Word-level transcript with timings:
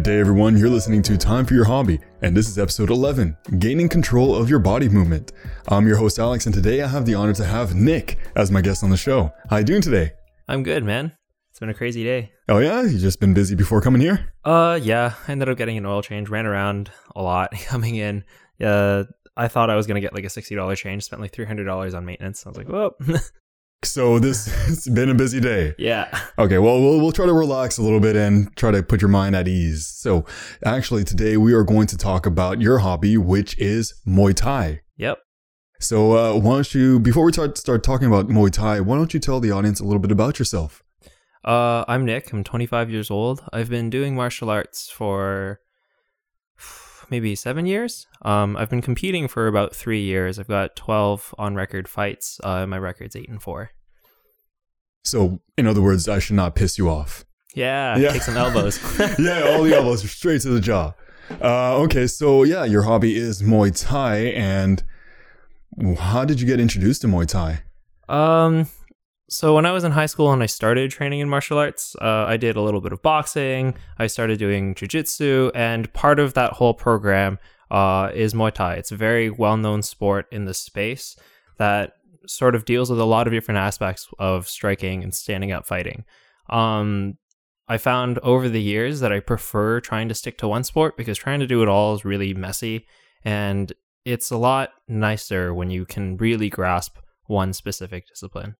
Good 0.00 0.12
day, 0.12 0.18
everyone. 0.18 0.56
You're 0.56 0.70
listening 0.70 1.02
to 1.02 1.18
Time 1.18 1.44
for 1.44 1.52
Your 1.52 1.66
Hobby, 1.66 2.00
and 2.22 2.34
this 2.34 2.48
is 2.48 2.58
episode 2.58 2.88
11 2.88 3.36
Gaining 3.58 3.86
Control 3.86 4.34
of 4.34 4.48
Your 4.48 4.58
Body 4.58 4.88
Movement. 4.88 5.32
I'm 5.68 5.86
your 5.86 5.98
host, 5.98 6.18
Alex, 6.18 6.46
and 6.46 6.54
today 6.54 6.80
I 6.80 6.88
have 6.88 7.04
the 7.04 7.14
honor 7.14 7.34
to 7.34 7.44
have 7.44 7.74
Nick 7.74 8.16
as 8.34 8.50
my 8.50 8.62
guest 8.62 8.82
on 8.82 8.88
the 8.88 8.96
show. 8.96 9.30
How 9.50 9.58
you 9.58 9.64
doing 9.64 9.82
today? 9.82 10.12
I'm 10.48 10.62
good, 10.62 10.84
man. 10.84 11.12
It's 11.50 11.60
been 11.60 11.68
a 11.68 11.74
crazy 11.74 12.02
day. 12.02 12.32
Oh, 12.48 12.60
yeah? 12.60 12.80
You 12.80 12.98
just 12.98 13.20
been 13.20 13.34
busy 13.34 13.54
before 13.54 13.82
coming 13.82 14.00
here? 14.00 14.32
Uh, 14.42 14.80
yeah. 14.82 15.12
I 15.28 15.32
ended 15.32 15.50
up 15.50 15.58
getting 15.58 15.76
an 15.76 15.84
oil 15.84 16.00
change, 16.00 16.30
ran 16.30 16.46
around 16.46 16.90
a 17.14 17.20
lot 17.20 17.52
coming 17.66 17.96
in. 17.96 18.24
Uh, 18.58 19.04
I 19.36 19.48
thought 19.48 19.68
I 19.68 19.76
was 19.76 19.86
going 19.86 19.96
to 19.96 20.00
get 20.00 20.14
like 20.14 20.24
a 20.24 20.28
$60 20.28 20.76
change, 20.78 21.04
spent 21.04 21.20
like 21.20 21.32
$300 21.32 21.94
on 21.94 22.06
maintenance. 22.06 22.46
I 22.46 22.48
was 22.48 22.56
like, 22.56 22.70
whoa. 22.70 22.94
So 23.82 24.18
this 24.18 24.46
has 24.66 24.86
been 24.88 25.08
a 25.08 25.14
busy 25.14 25.40
day. 25.40 25.74
yeah. 25.78 26.06
Okay, 26.38 26.58
well, 26.58 26.80
we'll 26.80 27.00
we'll 27.00 27.12
try 27.12 27.26
to 27.26 27.32
relax 27.32 27.78
a 27.78 27.82
little 27.82 28.00
bit 28.00 28.14
and 28.16 28.54
try 28.56 28.70
to 28.70 28.82
put 28.82 29.00
your 29.00 29.08
mind 29.08 29.34
at 29.34 29.48
ease. 29.48 29.86
So, 29.86 30.24
actually, 30.64 31.04
today 31.04 31.36
we 31.36 31.52
are 31.54 31.64
going 31.64 31.86
to 31.88 31.96
talk 31.96 32.26
about 32.26 32.60
your 32.60 32.78
hobby, 32.78 33.16
which 33.16 33.58
is 33.58 33.94
Muay 34.06 34.34
Thai. 34.34 34.80
Yep. 34.96 35.18
So, 35.80 36.12
uh, 36.12 36.38
why 36.38 36.54
don't 36.56 36.74
you, 36.74 37.00
before 37.00 37.24
we 37.24 37.32
start 37.32 37.56
start 37.56 37.82
talking 37.82 38.06
about 38.06 38.28
Muay 38.28 38.50
Thai, 38.50 38.80
why 38.80 38.96
don't 38.96 39.14
you 39.14 39.20
tell 39.20 39.40
the 39.40 39.50
audience 39.50 39.80
a 39.80 39.84
little 39.84 40.00
bit 40.00 40.12
about 40.12 40.38
yourself? 40.38 40.82
Uh, 41.42 41.84
I'm 41.88 42.04
Nick. 42.04 42.32
I'm 42.32 42.44
25 42.44 42.90
years 42.90 43.10
old. 43.10 43.42
I've 43.50 43.70
been 43.70 43.88
doing 43.88 44.14
martial 44.14 44.50
arts 44.50 44.90
for 44.90 45.60
maybe 47.10 47.34
seven 47.34 47.64
years. 47.64 48.06
Um, 48.22 48.58
I've 48.58 48.68
been 48.68 48.82
competing 48.82 49.26
for 49.26 49.46
about 49.46 49.74
three 49.74 50.02
years. 50.02 50.38
I've 50.38 50.48
got 50.48 50.76
12 50.76 51.34
on 51.38 51.54
record 51.54 51.88
fights. 51.88 52.40
Uh, 52.44 52.66
my 52.66 52.78
record's 52.78 53.16
eight 53.16 53.30
and 53.30 53.42
four. 53.42 53.70
So, 55.04 55.40
in 55.56 55.66
other 55.66 55.80
words, 55.82 56.08
I 56.08 56.18
should 56.18 56.36
not 56.36 56.54
piss 56.54 56.78
you 56.78 56.88
off. 56.88 57.24
Yeah, 57.54 57.96
Yeah. 57.96 58.12
take 58.12 58.22
some 58.22 58.36
elbows. 58.36 58.78
yeah, 59.18 59.42
all 59.48 59.62
the 59.64 59.74
elbows 59.74 60.08
straight 60.10 60.40
to 60.42 60.50
the 60.50 60.60
jaw. 60.60 60.92
Uh, 61.42 61.76
okay, 61.78 62.06
so 62.06 62.42
yeah, 62.42 62.64
your 62.64 62.82
hobby 62.82 63.16
is 63.16 63.42
Muay 63.42 63.70
Thai, 63.76 64.16
and 64.34 64.82
how 65.98 66.24
did 66.24 66.40
you 66.40 66.46
get 66.46 66.60
introduced 66.60 67.02
to 67.02 67.08
Muay 67.08 67.26
Thai? 67.26 67.62
Um, 68.08 68.66
so 69.28 69.54
when 69.54 69.64
I 69.64 69.72
was 69.72 69.84
in 69.84 69.92
high 69.92 70.06
school 70.06 70.32
and 70.32 70.42
I 70.42 70.46
started 70.46 70.90
training 70.90 71.20
in 71.20 71.28
martial 71.28 71.58
arts, 71.58 71.94
uh, 72.00 72.24
I 72.26 72.36
did 72.36 72.56
a 72.56 72.60
little 72.60 72.80
bit 72.80 72.92
of 72.92 73.00
boxing. 73.02 73.74
I 73.98 74.06
started 74.08 74.38
doing 74.38 74.74
jujitsu, 74.74 75.52
and 75.54 75.92
part 75.92 76.18
of 76.18 76.34
that 76.34 76.54
whole 76.54 76.74
program 76.74 77.38
uh, 77.70 78.10
is 78.12 78.34
Muay 78.34 78.52
Thai. 78.52 78.74
It's 78.74 78.90
a 78.92 78.96
very 78.96 79.30
well-known 79.30 79.82
sport 79.82 80.26
in 80.32 80.44
the 80.46 80.54
space 80.54 81.16
that 81.58 81.92
sort 82.26 82.54
of 82.54 82.64
deals 82.64 82.90
with 82.90 83.00
a 83.00 83.04
lot 83.04 83.26
of 83.26 83.32
different 83.32 83.58
aspects 83.58 84.08
of 84.18 84.48
striking 84.48 85.02
and 85.02 85.14
standing 85.14 85.52
up 85.52 85.66
fighting. 85.66 86.04
Um, 86.48 87.18
I 87.68 87.78
found 87.78 88.18
over 88.18 88.48
the 88.48 88.60
years 88.60 89.00
that 89.00 89.12
I 89.12 89.20
prefer 89.20 89.80
trying 89.80 90.08
to 90.08 90.14
stick 90.14 90.38
to 90.38 90.48
one 90.48 90.64
sport 90.64 90.96
because 90.96 91.16
trying 91.16 91.40
to 91.40 91.46
do 91.46 91.62
it 91.62 91.68
all 91.68 91.94
is 91.94 92.04
really 92.04 92.34
messy, 92.34 92.86
and 93.24 93.72
it's 94.04 94.30
a 94.30 94.36
lot 94.36 94.70
nicer 94.88 95.54
when 95.54 95.70
you 95.70 95.86
can 95.86 96.16
really 96.16 96.48
grasp 96.48 96.96
one 97.26 97.52
specific 97.52 98.08
discipline. 98.08 98.56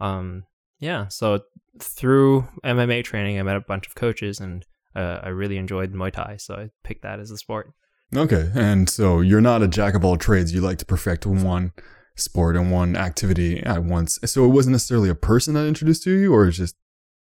Um, 0.00 0.44
yeah, 0.78 1.08
so 1.08 1.40
through 1.78 2.48
MMA 2.64 3.04
training, 3.04 3.38
I 3.38 3.42
met 3.42 3.56
a 3.56 3.60
bunch 3.60 3.86
of 3.86 3.94
coaches, 3.94 4.40
and 4.40 4.64
uh, 4.96 5.20
I 5.22 5.28
really 5.28 5.58
enjoyed 5.58 5.92
Muay 5.92 6.10
Thai, 6.10 6.38
so 6.38 6.54
I 6.54 6.70
picked 6.82 7.02
that 7.02 7.20
as 7.20 7.30
a 7.30 7.36
sport. 7.36 7.72
Okay, 8.16 8.50
and 8.54 8.88
so 8.88 9.20
you're 9.20 9.42
not 9.42 9.62
a 9.62 9.68
jack 9.68 9.94
of 9.94 10.04
all 10.04 10.16
trades. 10.16 10.54
You 10.54 10.62
like 10.62 10.78
to 10.78 10.86
perfect 10.86 11.26
one 11.26 11.72
sport 12.20 12.56
and 12.56 12.70
one 12.70 12.96
activity 12.96 13.60
at 13.62 13.84
once. 13.84 14.18
So 14.24 14.44
it 14.44 14.48
wasn't 14.48 14.72
necessarily 14.72 15.08
a 15.08 15.14
person 15.14 15.54
that 15.54 15.66
introduced 15.66 16.02
to 16.04 16.10
you, 16.12 16.34
or 16.34 16.50
just, 16.50 16.76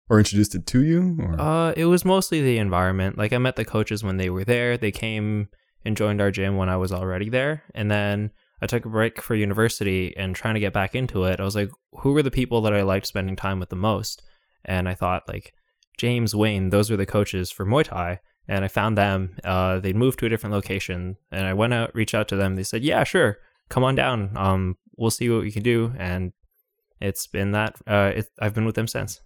or 0.10 0.18
introduced 0.20 0.56
it 0.56 0.66
to 0.68 0.84
you, 0.84 1.18
or 1.20 1.40
Uh, 1.40 1.74
it 1.78 1.86
was 1.86 2.04
mostly 2.06 2.42
the 2.42 2.58
environment. 2.58 3.18
Like 3.18 3.34
I 3.34 3.38
met 3.38 3.56
the 3.56 3.66
coaches 3.66 4.04
when 4.04 4.18
they 4.18 4.30
were 4.30 4.44
there. 4.44 4.78
They 4.78 4.92
came 4.92 5.50
and 5.86 5.96
joined 5.96 6.22
our 6.22 6.32
gym 6.32 6.58
when 6.58 6.70
I 6.70 6.78
was 6.78 6.92
already 6.92 7.30
there, 7.30 7.64
and 7.74 7.90
then 7.90 8.32
I 8.62 8.68
took 8.68 8.86
a 8.86 8.90
break 8.90 9.22
for 9.22 9.36
university 9.36 10.16
and 10.18 10.36
trying 10.36 10.56
to 10.56 10.60
get 10.60 10.74
back 10.74 10.94
into 10.94 11.24
it. 11.24 11.40
I 11.40 11.44
was 11.44 11.56
like, 11.56 11.70
who 12.00 12.12
were 12.14 12.24
the 12.24 12.32
people 12.32 12.62
that 12.62 12.74
I 12.74 12.82
liked 12.82 13.08
spending 13.08 13.36
time 13.36 13.60
with 13.60 13.70
the 13.70 13.76
most? 13.76 14.22
And 14.66 14.90
I 14.90 14.96
thought 14.96 15.30
like 15.30 15.54
James 15.98 16.36
Wayne, 16.36 16.70
those 16.70 16.90
were 16.90 16.98
the 16.98 17.06
coaches 17.06 17.52
for 17.52 17.66
Muay 17.66 17.86
Thai. 17.86 18.20
And 18.52 18.66
I 18.66 18.68
found 18.68 18.98
them. 18.98 19.36
Uh, 19.44 19.80
they'd 19.80 19.96
moved 19.96 20.18
to 20.20 20.26
a 20.26 20.30
different 20.30 20.56
location, 20.56 21.18
and 21.32 21.46
I 21.46 21.54
went 21.54 21.72
out, 21.72 21.94
reached 21.94 22.16
out 22.16 22.28
to 22.30 22.36
them. 22.36 22.56
They 22.56 22.64
said, 22.64 22.84
"Yeah, 22.84 23.04
sure, 23.04 23.38
come 23.70 23.84
on 23.84 23.94
down. 23.94 24.32
Um, 24.36 24.76
we'll 25.00 25.12
see 25.12 25.30
what 25.30 25.42
we 25.42 25.52
can 25.52 25.64
do." 25.64 25.94
And 25.98 26.34
it's 27.02 27.26
been 27.28 27.52
that. 27.52 27.76
Uh, 27.88 28.12
it, 28.18 28.28
I've 28.40 28.54
been 28.54 28.66
with 28.66 28.76
them 28.76 28.88
since. 28.88 29.22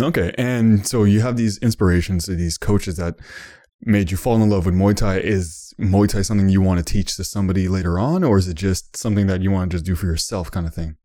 okay. 0.00 0.32
And 0.38 0.86
so 0.86 1.04
you 1.04 1.20
have 1.20 1.36
these 1.36 1.58
inspirations, 1.58 2.26
these 2.26 2.58
coaches 2.58 2.96
that 2.96 3.14
made 3.84 4.10
you 4.10 4.16
fall 4.16 4.40
in 4.42 4.48
love 4.50 4.66
with 4.66 4.74
Muay 4.74 4.94
Thai. 4.96 5.18
Is 5.18 5.74
Muay 5.80 6.08
Thai 6.08 6.22
something 6.22 6.48
you 6.48 6.60
want 6.60 6.78
to 6.78 6.84
teach 6.92 7.16
to 7.16 7.24
somebody 7.24 7.68
later 7.68 7.98
on, 7.98 8.24
or 8.24 8.38
is 8.38 8.48
it 8.48 8.54
just 8.54 8.96
something 8.96 9.26
that 9.26 9.40
you 9.42 9.50
want 9.50 9.70
to 9.70 9.76
just 9.76 9.84
do 9.86 9.94
for 9.94 10.06
yourself, 10.06 10.50
kind 10.50 10.66
of 10.66 10.74
thing? 10.74 10.96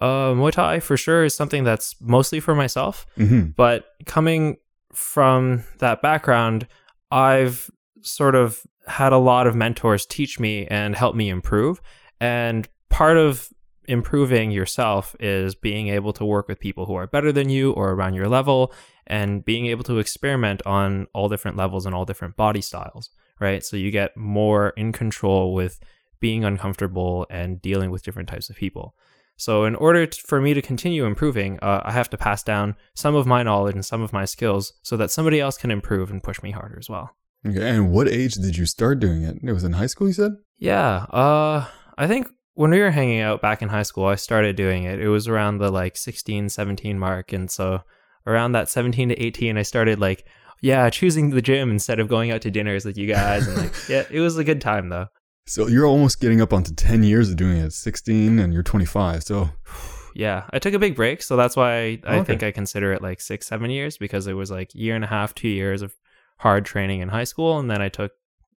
Uh, 0.00 0.32
Muay 0.34 0.50
Thai 0.52 0.80
for 0.80 0.96
sure 0.96 1.24
is 1.24 1.34
something 1.36 1.62
that's 1.64 1.94
mostly 2.00 2.40
for 2.40 2.54
myself, 2.54 3.06
Mm-hmm. 3.16 3.50
but 3.56 3.84
coming 4.06 4.56
from 4.92 5.64
that 5.78 6.02
background, 6.02 6.66
I've 7.10 7.70
sort 8.02 8.34
of 8.34 8.60
had 8.86 9.12
a 9.12 9.18
lot 9.18 9.46
of 9.46 9.54
mentors 9.54 10.04
teach 10.06 10.38
me 10.40 10.66
and 10.66 10.94
help 10.96 11.14
me 11.14 11.28
improve. 11.30 11.80
And 12.20 12.68
part 12.94 13.16
of 13.16 13.48
improving 13.88 14.52
yourself 14.52 15.16
is 15.18 15.56
being 15.56 15.88
able 15.88 16.12
to 16.12 16.24
work 16.24 16.46
with 16.46 16.60
people 16.60 16.86
who 16.86 16.94
are 16.94 17.08
better 17.08 17.32
than 17.32 17.48
you 17.48 17.72
or 17.72 17.90
around 17.90 18.14
your 18.14 18.28
level 18.28 18.72
and 19.08 19.44
being 19.44 19.66
able 19.66 19.82
to 19.82 19.98
experiment 19.98 20.62
on 20.64 21.08
all 21.12 21.28
different 21.28 21.56
levels 21.56 21.86
and 21.86 21.94
all 21.94 22.04
different 22.04 22.36
body 22.36 22.60
styles, 22.60 23.10
right? 23.40 23.64
So 23.64 23.76
you 23.76 23.90
get 23.90 24.16
more 24.16 24.68
in 24.76 24.92
control 24.92 25.54
with 25.54 25.80
being 26.20 26.44
uncomfortable 26.44 27.26
and 27.28 27.60
dealing 27.60 27.90
with 27.90 28.04
different 28.04 28.28
types 28.28 28.48
of 28.48 28.54
people. 28.54 28.94
So, 29.36 29.64
in 29.64 29.74
order 29.74 30.06
t- 30.06 30.20
for 30.24 30.40
me 30.40 30.54
to 30.54 30.62
continue 30.62 31.04
improving, 31.04 31.58
uh, 31.60 31.82
I 31.84 31.90
have 31.90 32.08
to 32.10 32.16
pass 32.16 32.44
down 32.44 32.76
some 32.94 33.16
of 33.16 33.26
my 33.26 33.42
knowledge 33.42 33.74
and 33.74 33.84
some 33.84 34.00
of 34.00 34.12
my 34.12 34.24
skills 34.24 34.74
so 34.82 34.96
that 34.96 35.10
somebody 35.10 35.40
else 35.40 35.58
can 35.58 35.72
improve 35.72 36.08
and 36.12 36.22
push 36.22 36.40
me 36.40 36.52
harder 36.52 36.78
as 36.78 36.88
well. 36.88 37.10
Okay. 37.44 37.68
And 37.68 37.90
what 37.90 38.06
age 38.06 38.34
did 38.34 38.56
you 38.56 38.64
start 38.64 39.00
doing 39.00 39.24
it? 39.24 39.38
It 39.42 39.52
was 39.52 39.64
in 39.64 39.72
high 39.72 39.86
school, 39.86 40.06
you 40.06 40.12
said? 40.12 40.36
Yeah, 40.56 41.06
uh, 41.10 41.66
I 41.98 42.06
think 42.06 42.28
when 42.54 42.70
we 42.70 42.80
were 42.80 42.90
hanging 42.90 43.20
out 43.20 43.42
back 43.42 43.62
in 43.62 43.68
high 43.68 43.82
school, 43.82 44.06
I 44.06 44.14
started 44.16 44.56
doing 44.56 44.84
it. 44.84 45.00
It 45.00 45.08
was 45.08 45.28
around 45.28 45.58
the 45.58 45.70
like 45.70 45.96
16, 45.96 46.48
17 46.48 46.98
mark. 46.98 47.32
And 47.32 47.50
so 47.50 47.82
around 48.26 48.52
that 48.52 48.68
17 48.68 49.10
to 49.10 49.20
18, 49.22 49.58
I 49.58 49.62
started 49.62 49.98
like, 50.00 50.24
yeah, 50.62 50.88
choosing 50.90 51.30
the 51.30 51.42
gym 51.42 51.70
instead 51.70 52.00
of 52.00 52.08
going 52.08 52.30
out 52.30 52.40
to 52.42 52.50
dinners 52.50 52.84
with 52.84 52.96
you 52.96 53.06
guys. 53.06 53.46
And 53.46 53.56
like, 53.56 53.72
yeah, 53.88 54.04
it 54.10 54.20
was 54.20 54.38
a 54.38 54.44
good 54.44 54.60
time 54.60 54.88
though. 54.88 55.08
So 55.46 55.66
you're 55.68 55.86
almost 55.86 56.20
getting 56.20 56.40
up 56.40 56.52
onto 56.54 56.74
10 56.74 57.02
years 57.02 57.28
of 57.28 57.36
doing 57.36 57.58
it, 57.58 57.72
16 57.72 58.38
and 58.38 58.52
you're 58.52 58.62
25. 58.62 59.22
So, 59.24 59.50
Yeah, 60.16 60.44
I 60.52 60.60
took 60.60 60.74
a 60.74 60.78
big 60.78 60.94
break, 60.94 61.22
so 61.22 61.36
that's 61.36 61.56
why 61.56 61.72
I, 61.72 62.00
I 62.06 62.14
Okay. 62.18 62.24
think 62.24 62.42
I 62.44 62.52
consider 62.52 62.92
it 62.92 63.02
like 63.02 63.20
six, 63.20 63.48
seven 63.48 63.68
years 63.68 63.98
because 63.98 64.28
it 64.28 64.34
was 64.34 64.48
like 64.48 64.72
year 64.72 64.94
and 64.94 65.02
a 65.02 65.08
half, 65.08 65.34
two 65.34 65.48
years 65.48 65.82
of 65.82 65.92
hard 66.38 66.64
training 66.64 67.00
in 67.00 67.08
high 67.08 67.24
school, 67.24 67.58
and 67.58 67.68
then 67.68 67.82
I 67.82 67.88
took 67.88 68.12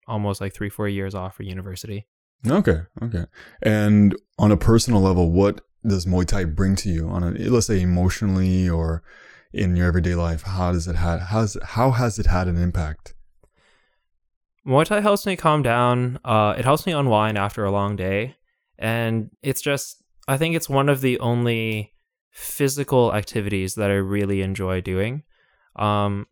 almost 0.06 0.42
like 0.42 0.54
three, 0.54 0.70
four 0.70 0.90
years 0.90 1.16
off 1.16 1.38
for 1.38 1.44
university. 1.44 2.08
Okay. 2.48 2.82
Okay. 3.02 3.26
And 3.62 4.16
on 4.38 4.52
a 4.52 4.58
personal 4.58 5.02
level, 5.02 5.32
what 5.32 5.62
does 5.86 6.06
Muay 6.06 6.26
Thai 6.26 6.46
bring 6.46 6.76
to 6.78 6.90
you 6.90 7.08
on 7.08 7.24
a, 7.24 7.32
let's 7.50 7.68
say 7.68 7.82
emotionally 7.82 8.70
or 8.70 9.04
in 9.54 9.76
your 9.76 9.88
everyday 9.88 10.16
life? 10.16 10.44
How 10.44 10.72
does 10.72 10.88
it 10.88 10.96
have, 10.96 11.22
how's, 11.22 11.58
how 11.64 11.92
has 11.92 12.20
it 12.20 12.26
had 12.26 12.48
an 12.48 12.58
impact? 12.58 13.14
Muay 14.68 14.86
Thai 14.86 15.02
helps 15.02 15.26
me 15.26 15.36
calm 15.36 15.62
down. 15.62 16.20
Uh, 16.26 16.56
it 16.58 16.66
helps 16.66 16.86
me 16.86 16.92
unwind 16.92 17.38
after 17.38 17.64
a 17.66 17.72
long 17.72 17.96
day, 17.96 18.36
and 18.80 19.30
it's 19.44 19.62
just 19.62 20.04
I 20.28 20.38
think 20.38 20.56
it's 20.56 20.70
one 20.70 20.90
of 20.90 21.02
the 21.02 21.20
only 21.20 21.94
physical 22.32 23.14
activities 23.14 23.76
that 23.76 23.92
I 23.92 23.96
really 23.96 24.42
enjoy 24.42 24.82
doing. 24.82 25.24
Um, 25.76 26.26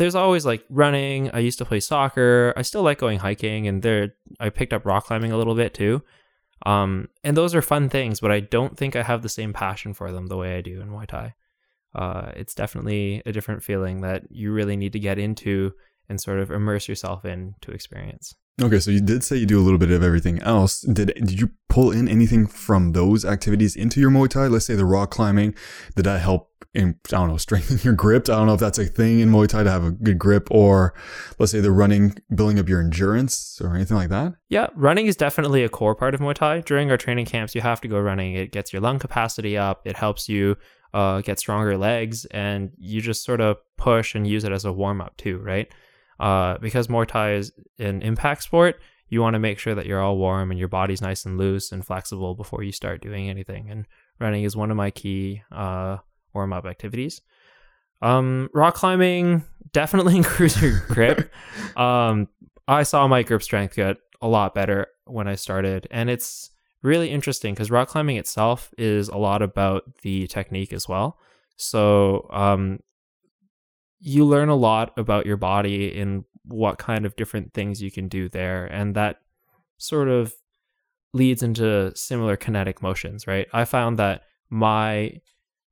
there's 0.00 0.14
always 0.14 0.46
like 0.46 0.64
running. 0.70 1.30
I 1.32 1.40
used 1.40 1.58
to 1.58 1.66
play 1.66 1.78
soccer. 1.78 2.54
I 2.56 2.62
still 2.62 2.82
like 2.82 2.96
going 2.96 3.18
hiking, 3.18 3.68
and 3.68 3.82
there 3.82 4.14
I 4.40 4.48
picked 4.48 4.72
up 4.72 4.86
rock 4.86 5.04
climbing 5.04 5.30
a 5.30 5.36
little 5.36 5.54
bit 5.54 5.74
too. 5.74 6.02
Um, 6.64 7.08
and 7.22 7.36
those 7.36 7.54
are 7.54 7.60
fun 7.60 7.90
things, 7.90 8.18
but 8.18 8.32
I 8.32 8.40
don't 8.40 8.78
think 8.78 8.96
I 8.96 9.02
have 9.02 9.20
the 9.20 9.28
same 9.28 9.52
passion 9.52 9.92
for 9.92 10.10
them 10.10 10.28
the 10.28 10.38
way 10.38 10.56
I 10.56 10.62
do 10.62 10.80
in 10.80 10.88
Muay 10.88 11.06
Thai. 11.06 11.34
Uh, 11.94 12.32
it's 12.34 12.54
definitely 12.54 13.22
a 13.26 13.32
different 13.32 13.62
feeling 13.62 14.00
that 14.00 14.22
you 14.30 14.52
really 14.52 14.74
need 14.74 14.94
to 14.94 14.98
get 14.98 15.18
into 15.18 15.72
and 16.08 16.18
sort 16.18 16.38
of 16.38 16.50
immerse 16.50 16.88
yourself 16.88 17.26
in 17.26 17.54
to 17.60 17.70
experience. 17.70 18.34
Okay. 18.60 18.80
So 18.80 18.90
you 18.90 19.02
did 19.02 19.22
say 19.22 19.36
you 19.36 19.46
do 19.46 19.60
a 19.60 19.64
little 19.64 19.78
bit 19.78 19.90
of 19.90 20.02
everything 20.02 20.40
else. 20.40 20.80
Did, 20.80 21.12
did 21.14 21.38
you 21.38 21.50
pull 21.68 21.90
in 21.90 22.08
anything 22.08 22.46
from 22.46 22.92
those 22.92 23.26
activities 23.26 23.76
into 23.76 24.00
your 24.00 24.10
Muay 24.10 24.30
Thai? 24.30 24.46
Let's 24.46 24.64
say 24.64 24.76
the 24.76 24.86
rock 24.86 25.10
climbing. 25.10 25.54
Did 25.94 26.04
that 26.06 26.20
help 26.20 26.49
in, 26.74 26.96
I 27.06 27.10
don't 27.10 27.28
know, 27.28 27.36
strengthen 27.36 27.78
your 27.82 27.94
grip? 27.94 28.28
I 28.28 28.32
don't 28.32 28.46
know 28.46 28.54
if 28.54 28.60
that's 28.60 28.78
a 28.78 28.86
thing 28.86 29.20
in 29.20 29.30
Muay 29.30 29.48
Thai 29.48 29.64
to 29.64 29.70
have 29.70 29.84
a 29.84 29.90
good 29.90 30.18
grip 30.18 30.48
or 30.50 30.94
let's 31.38 31.52
say 31.52 31.60
the 31.60 31.72
running, 31.72 32.14
building 32.34 32.58
up 32.58 32.68
your 32.68 32.80
endurance 32.80 33.60
or 33.62 33.74
anything 33.74 33.96
like 33.96 34.08
that. 34.10 34.34
Yeah, 34.48 34.68
running 34.74 35.06
is 35.06 35.16
definitely 35.16 35.64
a 35.64 35.68
core 35.68 35.94
part 35.94 36.14
of 36.14 36.20
Muay 36.20 36.34
Thai. 36.34 36.60
During 36.60 36.90
our 36.90 36.96
training 36.96 37.26
camps, 37.26 37.54
you 37.54 37.60
have 37.60 37.80
to 37.80 37.88
go 37.88 37.98
running. 37.98 38.34
It 38.34 38.52
gets 38.52 38.72
your 38.72 38.82
lung 38.82 38.98
capacity 38.98 39.56
up. 39.56 39.86
It 39.86 39.96
helps 39.96 40.28
you 40.28 40.56
uh, 40.94 41.20
get 41.20 41.38
stronger 41.38 41.76
legs, 41.76 42.24
and 42.26 42.72
you 42.76 43.00
just 43.00 43.24
sort 43.24 43.40
of 43.40 43.58
push 43.76 44.14
and 44.14 44.26
use 44.26 44.44
it 44.44 44.52
as 44.52 44.64
a 44.64 44.72
warm 44.72 45.00
up 45.00 45.16
too, 45.16 45.38
right? 45.38 45.72
Uh, 46.18 46.58
because 46.58 46.88
Muay 46.88 47.06
Thai 47.06 47.32
is 47.34 47.52
an 47.78 48.02
impact 48.02 48.42
sport, 48.42 48.80
you 49.08 49.20
want 49.20 49.34
to 49.34 49.40
make 49.40 49.58
sure 49.58 49.74
that 49.74 49.86
you're 49.86 50.00
all 50.00 50.18
warm 50.18 50.50
and 50.50 50.58
your 50.58 50.68
body's 50.68 51.02
nice 51.02 51.24
and 51.24 51.38
loose 51.38 51.72
and 51.72 51.84
flexible 51.84 52.34
before 52.34 52.62
you 52.62 52.72
start 52.72 53.00
doing 53.00 53.28
anything. 53.28 53.70
And 53.70 53.86
running 54.20 54.44
is 54.44 54.56
one 54.56 54.70
of 54.70 54.76
my 54.76 54.90
key 54.90 55.42
uh, 55.50 55.98
warm 56.34 56.52
up 56.52 56.66
activities. 56.66 57.20
Um, 58.02 58.48
rock 58.54 58.74
climbing 58.74 59.44
definitely 59.72 60.16
improves 60.16 60.60
your 60.60 60.80
grip. 60.88 61.32
um, 61.76 62.28
I 62.66 62.82
saw 62.82 63.06
my 63.08 63.22
grip 63.22 63.42
strength 63.42 63.76
get 63.76 63.96
a 64.22 64.28
lot 64.28 64.54
better 64.54 64.86
when 65.06 65.26
I 65.26 65.34
started, 65.34 65.88
and 65.90 66.08
it's 66.08 66.50
really 66.82 67.10
interesting 67.10 67.54
because 67.54 67.70
rock 67.70 67.88
climbing 67.88 68.16
itself 68.16 68.72
is 68.78 69.08
a 69.08 69.16
lot 69.16 69.42
about 69.42 69.84
the 70.02 70.26
technique 70.28 70.72
as 70.72 70.88
well. 70.88 71.18
So, 71.56 72.28
um, 72.30 72.80
you 73.98 74.24
learn 74.24 74.48
a 74.48 74.54
lot 74.54 74.92
about 74.96 75.26
your 75.26 75.36
body 75.36 75.98
and 76.00 76.24
what 76.44 76.78
kind 76.78 77.04
of 77.04 77.16
different 77.16 77.52
things 77.52 77.82
you 77.82 77.90
can 77.90 78.08
do 78.08 78.28
there, 78.28 78.66
and 78.66 78.94
that 78.94 79.16
sort 79.78 80.08
of 80.08 80.32
leads 81.12 81.42
into 81.42 81.92
similar 81.96 82.36
kinetic 82.36 82.82
motions, 82.82 83.26
right? 83.26 83.48
I 83.52 83.64
found 83.64 83.98
that 83.98 84.22
my 84.48 85.20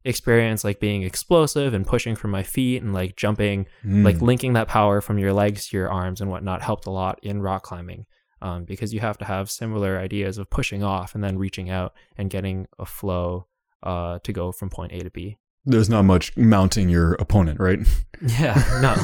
experience 0.09 0.65
like 0.65 0.81
being 0.81 1.03
explosive 1.03 1.75
and 1.75 1.87
pushing 1.87 2.17
from 2.17 2.31
my 2.31 2.43
feet 2.43 2.83
and 2.83 2.93
like 2.95 3.15
jumping 3.17 3.67
Mm. 3.85 4.05
like 4.05 4.21
linking 4.23 4.55
that 4.55 4.69
power 4.69 5.01
from 5.01 5.19
your 5.19 5.33
legs 5.33 5.69
to 5.69 5.77
your 5.77 5.91
arms 5.91 6.21
and 6.21 6.31
whatnot 6.31 6.63
helped 6.63 6.87
a 6.87 6.91
lot 6.91 7.19
in 7.23 7.43
rock 7.43 7.63
climbing 7.63 8.07
um, 8.41 8.65
because 8.65 8.95
you 8.95 9.01
have 9.01 9.19
to 9.19 9.25
have 9.25 9.51
similar 9.51 9.99
ideas 9.99 10.39
of 10.39 10.49
pushing 10.49 10.83
off 10.83 11.15
and 11.15 11.23
then 11.25 11.37
reaching 11.39 11.69
out 11.71 11.93
and 12.17 12.31
getting 12.31 12.67
a 12.79 12.87
flow 12.87 13.47
uh, 13.83 14.19
to 14.25 14.33
go 14.33 14.51
from 14.53 14.69
point 14.71 14.93
a 14.93 14.99
to 15.01 15.11
b 15.11 15.37
there's 15.67 15.91
not 15.91 16.03
much 16.05 16.35
mounting 16.37 16.89
your 16.89 17.13
opponent, 17.25 17.61
right? 17.61 17.81
yeah 18.41 18.55
no 18.81 18.95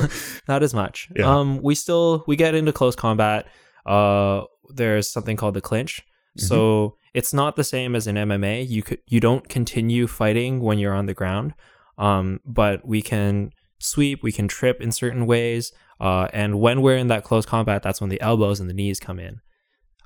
not 0.48 0.62
as 0.62 0.72
much 0.72 1.08
Yeah. 1.16 1.28
um, 1.38 1.60
we 1.62 1.74
still 1.74 2.24
we 2.26 2.36
get 2.36 2.54
into 2.54 2.72
close 2.72 2.96
combat 2.96 3.46
uh, 3.86 4.42
there's 4.70 5.08
something 5.08 5.36
called 5.36 5.54
the 5.54 5.60
clinch 5.60 6.02
so 6.36 6.96
it's 7.14 7.32
not 7.32 7.56
the 7.56 7.64
same 7.64 7.94
as 7.94 8.06
in 8.06 8.16
MMA. 8.16 8.68
You 8.68 8.82
could 8.82 8.98
you 9.06 9.20
don't 9.20 9.48
continue 9.48 10.06
fighting 10.06 10.60
when 10.60 10.78
you're 10.78 10.92
on 10.92 11.06
the 11.06 11.14
ground, 11.14 11.54
um, 11.96 12.40
but 12.44 12.86
we 12.86 13.00
can 13.00 13.52
sweep, 13.78 14.22
we 14.22 14.32
can 14.32 14.48
trip 14.48 14.80
in 14.80 14.92
certain 14.92 15.24
ways, 15.26 15.72
uh, 16.00 16.28
and 16.32 16.60
when 16.60 16.82
we're 16.82 16.96
in 16.96 17.08
that 17.08 17.24
close 17.24 17.46
combat, 17.46 17.82
that's 17.82 18.00
when 18.00 18.10
the 18.10 18.20
elbows 18.20 18.60
and 18.60 18.68
the 18.68 18.74
knees 18.74 18.98
come 18.98 19.18
in. 19.18 19.40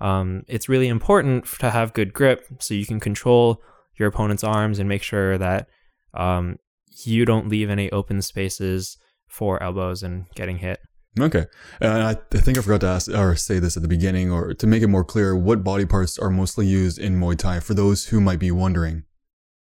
Um, 0.00 0.42
it's 0.46 0.68
really 0.68 0.88
important 0.88 1.46
to 1.58 1.70
have 1.70 1.92
good 1.92 2.12
grip 2.12 2.46
so 2.60 2.74
you 2.74 2.86
can 2.86 3.00
control 3.00 3.62
your 3.98 4.08
opponent's 4.08 4.44
arms 4.44 4.78
and 4.78 4.88
make 4.88 5.02
sure 5.02 5.38
that 5.38 5.66
um, 6.14 6.56
you 7.04 7.24
don't 7.24 7.48
leave 7.48 7.70
any 7.70 7.90
open 7.90 8.22
spaces 8.22 8.96
for 9.26 9.62
elbows 9.62 10.02
and 10.02 10.26
getting 10.34 10.58
hit. 10.58 10.80
Okay. 11.20 11.46
And 11.80 12.02
I, 12.02 12.10
I 12.10 12.38
think 12.38 12.58
I 12.58 12.62
forgot 12.62 12.80
to 12.82 12.86
ask 12.86 13.10
or 13.10 13.36
say 13.36 13.58
this 13.58 13.76
at 13.76 13.82
the 13.82 13.88
beginning 13.88 14.30
or 14.30 14.54
to 14.54 14.66
make 14.66 14.82
it 14.82 14.88
more 14.88 15.04
clear, 15.04 15.36
what 15.36 15.64
body 15.64 15.86
parts 15.86 16.18
are 16.18 16.30
mostly 16.30 16.66
used 16.66 16.98
in 16.98 17.18
Muay 17.18 17.36
Thai 17.36 17.60
for 17.60 17.74
those 17.74 18.06
who 18.06 18.20
might 18.20 18.38
be 18.38 18.50
wondering? 18.50 19.04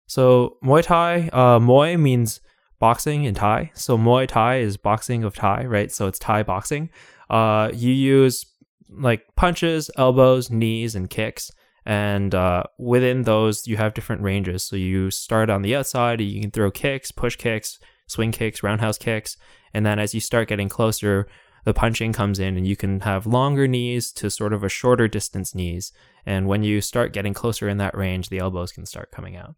So 0.06 0.58
Muay 0.62 0.82
Thai, 0.82 1.28
uh, 1.32 1.58
Muay 1.58 1.98
means 1.98 2.40
boxing 2.78 3.24
in 3.24 3.34
Thai. 3.34 3.70
So 3.74 3.96
Muay 3.96 4.28
Thai 4.28 4.58
is 4.58 4.76
boxing 4.76 5.24
of 5.24 5.34
Thai, 5.34 5.64
right? 5.64 5.90
So 5.90 6.06
it's 6.06 6.18
Thai 6.18 6.42
boxing. 6.42 6.90
Uh, 7.28 7.70
you 7.74 7.92
use 7.92 8.46
like 8.88 9.24
punches, 9.36 9.90
elbows, 9.96 10.50
knees, 10.50 10.94
and 10.94 11.10
kicks. 11.10 11.50
And 11.84 12.34
uh, 12.34 12.64
within 12.78 13.22
those, 13.22 13.66
you 13.66 13.76
have 13.76 13.94
different 13.94 14.22
ranges. 14.22 14.64
So 14.64 14.76
you 14.76 15.10
start 15.10 15.50
on 15.50 15.62
the 15.62 15.76
outside, 15.76 16.20
you 16.20 16.40
can 16.40 16.50
throw 16.50 16.70
kicks, 16.70 17.12
push 17.12 17.36
kicks, 17.36 17.78
swing 18.08 18.32
kicks, 18.32 18.62
roundhouse 18.62 18.98
kicks. 18.98 19.36
And 19.72 19.86
then 19.86 19.98
as 19.98 20.14
you 20.14 20.20
start 20.20 20.48
getting 20.48 20.68
closer, 20.68 21.28
the 21.66 21.74
punching 21.74 22.12
comes 22.12 22.38
in 22.38 22.56
and 22.56 22.64
you 22.64 22.76
can 22.76 23.00
have 23.00 23.26
longer 23.26 23.66
knees 23.66 24.12
to 24.12 24.30
sort 24.30 24.52
of 24.52 24.62
a 24.62 24.68
shorter 24.68 25.08
distance 25.08 25.52
knees. 25.52 25.92
And 26.24 26.46
when 26.46 26.62
you 26.62 26.80
start 26.80 27.12
getting 27.12 27.34
closer 27.34 27.68
in 27.68 27.76
that 27.78 27.96
range, 27.96 28.28
the 28.28 28.38
elbows 28.38 28.70
can 28.70 28.86
start 28.86 29.10
coming 29.10 29.34
out. 29.34 29.56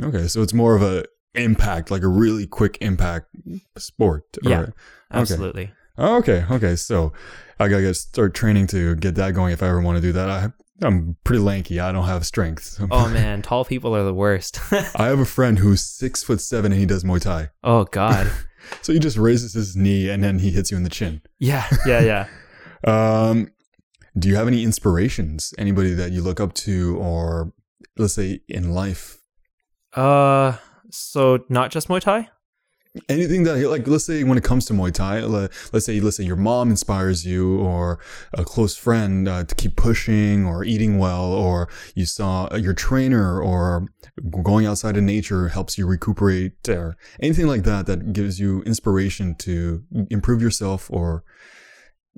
Okay. 0.00 0.28
So 0.28 0.42
it's 0.42 0.54
more 0.54 0.76
of 0.76 0.82
a 0.82 1.06
impact, 1.34 1.90
like 1.90 2.02
a 2.02 2.08
really 2.08 2.46
quick 2.46 2.78
impact 2.80 3.26
sport. 3.76 4.22
Yeah. 4.44 4.66
Absolutely. 5.10 5.72
Oh, 5.98 6.18
okay. 6.18 6.44
Okay. 6.48 6.76
So 6.76 7.12
I 7.58 7.66
gotta 7.66 7.82
get, 7.82 7.96
start 7.96 8.32
training 8.32 8.68
to 8.68 8.94
get 8.94 9.16
that 9.16 9.34
going 9.34 9.52
if 9.52 9.60
I 9.60 9.70
ever 9.70 9.80
want 9.80 9.96
to 9.96 10.02
do 10.02 10.12
that. 10.12 10.30
I, 10.30 10.52
I'm 10.82 11.16
pretty 11.24 11.42
lanky. 11.42 11.80
I 11.80 11.90
don't 11.90 12.06
have 12.06 12.24
strength. 12.24 12.80
Oh 12.92 13.08
man, 13.08 13.42
tall 13.42 13.64
people 13.64 13.96
are 13.96 14.04
the 14.04 14.14
worst. 14.14 14.60
I 14.72 15.06
have 15.06 15.18
a 15.18 15.24
friend 15.24 15.58
who's 15.58 15.80
six 15.80 16.22
foot 16.22 16.40
seven 16.40 16.70
and 16.70 16.80
he 16.80 16.86
does 16.86 17.02
Muay 17.02 17.20
Thai. 17.20 17.50
oh 17.64 17.86
god. 17.86 18.30
So 18.82 18.92
he 18.92 18.98
just 18.98 19.16
raises 19.16 19.52
his 19.54 19.74
knee 19.76 20.08
and 20.08 20.22
then 20.22 20.38
he 20.38 20.50
hits 20.50 20.70
you 20.70 20.76
in 20.76 20.82
the 20.84 20.90
chin. 20.90 21.22
Yeah, 21.38 21.66
yeah, 21.86 22.00
yeah. 22.00 22.26
Um, 22.82 23.50
do 24.18 24.28
you 24.28 24.36
have 24.36 24.46
any 24.48 24.64
inspirations? 24.64 25.52
Anybody 25.58 25.92
that 25.92 26.12
you 26.12 26.22
look 26.22 26.40
up 26.40 26.54
to, 26.54 26.96
or 26.96 27.52
let's 27.98 28.14
say 28.14 28.40
in 28.48 28.72
life, 28.72 29.18
Uh 29.94 30.56
so 30.90 31.44
not 31.48 31.70
just 31.70 31.88
Muay 31.88 32.00
Thai? 32.00 32.28
Anything 33.08 33.44
that 33.44 33.56
like 33.68 33.86
let's 33.86 34.04
say 34.04 34.24
when 34.24 34.36
it 34.36 34.44
comes 34.44 34.66
to 34.66 34.72
Muay 34.72 34.92
Thai, 34.92 35.20
le- 35.20 35.48
let's 35.72 35.86
say 35.86 36.00
let's 36.00 36.16
say 36.16 36.24
your 36.24 36.36
mom 36.36 36.70
inspires 36.70 37.24
you, 37.24 37.60
or 37.60 38.00
a 38.34 38.44
close 38.44 38.76
friend 38.76 39.28
uh, 39.28 39.44
to 39.44 39.54
keep 39.54 39.76
pushing 39.76 40.44
or 40.44 40.64
eating 40.64 40.98
well, 40.98 41.32
or 41.32 41.68
you 41.94 42.06
saw 42.06 42.54
your 42.56 42.74
trainer 42.74 43.40
or 43.40 43.86
going 44.42 44.66
outside 44.66 44.96
in 44.96 45.06
nature 45.06 45.48
helps 45.48 45.78
you 45.78 45.86
recuperate, 45.86 46.68
or 46.68 46.96
anything 47.20 47.46
like 47.46 47.62
that 47.62 47.86
that 47.86 48.12
gives 48.12 48.40
you 48.40 48.62
inspiration 48.62 49.34
to 49.36 49.84
improve 50.10 50.42
yourself 50.42 50.90
or 50.90 51.24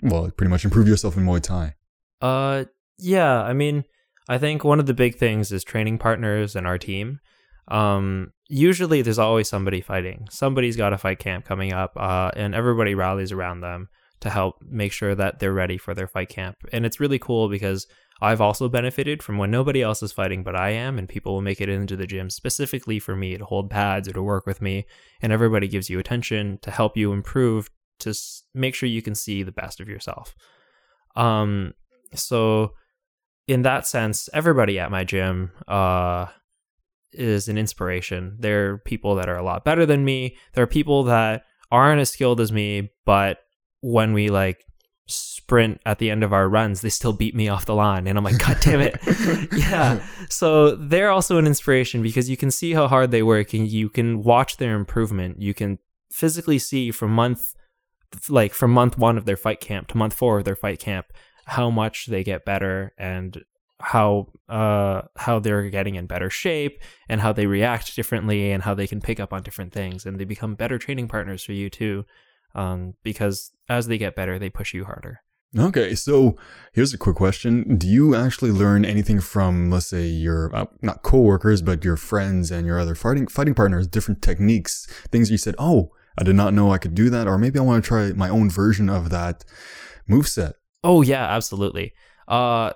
well, 0.03 0.31
pretty 0.31 0.51
much 0.51 0.65
improve 0.65 0.89
yourself 0.89 1.17
in 1.17 1.25
Muay 1.25 1.43
Thai. 1.43 1.75
Uh 2.21 2.65
yeah, 2.99 3.43
I 3.43 3.53
mean, 3.53 3.85
I 4.29 4.39
think 4.39 4.65
one 4.65 4.81
of 4.81 4.87
the 4.87 4.95
big 4.95 5.17
things 5.17 5.53
is 5.53 5.65
training 5.65 5.99
partners 5.99 6.55
and 6.57 6.67
our 6.67 6.79
team. 6.79 7.21
Um 7.73 8.33
usually 8.49 9.01
there's 9.01 9.19
always 9.19 9.49
somebody 9.49 9.81
fighting. 9.81 10.29
Somebody's 10.31 10.77
got 10.77 10.93
a 10.93 10.99
fight 10.99 11.19
camp 11.19 11.45
coming 11.47 11.73
up 11.73 11.93
uh 11.97 12.31
and 12.37 12.55
everybody 12.55 12.95
rallies 12.95 13.33
around 13.33 13.61
them 13.61 13.89
to 14.21 14.31
help 14.31 14.57
make 14.63 14.93
sure 14.93 15.15
that 15.15 15.41
they're 15.41 15.53
ready 15.53 15.79
for 15.79 15.95
their 15.95 16.07
fight 16.07 16.29
camp. 16.29 16.57
And 16.71 16.87
it's 16.87 17.01
really 17.01 17.19
cool 17.19 17.49
because 17.49 17.87
I've 18.21 18.41
also 18.41 18.69
benefited 18.69 19.21
from 19.21 19.37
when 19.39 19.51
nobody 19.51 19.83
else 19.83 20.03
is 20.03 20.13
fighting 20.13 20.45
but 20.45 20.55
I 20.55 20.71
am 20.71 20.99
and 20.99 21.09
people 21.09 21.33
will 21.33 21.43
make 21.43 21.61
it 21.61 21.69
into 21.69 21.97
the 21.97 22.07
gym 22.07 22.31
specifically 22.31 22.99
for 23.01 23.17
me 23.17 23.37
to 23.39 23.45
hold 23.45 23.71
pads 23.71 24.07
or 24.07 24.13
to 24.13 24.23
work 24.23 24.47
with 24.47 24.61
me 24.61 24.85
and 25.23 25.33
everybody 25.33 25.67
gives 25.67 25.89
you 25.91 25.99
attention 25.99 26.59
to 26.63 26.71
help 26.71 26.97
you 26.97 27.13
improve 27.13 27.71
to 28.01 28.15
make 28.55 28.75
sure 28.75 28.89
you 28.89 29.03
can 29.03 29.15
see 29.15 29.43
the 29.43 29.51
best 29.51 29.81
of 29.81 29.89
yourself. 29.89 30.35
Um 31.17 31.73
so 32.15 32.75
in 33.49 33.63
that 33.63 33.87
sense 33.87 34.29
everybody 34.35 34.79
at 34.79 34.91
my 34.91 35.05
gym 35.05 35.53
uh 35.67 36.27
is 37.13 37.49
an 37.49 37.59
inspiration. 37.59 38.37
There 38.39 38.73
are 38.73 38.79
people 38.79 39.15
that 39.17 39.29
are 39.29 39.37
a 39.37 39.45
lot 39.45 39.65
better 39.65 39.87
than 39.87 40.05
me. 40.05 40.37
There 40.55 40.65
are 40.65 40.69
people 40.69 41.05
that 41.05 41.45
aren't 41.71 42.01
as 42.01 42.11
skilled 42.11 42.41
as 42.41 42.53
me, 42.53 42.91
but 43.05 43.39
when 43.81 44.13
we 44.13 44.29
like 44.29 44.65
sprint 45.07 45.81
at 45.85 45.99
the 45.99 46.11
end 46.11 46.23
of 46.23 46.33
our 46.33 46.49
runs, 46.49 46.81
they 46.81 46.89
still 46.89 47.13
beat 47.13 47.35
me 47.35 47.49
off 47.49 47.67
the 47.67 47.75
line. 47.75 48.07
And 48.07 48.17
I'm 48.17 48.25
like, 48.25 48.39
God 48.39 48.59
damn 48.61 48.81
it. 48.81 48.99
yeah. 49.57 50.05
So 50.29 50.77
they're 50.77 51.11
also 51.11 51.39
an 51.39 51.47
inspiration 51.47 52.03
because 52.03 52.31
you 52.31 52.37
can 52.37 52.51
see 52.51 52.73
how 52.73 52.89
hard 52.89 53.11
they 53.11 53.23
work 53.23 53.53
and 53.53 53.69
you 53.69 53.89
can 53.89 54.23
watch 54.23 54.57
their 54.57 54.75
improvement. 54.75 55.41
You 55.41 55.55
can 55.55 55.79
physically 56.11 56.59
see 56.59 56.91
from 56.91 57.13
month, 57.13 57.55
like 58.29 58.53
from 58.55 58.71
month 58.71 58.99
one 58.99 59.19
of 59.19 59.25
their 59.25 59.37
fight 59.37 59.61
camp 59.61 59.89
to 59.89 59.97
month 59.97 60.15
four 60.15 60.39
of 60.39 60.45
their 60.45 60.57
fight 60.57 60.79
camp, 60.79 61.07
how 61.47 61.71
much 61.71 62.07
they 62.07 62.23
get 62.23 62.45
better 62.45 62.93
and 62.97 63.43
how 63.83 64.29
uh 64.49 65.03
how 65.17 65.39
they're 65.39 65.69
getting 65.71 65.95
in 65.97 66.07
better 66.07 66.31
shape 66.31 66.81
and 67.09 67.21
how 67.21 67.33
they 67.33 67.47
react 67.47 67.95
differently 67.97 68.53
and 68.53 68.63
how 68.63 68.75
they 68.75 68.87
can 68.87 69.01
pick 69.01 69.21
up 69.21 69.33
on 69.33 69.43
different 69.43 69.73
things 69.73 70.07
and 70.07 70.19
they 70.19 70.25
become 70.25 70.55
better 70.55 70.79
training 70.79 71.09
partners 71.09 71.43
for 71.43 71.53
you 71.53 71.69
too 71.69 72.05
um 72.55 72.95
because 73.03 73.53
as 73.69 73.87
they 73.87 73.99
get 73.99 74.15
better 74.15 74.39
they 74.39 74.51
push 74.51 74.75
you 74.75 74.85
harder. 74.85 75.21
Okay, 75.59 75.95
so 75.95 76.39
here's 76.73 76.95
a 76.95 76.99
quick 76.99 77.17
question: 77.17 77.77
Do 77.77 77.87
you 77.87 78.15
actually 78.15 78.53
learn 78.53 78.87
anything 78.87 79.21
from, 79.21 79.71
let's 79.71 79.85
say, 79.85 80.07
your 80.07 80.51
uh, 80.57 80.65
not 80.81 81.03
coworkers, 81.03 81.61
but 81.61 81.85
your 81.85 81.99
friends 81.99 82.51
and 82.51 82.67
your 82.67 82.81
other 82.81 82.95
fighting 82.95 83.27
fighting 83.27 83.53
partners? 83.53 83.87
Different 83.87 84.23
techniques, 84.23 84.87
things 85.11 85.31
you 85.31 85.37
said, 85.37 85.55
"Oh, 85.59 85.91
I 86.17 86.25
did 86.25 86.37
not 86.37 86.55
know 86.55 86.73
I 86.73 86.79
could 86.79 86.95
do 86.95 87.11
that," 87.11 87.29
or 87.29 87.37
maybe 87.37 87.59
I 87.59 87.63
want 87.63 87.85
to 87.85 87.87
try 87.87 88.13
my 88.13 88.31
own 88.31 88.49
version 88.49 88.89
of 88.89 89.11
that 89.11 89.45
move 90.09 90.27
set 90.27 90.55
oh 90.85 91.03
yeah 91.03 91.25
absolutely. 91.25 91.93
Uh 92.29 92.73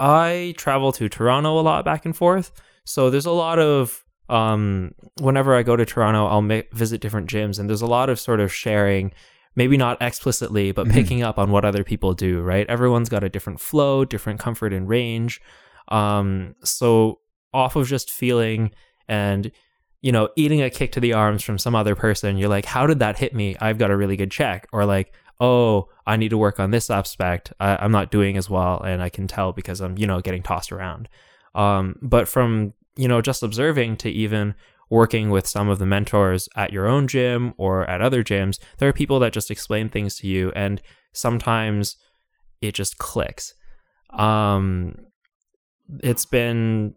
i 0.00 0.54
travel 0.56 0.92
to 0.92 1.08
toronto 1.08 1.58
a 1.58 1.62
lot 1.62 1.84
back 1.84 2.04
and 2.04 2.16
forth. 2.16 2.52
So 2.84 3.10
there's 3.10 3.26
a 3.26 3.30
lot 3.32 3.58
of 3.58 4.04
um 4.30 4.94
whenever 5.20 5.54
i 5.54 5.62
go 5.62 5.74
to 5.76 5.86
toronto 5.86 6.26
i'll 6.26 6.42
ma- 6.42 6.60
visit 6.72 7.00
different 7.00 7.28
gyms 7.30 7.58
and 7.58 7.68
there's 7.68 7.80
a 7.82 7.86
lot 7.86 8.10
of 8.10 8.20
sort 8.20 8.40
of 8.40 8.52
sharing 8.52 9.10
maybe 9.56 9.76
not 9.76 9.96
explicitly 10.02 10.70
but 10.70 10.86
Mhm. 10.86 10.92
picking 10.92 11.22
up 11.22 11.38
on 11.38 11.50
what 11.50 11.64
other 11.64 11.82
people 11.82 12.12
do 12.14 12.40
right? 12.42 12.66
Everyone's 12.68 13.08
got 13.08 13.24
a 13.24 13.28
different 13.28 13.60
flow 13.60 14.04
different 14.04 14.38
comfort 14.38 14.72
and 14.72 14.88
range. 14.88 15.40
Um 15.88 16.54
so 16.64 17.20
off 17.54 17.74
of 17.76 17.86
just 17.88 18.10
feeling 18.10 18.70
and 19.08 19.50
you 20.02 20.12
know 20.12 20.28
eating 20.36 20.60
a 20.62 20.70
kick 20.70 20.92
to 20.92 21.00
the 21.00 21.14
arms 21.14 21.42
from 21.42 21.58
some 21.58 21.74
other 21.74 21.94
person 21.96 22.36
you're 22.36 22.48
like 22.50 22.66
how 22.66 22.86
did 22.86 22.98
that 23.00 23.18
hit 23.18 23.34
me? 23.34 23.56
I've 23.60 23.78
got 23.78 23.90
a 23.90 23.96
really 23.96 24.16
good 24.16 24.30
check. 24.30 24.68
Or 24.72 24.84
like 24.84 25.12
oh, 25.40 25.88
I 26.06 26.16
need 26.16 26.30
to 26.30 26.38
work 26.38 26.58
on 26.58 26.70
this 26.70 26.90
aspect. 26.90 27.52
I, 27.60 27.76
I'm 27.76 27.92
not 27.92 28.10
doing 28.10 28.36
as 28.36 28.50
well, 28.50 28.80
and 28.80 29.02
I 29.02 29.08
can 29.08 29.26
tell 29.26 29.52
because 29.52 29.80
I'm, 29.80 29.96
you 29.98 30.06
know, 30.06 30.20
getting 30.20 30.42
tossed 30.42 30.72
around. 30.72 31.08
Um, 31.54 31.96
but 32.02 32.28
from 32.28 32.74
you 32.96 33.08
know 33.08 33.20
just 33.20 33.42
observing 33.42 33.96
to 33.98 34.10
even 34.10 34.54
working 34.90 35.30
with 35.30 35.46
some 35.46 35.68
of 35.68 35.78
the 35.78 35.86
mentors 35.86 36.48
at 36.56 36.72
your 36.72 36.86
own 36.86 37.06
gym 37.06 37.52
or 37.56 37.88
at 37.88 38.00
other 38.00 38.24
gyms, 38.24 38.58
there 38.78 38.88
are 38.88 38.94
people 38.94 39.18
that 39.20 39.32
just 39.32 39.50
explain 39.50 39.88
things 39.88 40.16
to 40.16 40.26
you, 40.26 40.52
and 40.56 40.82
sometimes 41.12 41.96
it 42.60 42.74
just 42.74 42.98
clicks. 42.98 43.54
Um, 44.10 44.96
it's 46.02 46.26
been 46.26 46.94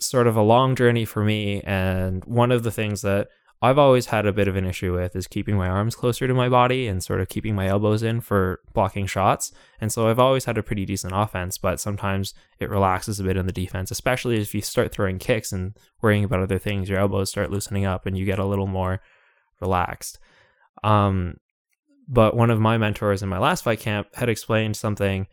sort 0.00 0.26
of 0.26 0.36
a 0.36 0.42
long 0.42 0.74
journey 0.74 1.04
for 1.04 1.24
me, 1.24 1.62
and 1.62 2.24
one 2.24 2.52
of 2.52 2.62
the 2.62 2.72
things 2.72 3.02
that 3.02 3.28
I've 3.62 3.78
always 3.78 4.06
had 4.06 4.24
a 4.24 4.32
bit 4.32 4.48
of 4.48 4.56
an 4.56 4.64
issue 4.64 4.94
with 4.94 5.14
is 5.14 5.26
keeping 5.26 5.54
my 5.54 5.68
arms 5.68 5.94
closer 5.94 6.26
to 6.26 6.32
my 6.32 6.48
body 6.48 6.86
and 6.86 7.04
sort 7.04 7.20
of 7.20 7.28
keeping 7.28 7.54
my 7.54 7.66
elbows 7.66 8.02
in 8.02 8.22
for 8.22 8.60
blocking 8.72 9.04
shots. 9.04 9.52
And 9.82 9.92
so 9.92 10.08
I've 10.08 10.18
always 10.18 10.46
had 10.46 10.56
a 10.56 10.62
pretty 10.62 10.86
decent 10.86 11.12
offense, 11.14 11.58
but 11.58 11.78
sometimes 11.78 12.32
it 12.58 12.70
relaxes 12.70 13.20
a 13.20 13.24
bit 13.24 13.36
in 13.36 13.46
the 13.46 13.52
defense, 13.52 13.90
especially 13.90 14.40
if 14.40 14.54
you 14.54 14.62
start 14.62 14.92
throwing 14.92 15.18
kicks 15.18 15.52
and 15.52 15.76
worrying 16.00 16.24
about 16.24 16.40
other 16.40 16.58
things, 16.58 16.88
your 16.88 16.98
elbows 16.98 17.28
start 17.28 17.50
loosening 17.50 17.84
up 17.84 18.06
and 18.06 18.16
you 18.16 18.24
get 18.24 18.38
a 18.38 18.46
little 18.46 18.66
more 18.66 19.02
relaxed. 19.60 20.18
Um, 20.82 21.36
but 22.08 22.34
one 22.34 22.50
of 22.50 22.60
my 22.60 22.78
mentors 22.78 23.22
in 23.22 23.28
my 23.28 23.38
last 23.38 23.64
fight 23.64 23.80
camp 23.80 24.08
had 24.14 24.30
explained 24.30 24.76
something 24.76 25.26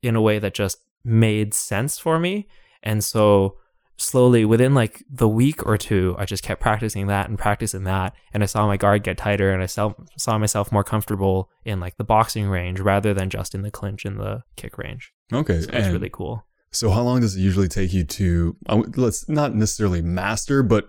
in 0.00 0.14
a 0.14 0.22
way 0.22 0.38
that 0.38 0.54
just 0.54 0.78
made 1.04 1.54
sense 1.54 1.98
for 1.98 2.20
me. 2.20 2.46
And 2.84 3.02
so 3.02 3.56
slowly 3.96 4.44
within 4.44 4.74
like 4.74 5.04
the 5.08 5.28
week 5.28 5.64
or 5.66 5.76
two 5.78 6.14
i 6.18 6.24
just 6.24 6.42
kept 6.42 6.60
practicing 6.60 7.06
that 7.06 7.28
and 7.28 7.38
practicing 7.38 7.84
that 7.84 8.12
and 8.32 8.42
i 8.42 8.46
saw 8.46 8.66
my 8.66 8.76
guard 8.76 9.02
get 9.04 9.16
tighter 9.16 9.52
and 9.52 9.62
i 9.62 9.66
saw, 9.66 9.92
saw 10.18 10.36
myself 10.36 10.72
more 10.72 10.82
comfortable 10.84 11.48
in 11.64 11.78
like 11.78 11.96
the 11.96 12.04
boxing 12.04 12.48
range 12.48 12.80
rather 12.80 13.14
than 13.14 13.30
just 13.30 13.54
in 13.54 13.62
the 13.62 13.70
clinch 13.70 14.04
and 14.04 14.18
the 14.18 14.42
kick 14.56 14.76
range 14.78 15.12
Okay. 15.32 15.60
so 15.60 15.70
it's 15.72 15.88
really 15.88 16.10
cool 16.10 16.44
so 16.72 16.90
how 16.90 17.02
long 17.02 17.20
does 17.20 17.36
it 17.36 17.40
usually 17.40 17.68
take 17.68 17.92
you 17.92 18.02
to 18.04 18.56
let's 18.96 19.28
not 19.28 19.54
necessarily 19.54 20.02
master, 20.02 20.60
but 20.64 20.88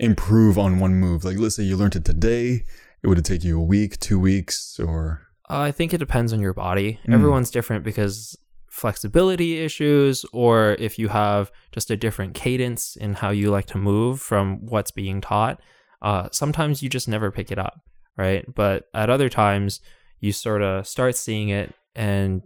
improve 0.00 0.58
on 0.58 0.78
one 0.78 0.94
move? 0.94 1.22
Like 1.22 1.38
let's 1.38 1.56
say 1.56 1.64
you 1.64 1.76
learned 1.76 1.96
it 1.96 2.04
today, 2.06 2.64
it 3.02 3.06
would 3.08 3.22
take 3.22 3.44
you 3.44 3.58
a 3.60 3.62
week, 3.62 3.98
two 4.00 4.18
weeks, 4.18 4.80
or 4.80 5.20
uh, 5.50 5.60
i 5.60 5.70
think 5.70 5.92
it 5.92 5.98
depends 5.98 6.32
on 6.32 6.40
your 6.40 6.54
body 6.54 6.98
Mm. 7.06 7.12
everyone's 7.14 7.50
different 7.50 7.84
because 7.84 8.38
flexibility 8.72 9.60
issues 9.60 10.24
or 10.32 10.76
if 10.78 10.98
you 10.98 11.08
have 11.08 11.52
just 11.72 11.90
a 11.90 11.96
different 11.96 12.34
cadence 12.34 12.96
in 12.96 13.12
how 13.12 13.30
you 13.30 13.50
like 13.50 13.66
to 13.66 13.78
move 13.78 14.20
from 14.20 14.64
what's 14.66 14.90
being 14.90 15.20
taught 15.20 15.60
uh, 16.00 16.28
sometimes 16.32 16.82
you 16.82 16.88
just 16.88 17.06
never 17.06 17.30
pick 17.30 17.52
it 17.52 17.58
up 17.58 17.82
right? 18.16 18.44
But 18.54 18.84
at 18.94 19.10
other 19.10 19.28
times 19.28 19.80
you 20.20 20.32
sort 20.32 20.62
of 20.62 20.86
start 20.86 21.16
seeing 21.16 21.48
it 21.48 21.74
and 21.94 22.42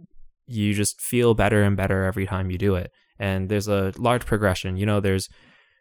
you 0.47 0.73
just 0.73 1.01
feel 1.01 1.33
better 1.33 1.63
and 1.63 1.75
better 1.75 2.05
every 2.05 2.25
time 2.25 2.49
you 2.49 2.57
do 2.57 2.75
it. 2.75 2.91
And 3.19 3.49
there's 3.49 3.67
a 3.67 3.93
large 3.97 4.25
progression 4.25 4.77
you 4.77 4.85
know 4.85 4.99
there's 4.99 5.29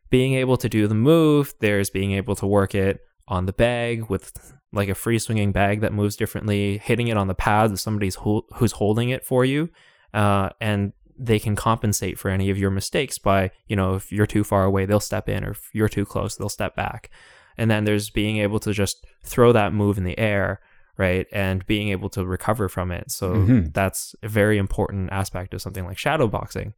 being 0.08 0.34
able 0.34 0.56
to 0.56 0.68
do 0.68 0.86
the 0.86 0.94
move 0.94 1.52
there's 1.60 1.90
being 1.90 2.12
able 2.12 2.34
to 2.36 2.46
work 2.46 2.74
it 2.74 3.00
on 3.28 3.44
the 3.44 3.52
bag 3.52 4.08
with 4.08 4.54
like 4.72 4.88
a 4.88 4.94
free 4.94 5.18
swinging 5.18 5.52
bag 5.52 5.80
that 5.80 5.92
moves 5.92 6.16
differently 6.16 6.78
hitting 6.78 7.08
it 7.08 7.16
on 7.16 7.26
the 7.26 7.34
pads 7.34 7.72
if 7.72 7.80
somebody's 7.80 8.14
hol- 8.14 8.46
who's 8.54 8.72
holding 8.72 9.10
it 9.10 9.22
for 9.22 9.44
you 9.44 9.68
uh, 10.16 10.48
and 10.60 10.92
they 11.18 11.38
can 11.38 11.54
compensate 11.56 12.18
for 12.18 12.28
any 12.30 12.50
of 12.50 12.58
your 12.58 12.70
mistakes 12.70 13.16
by 13.18 13.50
you 13.68 13.76
know 13.76 13.94
if 13.94 14.10
you're 14.12 14.26
too 14.26 14.44
far 14.44 14.64
away 14.64 14.84
they'll 14.84 15.00
step 15.00 15.28
in 15.28 15.44
or 15.44 15.52
if 15.52 15.70
you're 15.72 15.88
too 15.88 16.04
close 16.04 16.36
they'll 16.36 16.48
step 16.48 16.74
back. 16.74 17.10
And 17.58 17.70
then 17.70 17.84
there's 17.84 18.10
being 18.10 18.36
able 18.38 18.58
to 18.60 18.72
just 18.72 19.06
throw 19.24 19.50
that 19.52 19.72
move 19.72 19.96
in 19.96 20.04
the 20.04 20.18
air 20.18 20.60
right 20.98 21.26
and 21.32 21.64
being 21.66 21.88
able 21.88 22.10
to 22.10 22.24
recover 22.26 22.68
from 22.68 22.90
it. 22.90 23.10
So 23.10 23.26
Mhm. 23.34 23.72
that's 23.72 24.14
a 24.22 24.28
very 24.28 24.58
important 24.58 25.10
aspect 25.12 25.54
of 25.54 25.62
something 25.62 25.84
like 25.86 25.96
shadow 25.98 26.26
boxing. 26.26 26.74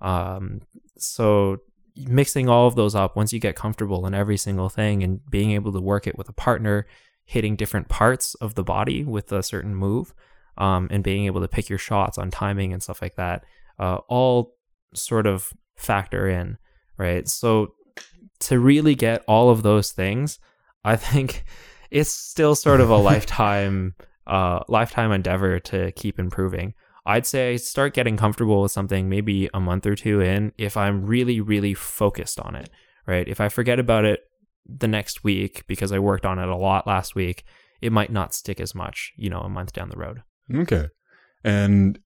Um, 0.00 0.60
so 0.98 1.58
mixing 1.96 2.48
all 2.48 2.66
of 2.66 2.74
those 2.74 2.94
up 2.94 3.16
once 3.16 3.32
you 3.32 3.40
get 3.40 3.56
comfortable 3.56 4.06
in 4.06 4.14
every 4.14 4.36
single 4.36 4.68
thing 4.68 5.02
and 5.02 5.20
being 5.30 5.50
able 5.52 5.72
to 5.72 5.80
work 5.80 6.06
it 6.06 6.16
with 6.16 6.28
a 6.28 6.32
partner 6.32 6.86
hitting 7.24 7.56
different 7.56 7.88
parts 7.88 8.34
of 8.36 8.54
the 8.54 8.64
body 8.64 9.04
with 9.04 9.30
a 9.32 9.42
certain 9.42 9.74
move 9.74 10.14
um, 10.58 10.88
and 10.90 11.02
being 11.02 11.26
able 11.26 11.40
to 11.40 11.48
pick 11.48 11.68
your 11.68 11.78
shots 11.78 12.18
on 12.18 12.30
timing 12.30 12.72
and 12.72 12.82
stuff 12.82 13.02
like 13.02 13.16
that 13.16 13.44
uh, 13.78 13.96
all 14.08 14.54
sort 14.94 15.26
of 15.26 15.52
factor 15.76 16.28
in 16.28 16.58
right 16.98 17.28
so 17.28 17.74
to 18.38 18.58
really 18.58 18.94
get 18.94 19.24
all 19.26 19.50
of 19.50 19.62
those 19.62 19.92
things 19.92 20.38
i 20.84 20.96
think 20.96 21.44
it's 21.90 22.10
still 22.10 22.54
sort 22.54 22.80
of 22.80 22.90
a 22.90 22.96
lifetime 23.10 23.94
uh, 24.26 24.60
lifetime 24.68 25.10
endeavor 25.10 25.58
to 25.58 25.90
keep 25.92 26.18
improving 26.18 26.74
I'd 27.04 27.26
say 27.26 27.56
start 27.56 27.94
getting 27.94 28.16
comfortable 28.16 28.62
with 28.62 28.72
something 28.72 29.08
maybe 29.08 29.48
a 29.52 29.60
month 29.60 29.86
or 29.86 29.96
two 29.96 30.20
in 30.20 30.52
if 30.56 30.76
I'm 30.76 31.04
really, 31.04 31.40
really 31.40 31.74
focused 31.74 32.38
on 32.38 32.54
it, 32.54 32.70
right? 33.06 33.26
If 33.26 33.40
I 33.40 33.48
forget 33.48 33.80
about 33.80 34.04
it 34.04 34.20
the 34.66 34.86
next 34.86 35.24
week 35.24 35.64
because 35.66 35.90
I 35.90 35.98
worked 35.98 36.24
on 36.24 36.38
it 36.38 36.48
a 36.48 36.56
lot 36.56 36.86
last 36.86 37.14
week, 37.14 37.44
it 37.80 37.90
might 37.90 38.12
not 38.12 38.34
stick 38.34 38.60
as 38.60 38.74
much, 38.74 39.12
you 39.16 39.28
know, 39.28 39.40
a 39.40 39.48
month 39.48 39.72
down 39.72 39.90
the 39.90 39.96
road. 39.96 40.22
Okay. 40.54 40.88
And 41.44 41.98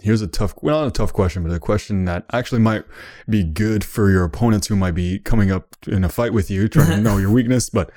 here's 0.00 0.22
a 0.22 0.26
tough, 0.26 0.54
well, 0.62 0.80
not 0.80 0.88
a 0.88 0.92
tough 0.92 1.12
question, 1.12 1.42
but 1.42 1.52
a 1.52 1.58
question 1.58 2.04
that 2.04 2.24
actually 2.32 2.60
might 2.60 2.84
be 3.28 3.42
good 3.42 3.84
for 3.84 4.10
your 4.10 4.24
opponents 4.24 4.66
who 4.66 4.76
might 4.76 4.92
be 4.92 5.18
coming 5.18 5.50
up 5.50 5.76
in 5.86 6.04
a 6.04 6.08
fight 6.08 6.32
with 6.32 6.50
you, 6.50 6.68
trying 6.68 6.90
to 6.90 6.96
know 7.02 7.18
your 7.18 7.30
weakness. 7.30 7.70
But 7.70 7.90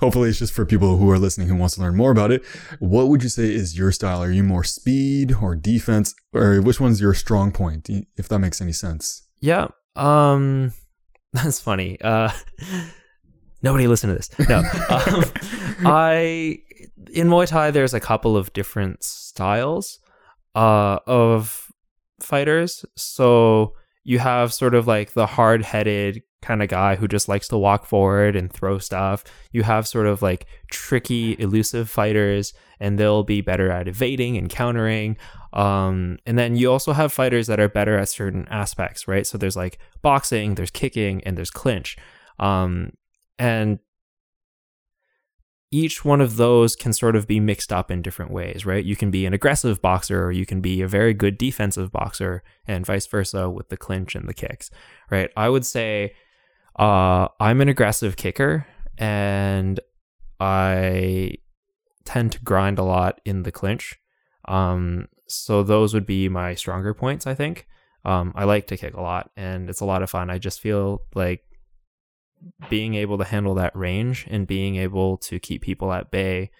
hopefully, 0.00 0.30
it's 0.30 0.38
just 0.38 0.52
for 0.52 0.64
people 0.64 0.96
who 0.96 1.10
are 1.10 1.18
listening 1.18 1.48
who 1.48 1.56
wants 1.56 1.74
to 1.76 1.80
learn 1.80 1.96
more 1.96 2.10
about 2.10 2.30
it. 2.30 2.44
What 2.78 3.08
would 3.08 3.22
you 3.22 3.28
say 3.28 3.54
is 3.54 3.76
your 3.76 3.92
style? 3.92 4.22
Are 4.22 4.32
you 4.32 4.42
more 4.42 4.64
speed 4.64 5.34
or 5.40 5.54
defense, 5.54 6.14
or 6.32 6.60
which 6.60 6.80
one's 6.80 7.00
your 7.00 7.14
strong 7.14 7.52
point? 7.52 7.88
If 8.16 8.28
that 8.28 8.38
makes 8.38 8.60
any 8.60 8.72
sense. 8.72 9.26
Yeah. 9.40 9.68
Um, 9.94 10.72
that's 11.32 11.60
funny. 11.60 12.00
Uh, 12.00 12.30
nobody 13.62 13.86
listen 13.86 14.08
to 14.10 14.16
this. 14.16 14.30
No. 14.48 14.58
um, 14.58 15.24
I 15.84 16.60
in 17.12 17.28
Muay 17.28 17.46
Thai 17.46 17.70
there's 17.70 17.94
a 17.94 18.00
couple 18.00 18.36
of 18.36 18.52
different 18.52 19.02
styles 19.02 19.98
uh 20.54 20.98
of 21.06 21.70
fighters. 22.20 22.84
So 22.96 23.74
you 24.04 24.18
have 24.20 24.52
sort 24.52 24.74
of 24.74 24.86
like 24.86 25.12
the 25.14 25.26
hard-headed 25.26 26.22
kind 26.42 26.62
of 26.62 26.68
guy 26.68 26.94
who 26.94 27.08
just 27.08 27.28
likes 27.28 27.48
to 27.48 27.58
walk 27.58 27.86
forward 27.86 28.36
and 28.36 28.52
throw 28.52 28.78
stuff. 28.78 29.24
You 29.50 29.64
have 29.64 29.88
sort 29.88 30.06
of 30.06 30.22
like 30.22 30.46
tricky, 30.70 31.34
elusive 31.40 31.90
fighters, 31.90 32.54
and 32.78 32.98
they'll 32.98 33.24
be 33.24 33.40
better 33.40 33.70
at 33.70 33.88
evading 33.88 34.36
and 34.36 34.48
countering. 34.48 35.16
Um, 35.52 36.18
and 36.24 36.38
then 36.38 36.54
you 36.54 36.70
also 36.70 36.92
have 36.92 37.12
fighters 37.12 37.48
that 37.48 37.58
are 37.58 37.68
better 37.68 37.98
at 37.98 38.08
certain 38.08 38.46
aspects, 38.48 39.08
right? 39.08 39.26
So 39.26 39.38
there's 39.38 39.56
like 39.56 39.78
boxing, 40.02 40.54
there's 40.54 40.70
kicking, 40.70 41.24
and 41.24 41.36
there's 41.36 41.50
clinch. 41.50 41.96
Um, 42.38 42.92
and 43.40 43.80
each 45.70 46.04
one 46.04 46.20
of 46.20 46.36
those 46.36 46.76
can 46.76 46.92
sort 46.92 47.16
of 47.16 47.26
be 47.26 47.40
mixed 47.40 47.72
up 47.72 47.90
in 47.90 48.02
different 48.02 48.30
ways, 48.30 48.64
right? 48.64 48.84
You 48.84 48.94
can 48.94 49.10
be 49.10 49.26
an 49.26 49.34
aggressive 49.34 49.82
boxer 49.82 50.24
or 50.24 50.32
you 50.32 50.46
can 50.46 50.60
be 50.60 50.80
a 50.80 50.88
very 50.88 51.12
good 51.12 51.36
defensive 51.36 51.90
boxer 51.90 52.42
and 52.66 52.86
vice 52.86 53.06
versa 53.06 53.50
with 53.50 53.68
the 53.68 53.76
clinch 53.76 54.14
and 54.14 54.28
the 54.28 54.34
kicks, 54.34 54.70
right? 55.10 55.30
I 55.36 55.48
would 55.48 55.66
say 55.66 56.14
uh, 56.78 57.28
I'm 57.40 57.60
an 57.60 57.68
aggressive 57.68 58.16
kicker 58.16 58.66
and 58.96 59.80
I 60.38 61.34
tend 62.04 62.32
to 62.32 62.40
grind 62.40 62.78
a 62.78 62.84
lot 62.84 63.20
in 63.24 63.42
the 63.42 63.52
clinch. 63.52 63.98
Um, 64.46 65.08
so 65.26 65.64
those 65.64 65.92
would 65.92 66.06
be 66.06 66.28
my 66.28 66.54
stronger 66.54 66.94
points, 66.94 67.26
I 67.26 67.34
think. 67.34 67.66
Um, 68.04 68.32
I 68.36 68.44
like 68.44 68.68
to 68.68 68.76
kick 68.76 68.94
a 68.94 69.00
lot 69.00 69.30
and 69.36 69.68
it's 69.68 69.80
a 69.80 69.84
lot 69.84 70.04
of 70.04 70.10
fun. 70.10 70.30
I 70.30 70.38
just 70.38 70.60
feel 70.60 71.02
like 71.16 71.42
being 72.68 72.94
able 72.94 73.18
to 73.18 73.24
handle 73.24 73.54
that 73.54 73.74
range 73.76 74.26
and 74.30 74.46
being 74.46 74.76
able 74.76 75.16
to 75.16 75.38
keep 75.38 75.62
people 75.62 75.92
at 75.92 76.10
bay 76.10 76.50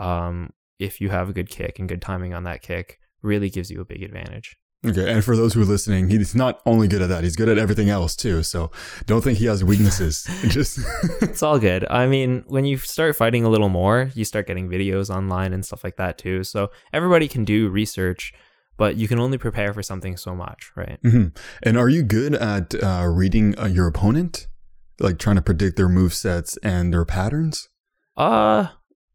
um, 0.00 0.52
if 0.78 1.00
you 1.00 1.10
have 1.10 1.28
a 1.28 1.32
good 1.32 1.48
kick 1.48 1.78
and 1.78 1.88
good 1.88 2.02
timing 2.02 2.34
on 2.34 2.44
that 2.44 2.62
kick 2.62 2.98
really 3.22 3.50
gives 3.50 3.70
you 3.70 3.80
a 3.80 3.84
big 3.84 4.02
advantage. 4.02 4.56
Okay, 4.84 5.12
and 5.12 5.24
for 5.24 5.36
those 5.36 5.54
who 5.54 5.62
are 5.62 5.64
listening, 5.64 6.08
he's 6.08 6.34
not 6.34 6.60
only 6.66 6.88
good 6.88 7.02
at 7.02 7.08
that; 7.08 7.22
he's 7.22 7.36
good 7.36 7.48
at 7.48 7.56
everything 7.56 7.88
else 7.88 8.16
too. 8.16 8.42
So 8.42 8.72
don't 9.06 9.22
think 9.22 9.38
he 9.38 9.46
has 9.46 9.62
weaknesses. 9.62 10.28
Just 10.48 10.80
it's 11.22 11.40
all 11.42 11.60
good. 11.60 11.86
I 11.88 12.08
mean, 12.08 12.42
when 12.48 12.64
you 12.64 12.78
start 12.78 13.14
fighting 13.14 13.44
a 13.44 13.48
little 13.48 13.68
more, 13.68 14.10
you 14.14 14.24
start 14.24 14.48
getting 14.48 14.68
videos 14.68 15.08
online 15.08 15.52
and 15.52 15.64
stuff 15.64 15.84
like 15.84 15.98
that 15.98 16.18
too. 16.18 16.42
So 16.42 16.72
everybody 16.92 17.28
can 17.28 17.44
do 17.44 17.68
research, 17.68 18.32
but 18.76 18.96
you 18.96 19.06
can 19.06 19.20
only 19.20 19.38
prepare 19.38 19.72
for 19.72 19.84
something 19.84 20.16
so 20.16 20.34
much, 20.34 20.72
right? 20.74 20.98
hmm 21.02 21.26
And 21.62 21.78
are 21.78 21.88
you 21.88 22.02
good 22.02 22.34
at 22.34 22.74
uh, 22.82 23.06
reading 23.08 23.56
uh, 23.56 23.66
your 23.66 23.86
opponent, 23.86 24.48
like 25.02 25.18
trying 25.18 25.36
to 25.36 25.42
predict 25.42 25.76
their 25.76 25.88
move 25.88 26.14
sets 26.14 26.56
and 26.58 26.92
their 26.92 27.04
patterns? 27.04 27.68
Uh, 28.16 28.68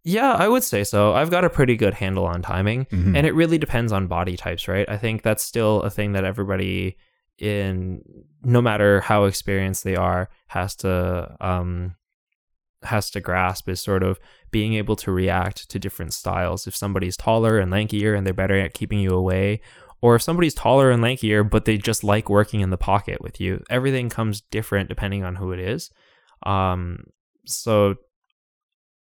yeah, 0.04 0.34
I 0.34 0.48
would 0.48 0.64
say 0.64 0.84
so. 0.84 1.14
I've 1.14 1.30
got 1.32 1.44
a 1.46 1.50
pretty 1.50 1.76
good 1.76 1.96
handle 1.96 2.26
on 2.26 2.42
timing, 2.42 2.86
Mhm. 2.86 3.16
and 3.18 3.28
it 3.28 3.34
really 3.36 3.58
depends 3.58 3.92
on 3.92 4.08
body 4.08 4.38
types, 4.38 4.68
right? 4.68 4.88
I 4.90 4.98
think 4.98 5.22
that's 5.22 5.44
still 5.44 5.82
a 5.82 5.90
thing 5.90 6.14
that 6.14 6.24
everybody 6.24 6.98
in 7.40 8.02
no 8.44 8.62
matter 8.62 9.02
how 9.02 9.26
experienced 9.26 9.84
they 9.84 9.96
are 9.96 10.28
has 10.48 10.76
to 10.76 11.36
um 11.40 11.96
has 12.84 13.10
to 13.12 13.20
grasp 13.20 13.68
is 13.70 13.82
sort 13.82 14.02
of 14.04 14.20
being 14.52 14.74
able 14.76 14.96
to 14.96 15.12
react 15.12 15.70
to 15.70 15.78
different 15.80 16.14
styles. 16.14 16.66
If 16.68 16.76
somebody's 16.76 17.18
taller 17.18 17.60
and 17.60 17.72
lankier 17.72 18.16
and 18.18 18.26
they're 18.26 18.34
better 18.34 18.58
at 18.58 18.74
keeping 18.74 19.00
you 19.00 19.12
away, 19.12 19.62
or 20.02 20.16
if 20.16 20.22
somebody's 20.22 20.54
taller 20.54 20.92
and 20.92 21.04
lankier 21.04 21.48
but 21.48 21.66
they 21.66 21.78
just 21.78 22.04
like 22.04 22.30
working 22.30 22.62
in 22.62 22.70
the 22.70 22.78
pocket 22.78 23.22
with 23.22 23.40
you, 23.40 23.64
everything 23.70 24.10
comes 24.10 24.42
different 24.42 24.90
depending 24.90 25.24
on 25.24 25.36
who 25.36 25.52
it 25.52 25.60
is. 25.60 25.90
Um, 26.44 27.06
so 27.46 27.96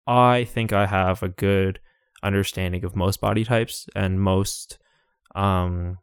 I 0.06 0.44
think 0.44 0.74
I 0.74 0.86
have 0.86 1.24
a 1.24 1.30
good 1.30 1.80
understanding 2.22 2.84
of 2.84 2.96
most 2.96 3.20
body 3.22 3.44
types 3.44 3.88
and 3.96 4.22
most 4.22 4.78
um, 5.36 5.98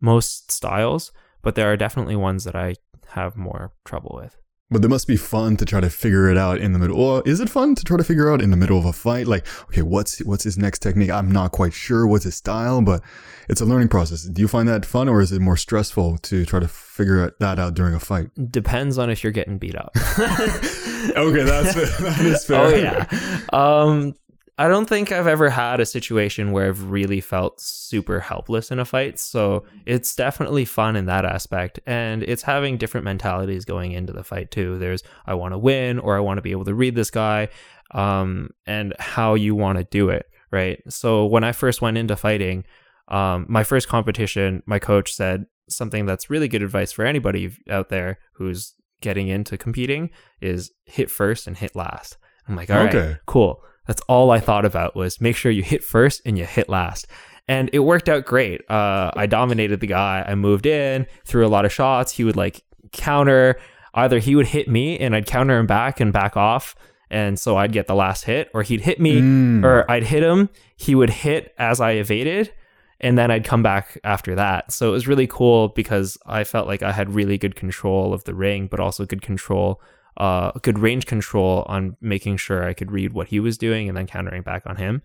most 0.00 0.50
styles, 0.50 1.12
but 1.42 1.54
there 1.54 1.70
are 1.70 1.76
definitely 1.76 2.16
ones 2.16 2.44
that 2.44 2.56
I 2.56 2.74
have 3.10 3.36
more 3.36 3.72
trouble 3.84 4.18
with. 4.20 4.36
But 4.68 4.84
it 4.84 4.88
must 4.88 5.06
be 5.06 5.16
fun 5.16 5.56
to 5.58 5.64
try 5.64 5.80
to 5.80 5.88
figure 5.88 6.28
it 6.28 6.36
out 6.36 6.58
in 6.58 6.72
the 6.72 6.78
middle. 6.80 7.00
Or 7.00 7.22
is 7.24 7.38
it 7.38 7.48
fun 7.48 7.76
to 7.76 7.84
try 7.84 7.96
to 7.96 8.02
figure 8.02 8.32
out 8.32 8.42
in 8.42 8.50
the 8.50 8.56
middle 8.56 8.76
of 8.76 8.84
a 8.84 8.92
fight? 8.92 9.28
Like, 9.28 9.46
okay, 9.68 9.82
what's 9.82 10.18
what's 10.24 10.42
his 10.42 10.58
next 10.58 10.80
technique? 10.80 11.10
I'm 11.10 11.30
not 11.30 11.52
quite 11.52 11.72
sure 11.72 12.04
what's 12.04 12.24
his 12.24 12.34
style, 12.34 12.82
but 12.82 13.00
it's 13.48 13.60
a 13.60 13.64
learning 13.64 13.88
process. 13.88 14.24
Do 14.24 14.42
you 14.42 14.48
find 14.48 14.68
that 14.68 14.84
fun, 14.84 15.08
or 15.08 15.20
is 15.20 15.30
it 15.30 15.40
more 15.40 15.56
stressful 15.56 16.18
to 16.18 16.44
try 16.44 16.58
to 16.58 16.66
figure 16.66 17.30
that 17.38 17.60
out 17.60 17.74
during 17.74 17.94
a 17.94 18.00
fight? 18.00 18.28
Depends 18.50 18.98
on 18.98 19.08
if 19.08 19.22
you're 19.22 19.32
getting 19.32 19.58
beat 19.58 19.76
up. 19.76 19.92
okay, 19.96 21.44
that's 21.44 21.74
that 22.00 22.18
is 22.22 22.44
fair. 22.46 22.60
Oh 22.60 22.74
yeah. 22.74 23.40
Um, 23.52 24.16
I 24.58 24.68
don't 24.68 24.88
think 24.88 25.12
I've 25.12 25.26
ever 25.26 25.50
had 25.50 25.80
a 25.80 25.86
situation 25.86 26.50
where 26.50 26.66
I've 26.68 26.90
really 26.90 27.20
felt 27.20 27.60
super 27.60 28.20
helpless 28.20 28.70
in 28.70 28.78
a 28.78 28.86
fight. 28.86 29.18
So 29.18 29.64
it's 29.84 30.14
definitely 30.16 30.64
fun 30.64 30.96
in 30.96 31.04
that 31.06 31.26
aspect. 31.26 31.78
And 31.86 32.22
it's 32.22 32.42
having 32.42 32.78
different 32.78 33.04
mentalities 33.04 33.66
going 33.66 33.92
into 33.92 34.14
the 34.14 34.24
fight 34.24 34.50
too. 34.50 34.78
There's, 34.78 35.02
I 35.26 35.34
want 35.34 35.52
to 35.52 35.58
win 35.58 35.98
or 35.98 36.16
I 36.16 36.20
want 36.20 36.38
to 36.38 36.42
be 36.42 36.52
able 36.52 36.64
to 36.64 36.74
read 36.74 36.94
this 36.94 37.10
guy, 37.10 37.48
um, 37.90 38.48
and 38.66 38.94
how 38.98 39.34
you 39.34 39.54
want 39.54 39.76
to 39.78 39.84
do 39.84 40.08
it. 40.08 40.26
Right. 40.50 40.82
So 40.88 41.26
when 41.26 41.44
I 41.44 41.52
first 41.52 41.82
went 41.82 41.98
into 41.98 42.16
fighting, 42.16 42.64
um, 43.08 43.44
my 43.48 43.62
first 43.62 43.88
competition, 43.88 44.62
my 44.64 44.78
coach 44.78 45.12
said 45.12 45.44
something 45.68 46.06
that's 46.06 46.30
really 46.30 46.48
good 46.48 46.62
advice 46.62 46.92
for 46.92 47.04
anybody 47.04 47.50
out 47.68 47.90
there 47.90 48.18
who's 48.34 48.72
getting 49.02 49.28
into 49.28 49.58
competing 49.58 50.08
is 50.40 50.70
hit 50.86 51.10
first 51.10 51.46
and 51.46 51.58
hit 51.58 51.76
last. 51.76 52.16
I'm 52.48 52.56
like, 52.56 52.70
all 52.70 52.78
right, 52.78 52.94
Okay. 52.94 53.18
cool. 53.26 53.60
That's 53.86 54.02
all 54.08 54.30
I 54.30 54.40
thought 54.40 54.64
about 54.64 54.94
was 54.96 55.20
make 55.20 55.36
sure 55.36 55.50
you 55.52 55.62
hit 55.62 55.84
first 55.84 56.22
and 56.26 56.36
you 56.38 56.44
hit 56.44 56.68
last. 56.68 57.06
And 57.48 57.70
it 57.72 57.78
worked 57.80 58.08
out 58.08 58.24
great. 58.24 58.68
Uh, 58.68 59.12
I 59.14 59.26
dominated 59.26 59.80
the 59.80 59.86
guy. 59.86 60.24
I 60.26 60.34
moved 60.34 60.66
in, 60.66 61.06
threw 61.24 61.46
a 61.46 61.48
lot 61.48 61.64
of 61.64 61.72
shots. 61.72 62.12
He 62.12 62.24
would 62.24 62.36
like 62.36 62.62
counter. 62.92 63.56
Either 63.94 64.18
he 64.18 64.34
would 64.34 64.48
hit 64.48 64.68
me 64.68 64.98
and 64.98 65.14
I'd 65.14 65.26
counter 65.26 65.56
him 65.58 65.66
back 65.66 66.00
and 66.00 66.12
back 66.12 66.36
off. 66.36 66.74
And 67.08 67.38
so 67.38 67.56
I'd 67.56 67.70
get 67.70 67.86
the 67.86 67.94
last 67.94 68.24
hit, 68.24 68.50
or 68.52 68.64
he'd 68.64 68.80
hit 68.80 68.98
me, 68.98 69.20
Mm. 69.20 69.64
or 69.64 69.88
I'd 69.88 70.02
hit 70.02 70.24
him. 70.24 70.48
He 70.76 70.96
would 70.96 71.10
hit 71.10 71.54
as 71.56 71.80
I 71.80 71.92
evaded, 71.92 72.52
and 73.00 73.16
then 73.16 73.30
I'd 73.30 73.44
come 73.44 73.62
back 73.62 73.96
after 74.02 74.34
that. 74.34 74.72
So 74.72 74.88
it 74.88 74.92
was 74.92 75.06
really 75.06 75.28
cool 75.28 75.68
because 75.68 76.18
I 76.26 76.42
felt 76.42 76.66
like 76.66 76.82
I 76.82 76.90
had 76.90 77.14
really 77.14 77.38
good 77.38 77.54
control 77.54 78.12
of 78.12 78.24
the 78.24 78.34
ring, 78.34 78.66
but 78.66 78.80
also 78.80 79.06
good 79.06 79.22
control, 79.22 79.80
uh, 80.16 80.52
good 80.62 80.78
range 80.78 81.06
control 81.06 81.64
on 81.66 81.96
making 82.00 82.36
sure 82.36 82.64
I 82.64 82.72
could 82.72 82.90
read 82.90 83.12
what 83.12 83.28
he 83.28 83.40
was 83.40 83.58
doing 83.58 83.88
and 83.88 83.96
then 83.96 84.06
countering 84.06 84.42
back 84.42 84.62
on 84.66 84.76
him. 84.76 85.02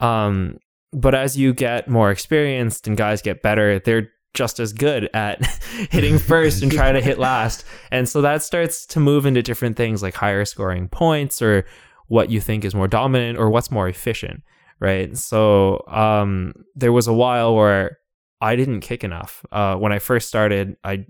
Um, 0.00 0.58
but 0.92 1.14
as 1.14 1.36
you 1.36 1.52
get 1.52 1.88
more 1.88 2.10
experienced 2.10 2.86
and 2.86 2.96
guys 2.96 3.22
get 3.22 3.42
better, 3.42 3.78
they're 3.78 4.10
just 4.34 4.58
as 4.58 4.72
good 4.72 5.08
at 5.14 5.44
hitting 5.90 6.18
first 6.30 6.62
and 6.62 6.70
trying 6.70 6.94
to 6.94 7.00
hit 7.00 7.18
last. 7.18 7.64
And 7.90 8.08
so 8.08 8.20
that 8.22 8.42
starts 8.42 8.84
to 8.86 9.00
move 9.00 9.26
into 9.26 9.42
different 9.42 9.76
things 9.76 10.02
like 10.02 10.14
higher 10.14 10.44
scoring 10.44 10.88
points 10.88 11.40
or 11.40 11.64
what 12.08 12.30
you 12.30 12.40
think 12.40 12.64
is 12.64 12.74
more 12.74 12.88
dominant 12.88 13.38
or 13.38 13.48
what's 13.48 13.70
more 13.70 13.88
efficient, 13.88 14.42
right? 14.80 15.16
So 15.16 15.84
um, 15.88 16.52
there 16.74 16.92
was 16.92 17.06
a 17.06 17.14
while 17.14 17.54
where 17.54 17.98
I 18.40 18.56
didn't 18.56 18.80
kick 18.80 19.04
enough. 19.04 19.44
Uh, 19.50 19.76
when 19.76 19.92
I 19.92 19.98
first 19.98 20.28
started, 20.28 20.76
I 20.84 21.06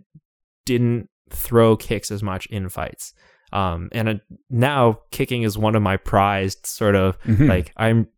didn't 0.67 1.09
throw 1.35 1.77
kicks 1.77 2.11
as 2.11 2.23
much 2.23 2.47
in 2.47 2.69
fights. 2.69 3.13
Um, 3.53 3.89
and 3.93 4.09
uh, 4.09 4.15
now 4.51 5.01
kicking 5.11 5.43
is 5.43 5.57
one 5.57 5.75
of 5.77 5.83
my 5.83 5.97
prized 5.97 6.67
sort 6.67 6.95
of 6.97 7.21
Mhm. 7.23 7.49
like 7.49 7.73
I'm 7.77 8.09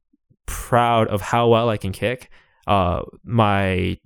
proud 0.46 1.08
of 1.08 1.20
how 1.20 1.48
well 1.48 1.68
I 1.68 1.76
can 1.76 1.92
kick. 1.92 2.30
Uh, 2.66 3.02
my 3.24 3.98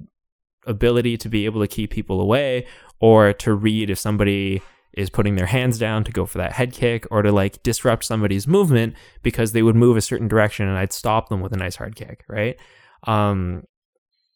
ability 0.66 1.16
to 1.16 1.28
be 1.28 1.44
able 1.46 1.60
to 1.60 1.66
keep 1.68 1.90
people 1.90 2.20
away 2.20 2.66
or 3.00 3.32
to 3.32 3.54
read 3.54 3.90
if 3.90 3.98
somebody 3.98 4.60
is 4.92 5.08
putting 5.08 5.36
their 5.36 5.46
hands 5.46 5.78
down 5.78 6.02
to 6.04 6.10
go 6.12 6.26
for 6.26 6.38
that 6.38 6.52
head 6.52 6.72
kick 6.72 7.06
or 7.10 7.22
to 7.22 7.30
like 7.32 7.62
disrupt 7.62 8.04
somebody's 8.04 8.46
movement 8.46 8.94
because 9.22 9.52
they 9.52 9.62
would 9.62 9.76
move 9.76 9.96
a 9.96 10.00
certain 10.00 10.26
direction 10.28 10.66
and 10.68 10.76
I'd 10.76 10.92
stop 10.92 11.28
them 11.28 11.40
with 11.40 11.52
a 11.52 11.56
nice 11.56 11.76
hard 11.76 11.94
kick, 11.94 12.24
right? 12.28 12.56
Um, 13.04 13.62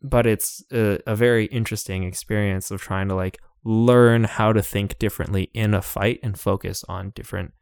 but 0.03 0.27
it's 0.27 0.63
a, 0.73 0.99
a 1.07 1.17
very 1.17 1.47
interesting 1.47 2.05
experience 2.05 2.71
of 2.71 2.81
trying 2.81 3.09
to 3.09 3.15
like 3.15 3.39
learn 3.65 4.25
how 4.25 4.53
to 4.53 4.63
think 4.63 4.99
differently 4.99 5.51
in 5.55 5.75
a 5.75 5.83
fight 5.83 6.21
and 6.23 6.39
focus 6.39 6.85
on 6.89 7.11
different 7.11 7.53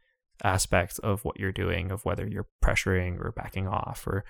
aspects 0.43 0.99
of 0.99 1.23
what 1.23 1.39
you're 1.39 1.51
doing, 1.51 1.91
of 1.91 2.03
whether 2.03 2.27
you're 2.27 2.47
pressuring 2.63 3.19
or 3.19 3.31
backing 3.31 3.67
off 3.67 4.05
or 4.05 4.25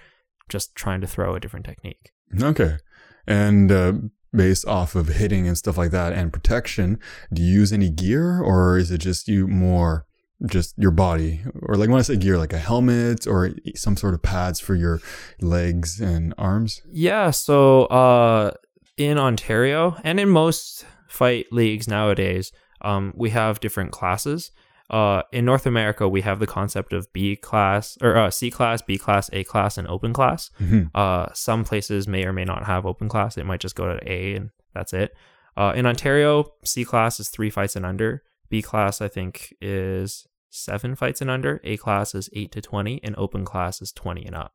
just 0.50 0.76
trying 0.76 1.02
to 1.02 1.08
throw 1.08 1.36
a 1.36 1.40
different 1.40 1.66
technique. 1.66 2.12
Okay. 2.42 2.78
And 3.26 3.72
uh, 3.72 3.94
based 4.32 4.68
off 4.68 4.96
of 4.96 5.08
hitting 5.08 5.48
and 5.48 5.58
stuff 5.58 5.78
like 5.78 5.92
that 5.92 6.14
and 6.14 6.32
protection, 6.32 7.00
do 7.32 7.42
you 7.42 7.60
use 7.60 7.74
any 7.74 7.90
gear 7.90 8.42
or 8.42 8.78
is 8.78 8.92
it 8.92 9.00
just 9.00 9.28
you 9.28 9.48
more 9.48 10.06
just 10.46 10.78
your 10.78 10.92
body? 10.92 11.42
Or 11.62 11.76
like 11.76 11.90
when 11.90 12.00
I 12.00 12.04
say 12.04 12.18
gear, 12.18 12.38
like 12.38 12.54
a 12.54 12.60
helmet 12.60 13.26
or 13.26 13.52
some 13.76 13.98
sort 13.98 14.14
of 14.14 14.22
pads 14.22 14.60
for 14.60 14.76
your 14.76 15.00
legs 15.42 16.00
and 16.00 16.34
arms? 16.38 16.82
Yeah, 16.92 17.32
so 17.32 17.86
uh, 17.86 18.52
in 18.98 19.18
Ontario 19.18 19.98
and 20.04 20.20
in 20.20 20.30
most 20.30 20.86
fight 21.14 21.46
leagues 21.52 21.88
nowadays, 21.88 22.52
um, 22.82 23.14
we 23.16 23.30
have 23.30 23.60
different 23.60 23.92
classes. 23.92 24.52
Uh, 24.90 25.22
in 25.32 25.46
North 25.46 25.66
America, 25.66 26.08
we 26.10 26.22
have 26.22 26.40
the 26.40 26.48
concept 26.48 26.92
of 26.94 27.12
B 27.14 27.36
class 27.36 27.98
or 28.02 28.18
uh, 28.18 28.30
C 28.30 28.52
class, 28.52 28.82
B 28.82 28.98
class, 28.98 29.30
A 29.32 29.44
class, 29.44 29.78
and 29.78 29.88
open 29.88 30.12
class. 30.14 30.52
Mhm. 30.60 30.90
Uh, 30.94 31.28
some 31.34 31.64
places 31.64 32.08
may 32.08 32.26
or 32.26 32.34
may 32.34 32.44
not 32.46 32.66
have 32.66 32.86
open 32.86 33.08
class. 33.10 33.38
It 33.38 33.46
might 33.46 33.62
just 33.62 33.76
go 33.76 33.86
to 33.86 34.00
A 34.12 34.36
and 34.36 34.50
that's 34.74 34.94
it. 34.94 35.16
Uh, 35.56 35.72
in 35.76 35.86
Ontario, 35.86 36.52
C 36.66 36.84
class 36.84 37.20
is 37.20 37.30
three 37.30 37.50
fights 37.50 37.76
and 37.76 37.86
under. 37.86 38.24
B 38.50 38.62
class, 38.62 39.02
I 39.02 39.08
think, 39.08 39.54
is 39.62 40.28
seven 40.50 40.96
fights 40.96 41.22
and 41.22 41.30
under. 41.30 41.62
A 41.64 41.78
class 41.78 42.14
is 42.14 42.30
eight 42.34 42.52
to 42.52 42.62
20, 42.62 43.00
and 43.04 43.16
open 43.18 43.46
class 43.46 43.82
is 43.82 43.92
20 43.92 44.26
and 44.26 44.36
up. 44.36 44.54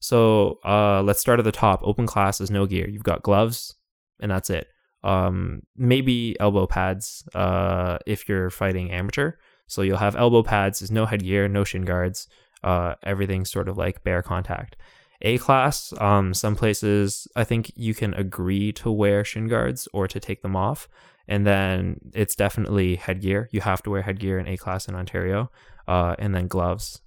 So 0.00 0.58
uh, 0.64 1.02
let's 1.02 1.20
start 1.20 1.38
at 1.38 1.44
the 1.44 1.52
top. 1.52 1.80
Open 1.82 2.06
class 2.06 2.40
is 2.40 2.50
no 2.50 2.66
gear. 2.66 2.88
You've 2.88 3.04
got 3.04 3.22
gloves, 3.22 3.74
and 4.20 4.30
that's 4.30 4.50
it. 4.50 4.66
Um, 5.04 5.62
maybe 5.76 6.36
elbow 6.38 6.66
pads 6.66 7.24
uh, 7.34 7.98
if 8.06 8.28
you're 8.28 8.50
fighting 8.50 8.90
amateur. 8.90 9.32
So 9.66 9.82
you'll 9.82 9.96
have 9.98 10.16
elbow 10.16 10.42
pads. 10.42 10.80
There's 10.80 10.90
no 10.90 11.06
headgear, 11.06 11.48
no 11.48 11.64
shin 11.64 11.82
guards. 11.82 12.28
Uh, 12.62 12.94
everything's 13.02 13.50
sort 13.50 13.68
of 13.68 13.76
like 13.76 14.04
bare 14.04 14.22
contact. 14.22 14.76
A 15.22 15.38
class, 15.38 15.92
um, 15.98 16.34
some 16.34 16.56
places 16.56 17.28
I 17.36 17.44
think 17.44 17.72
you 17.76 17.94
can 17.94 18.12
agree 18.14 18.72
to 18.72 18.90
wear 18.90 19.24
shin 19.24 19.48
guards 19.48 19.88
or 19.92 20.08
to 20.08 20.18
take 20.18 20.42
them 20.42 20.56
off, 20.56 20.88
and 21.28 21.46
then 21.46 22.00
it's 22.12 22.34
definitely 22.34 22.96
headgear. 22.96 23.48
You 23.52 23.60
have 23.60 23.82
to 23.84 23.90
wear 23.90 24.02
headgear 24.02 24.38
in 24.38 24.48
A 24.48 24.56
class 24.56 24.88
in 24.88 24.96
Ontario, 24.96 25.50
uh, 25.86 26.16
and 26.18 26.34
then 26.34 26.48
gloves, 26.48 27.00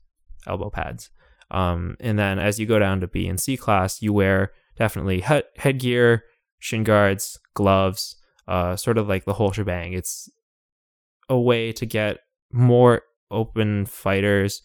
elbow 0.48 0.70
pads. 0.70 1.10
Um, 1.52 1.98
and 2.00 2.18
then 2.18 2.40
as 2.40 2.58
you 2.58 2.66
go 2.66 2.80
down 2.80 3.02
to 3.02 3.08
B 3.08 3.28
and 3.28 3.40
C 3.40 3.58
class, 3.58 4.02
you 4.02 4.14
wear 4.14 4.54
definitely 4.78 5.20
head 5.20 5.44
headgear, 5.58 6.24
shin 6.66 6.84
guards, 6.84 7.40
gloves, 7.54 8.16
uh, 8.48 8.76
sort 8.76 8.98
of 8.98 9.08
like 9.08 9.26
the 9.26 9.34
whole 9.34 9.52
shebang. 9.52 9.94
It's 9.94 10.28
a 11.30 11.40
way 11.40 11.72
to 11.74 11.86
get 11.86 12.18
more 12.52 13.04
open 13.30 13.86
fighters 13.86 14.62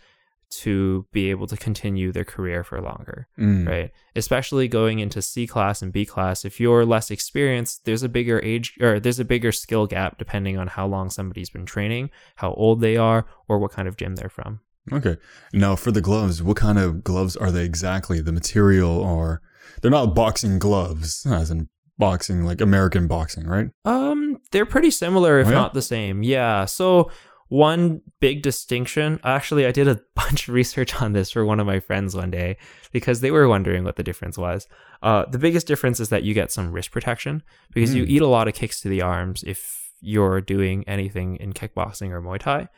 to 0.50 1.06
be 1.12 1.30
able 1.30 1.46
to 1.46 1.56
continue 1.56 2.10
their 2.10 2.24
career 2.24 2.64
for 2.64 2.80
longer, 2.80 3.28
Mm. 3.38 3.68
right? 3.68 3.90
Especially 4.16 4.66
going 4.66 4.98
into 4.98 5.20
C 5.22 5.46
class 5.46 5.80
and 5.82 5.92
B 5.92 6.04
class. 6.06 6.44
If 6.44 6.58
you're 6.58 6.84
less 6.86 7.10
experienced, 7.10 7.84
there's 7.84 8.02
a 8.02 8.08
bigger 8.08 8.40
age 8.42 8.74
or 8.80 8.98
there's 8.98 9.20
a 9.20 9.24
bigger 9.24 9.52
skill 9.52 9.86
gap 9.86 10.18
depending 10.18 10.56
on 10.58 10.66
how 10.68 10.86
long 10.88 11.10
somebody's 11.10 11.50
been 11.50 11.66
training, 11.66 12.10
how 12.36 12.52
old 12.54 12.80
they 12.80 12.96
are, 12.96 13.26
or 13.46 13.58
what 13.58 13.72
kind 13.72 13.86
of 13.86 13.96
gym 13.96 14.16
they're 14.16 14.28
from. 14.40 14.60
Okay. 14.90 15.18
Now 15.52 15.76
for 15.76 15.92
the 15.92 16.00
gloves, 16.00 16.42
what 16.42 16.56
kind 16.56 16.78
of 16.78 17.04
gloves 17.04 17.36
are 17.36 17.52
they 17.52 17.64
exactly? 17.64 18.20
The 18.20 18.32
material 18.32 18.90
or 18.98 19.40
they're 19.80 19.90
not 19.98 20.14
boxing 20.16 20.58
gloves, 20.58 21.24
as 21.26 21.50
in 21.52 21.68
boxing, 22.00 22.44
like 22.44 22.60
American 22.60 23.06
boxing, 23.06 23.46
right? 23.46 23.68
Um, 23.84 24.38
they're 24.50 24.66
pretty 24.66 24.90
similar, 24.90 25.38
if 25.38 25.46
Oh, 25.46 25.50
yeah? 25.50 25.56
not 25.56 25.74
the 25.74 25.82
same. 25.82 26.22
Yeah. 26.24 26.64
So 26.64 27.10
one 27.48 28.00
big 28.20 28.42
distinction. 28.42 29.20
Actually, 29.24 29.66
I 29.66 29.72
did 29.72 29.86
a 29.88 30.00
bunch 30.16 30.48
of 30.48 30.54
research 30.54 31.00
on 31.02 31.12
this 31.12 31.30
for 31.30 31.44
one 31.44 31.60
of 31.60 31.66
my 31.66 31.80
friends 31.80 32.16
one 32.16 32.30
day 32.30 32.56
because 32.92 33.20
they 33.20 33.30
were 33.30 33.46
wondering 33.48 33.84
what 33.84 33.96
the 33.96 34.02
difference 34.02 34.36
was. 34.38 34.66
Uh, 35.02 35.24
the 35.30 35.38
biggest 35.38 35.66
difference 35.66 36.00
is 36.00 36.08
that 36.10 36.22
you 36.24 36.34
get 36.34 36.50
some 36.52 36.72
wrist 36.72 36.90
protection 36.90 37.42
because 37.72 37.94
you 37.94 38.04
Mm. 38.04 38.08
eat 38.08 38.22
a 38.22 38.26
lot 38.26 38.48
of 38.48 38.54
kicks 38.54 38.80
to 38.82 38.88
the 38.88 39.02
arms 39.02 39.42
if 39.46 39.90
you're 40.00 40.40
doing 40.40 40.84
anything 40.88 41.36
in 41.36 41.52
kickboxing 41.52 42.10
or 42.10 42.20
Muay 42.22 42.38
Thai. 42.38 42.68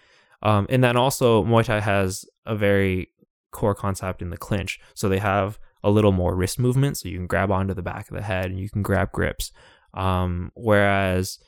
Um, 0.43 0.67
and 0.71 0.83
then 0.83 0.97
also 0.97 1.45
Muay 1.45 1.65
Thai 1.65 1.81
has 1.81 2.25
a 2.47 2.57
very 2.57 3.09
core 3.53 3.75
concept 3.75 4.23
in 4.23 4.31
the 4.31 4.37
clinch. 4.37 4.81
So 4.95 5.09
they 5.09 5.19
have 5.19 5.59
a 5.85 5.91
little 5.91 6.13
more 6.13 6.35
wrist 6.37 6.59
movement, 6.59 6.97
so 6.97 7.09
you 7.09 7.17
can 7.19 7.27
grab 7.27 7.51
onto 7.51 7.75
the 7.75 7.83
back 7.83 8.09
of 8.11 8.17
the 8.17 8.23
head 8.23 8.47
and 8.47 8.59
you 8.61 8.71
can 8.71 8.83
grab 8.83 9.11
grips. 9.13 9.53
Um, 9.95 10.51
whereas 10.55 11.39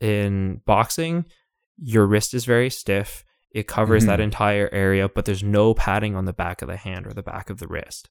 in 0.00 0.60
boxing, 0.66 1.24
your 1.78 2.06
wrist 2.06 2.34
is 2.34 2.44
very 2.44 2.70
stiff. 2.70 3.24
It 3.52 3.66
covers 3.68 4.04
that 4.06 4.18
Mhm. 4.18 4.24
entire 4.24 4.68
area, 4.72 5.08
but 5.08 5.24
there's 5.24 5.42
no 5.42 5.72
padding 5.74 6.14
on 6.14 6.24
the 6.24 6.32
back 6.32 6.62
of 6.62 6.68
the 6.68 6.76
hand 6.76 7.06
or 7.06 7.12
the 7.12 7.22
back 7.22 7.48
of 7.48 7.58
the 7.58 7.66
wrist, 7.68 8.10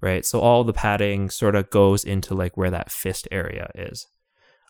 right? 0.00 0.24
So 0.24 0.40
all 0.40 0.64
the 0.64 0.72
padding 0.72 1.30
sort 1.30 1.54
of 1.54 1.70
goes 1.70 2.04
into 2.04 2.34
like 2.34 2.56
where 2.56 2.70
that 2.70 2.90
fist 2.90 3.26
area 3.30 3.70
is. 3.74 4.06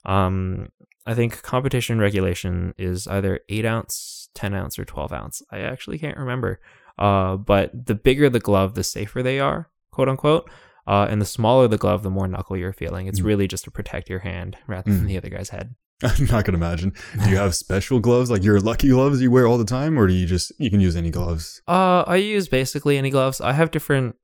Um, 0.05 0.69
I 1.07 1.15
think 1.15 1.43
competition 1.43 1.99
regulation 1.99 2.75
is 2.79 3.09
either 3.09 3.41
eight 3.49 3.65
ounce, 3.65 4.29
ten 4.35 4.55
ounce, 4.55 4.79
or 4.79 4.85
twelve 4.85 5.13
ounce. 5.13 5.43
I 5.51 5.59
actually 5.61 5.99
can't 5.99 6.17
remember. 6.19 6.61
Uh, 6.99 7.37
but 7.37 7.87
the 7.87 7.95
bigger 7.95 8.29
the 8.29 8.39
glove, 8.39 8.75
the 8.75 8.85
safer 8.85 9.23
they 9.23 9.41
are, 9.41 9.71
quote 9.93 10.09
unquote. 10.09 10.51
Uh, 10.87 11.07
and 11.09 11.21
the 11.21 11.25
smaller 11.27 11.69
the 11.69 11.79
glove, 11.79 12.03
the 12.03 12.11
more 12.11 12.27
knuckle 12.27 12.57
you're 12.57 12.73
feeling. 12.73 13.07
It's 13.07 13.21
Mm. 13.21 13.25
really 13.25 13.47
just 13.47 13.63
to 13.65 13.71
protect 13.71 14.11
your 14.11 14.19
hand 14.19 14.57
rather 14.67 14.91
than 14.91 15.05
Mm. 15.05 15.07
the 15.07 15.17
other 15.19 15.29
guy's 15.31 15.51
head. 15.51 15.77
I'm 16.03 16.27
not 16.27 16.45
gonna 16.45 16.59
imagine. 16.59 16.93
Do 17.23 17.31
you 17.31 17.37
have 17.37 17.55
special 17.55 18.01
gloves, 18.01 18.29
like 18.33 18.43
your 18.43 18.59
lucky 18.59 18.89
gloves 18.89 19.23
you 19.23 19.31
wear 19.31 19.47
all 19.47 19.59
the 19.59 19.65
time, 19.65 19.97
or 19.97 20.09
do 20.09 20.13
you 20.13 20.27
just 20.27 20.51
you 20.59 20.69
can 20.71 20.81
use 20.81 20.97
any 20.97 21.11
gloves? 21.11 21.63
Uh, 21.69 22.03
I 22.09 22.17
use 22.17 22.49
basically 22.49 22.99
any 22.99 23.11
gloves. 23.11 23.41
I 23.41 23.53
have 23.53 23.71
different 23.71 24.17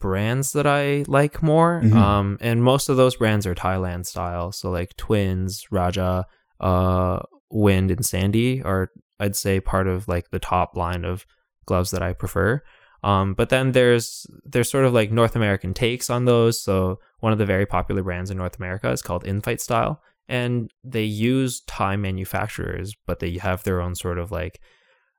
brands 0.00 0.52
that 0.52 0.66
I 0.66 1.04
like 1.08 1.42
more. 1.42 1.80
Mhm. 1.82 1.94
Um, 1.94 2.38
and 2.40 2.62
most 2.62 2.88
of 2.88 2.96
those 2.96 3.16
brands 3.16 3.46
are 3.46 3.54
Thailand 3.54 4.06
style. 4.06 4.52
So 4.52 4.70
like 4.70 4.96
Twins, 4.96 5.64
Raja, 5.72 6.26
uh, 6.60 7.18
Wind, 7.50 7.90
and 7.90 8.00
Sandee 8.04 8.62
are 8.64 8.90
I'd 9.20 9.36
say 9.36 9.60
part 9.60 9.86
of 9.88 10.06
like 10.08 10.30
the 10.30 10.38
top 10.38 10.76
line 10.76 11.04
of 11.04 11.24
gloves 11.66 11.90
that 11.90 12.02
I 12.02 12.12
prefer. 12.12 12.62
Um, 13.04 13.34
but 13.34 13.50
then 13.50 13.72
there's 13.72 14.26
there's 14.44 14.70
sort 14.70 14.86
of 14.86 14.94
like 14.94 15.12
North 15.12 15.36
American 15.36 15.74
takes 15.74 16.08
on 16.08 16.24
those. 16.24 16.60
So 16.60 16.98
one 17.20 17.32
of 17.32 17.38
the 17.38 17.44
very 17.44 17.66
popular 17.66 18.02
brands 18.02 18.30
in 18.30 18.38
North 18.38 18.56
America 18.56 18.90
is 18.90 19.02
called 19.02 19.24
Infight 19.24 19.60
Style, 19.60 20.00
and 20.26 20.70
they 20.82 21.04
use 21.04 21.60
Thai 21.66 21.96
manufacturers, 21.96 22.94
but 23.06 23.20
they 23.20 23.36
have 23.36 23.62
their 23.62 23.82
own 23.82 23.94
sort 23.94 24.18
of 24.18 24.32
like 24.32 24.58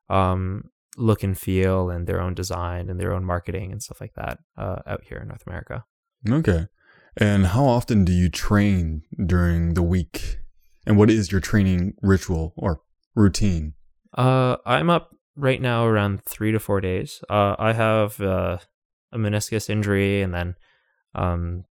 um, 0.10 0.72
look 0.98 1.22
and 1.22 1.38
feel 1.38 1.92
and 1.92 2.08
their 2.08 2.20
own 2.20 2.34
design 2.34 2.90
and 2.90 3.00
their 3.00 3.14
own 3.14 3.24
marketing 3.24 3.72
and 3.72 3.84
stuff 3.84 4.02
like 4.02 4.16
that 4.16 4.40
uh, 4.58 4.80
out 4.88 5.04
here 5.04 5.20
in 5.20 5.28
North 5.28 5.46
America. 5.46 5.86
Okay. 6.28 6.66
And 7.18 7.48
how 7.48 7.66
often 7.66 8.04
do 8.04 8.12
you 8.12 8.30
train 8.30 9.04
during 9.24 9.76
the 9.76 9.84
week? 9.84 10.40
And 10.88 10.98
what 10.98 11.12
is 11.12 11.32
your 11.32 11.40
training 11.42 11.94
ritual 12.02 12.54
or 12.58 12.82
routine? 13.16 13.74
Uh, 14.18 14.58
I'm 14.66 14.90
up 14.90 15.15
right 15.36 15.62
now 15.62 15.86
around 15.86 16.24
three 16.24 16.52
to 16.52 16.60
four 16.60 16.82
days. 16.82 17.24
Uh, 17.30 17.56
I 17.60 17.74
have 17.74 18.20
uh, 18.22 18.58
a 19.12 19.18
meniscus 19.18 19.70
injury 19.70 20.22
and 20.22 20.34
then 20.34 20.56
um, 21.14 21.66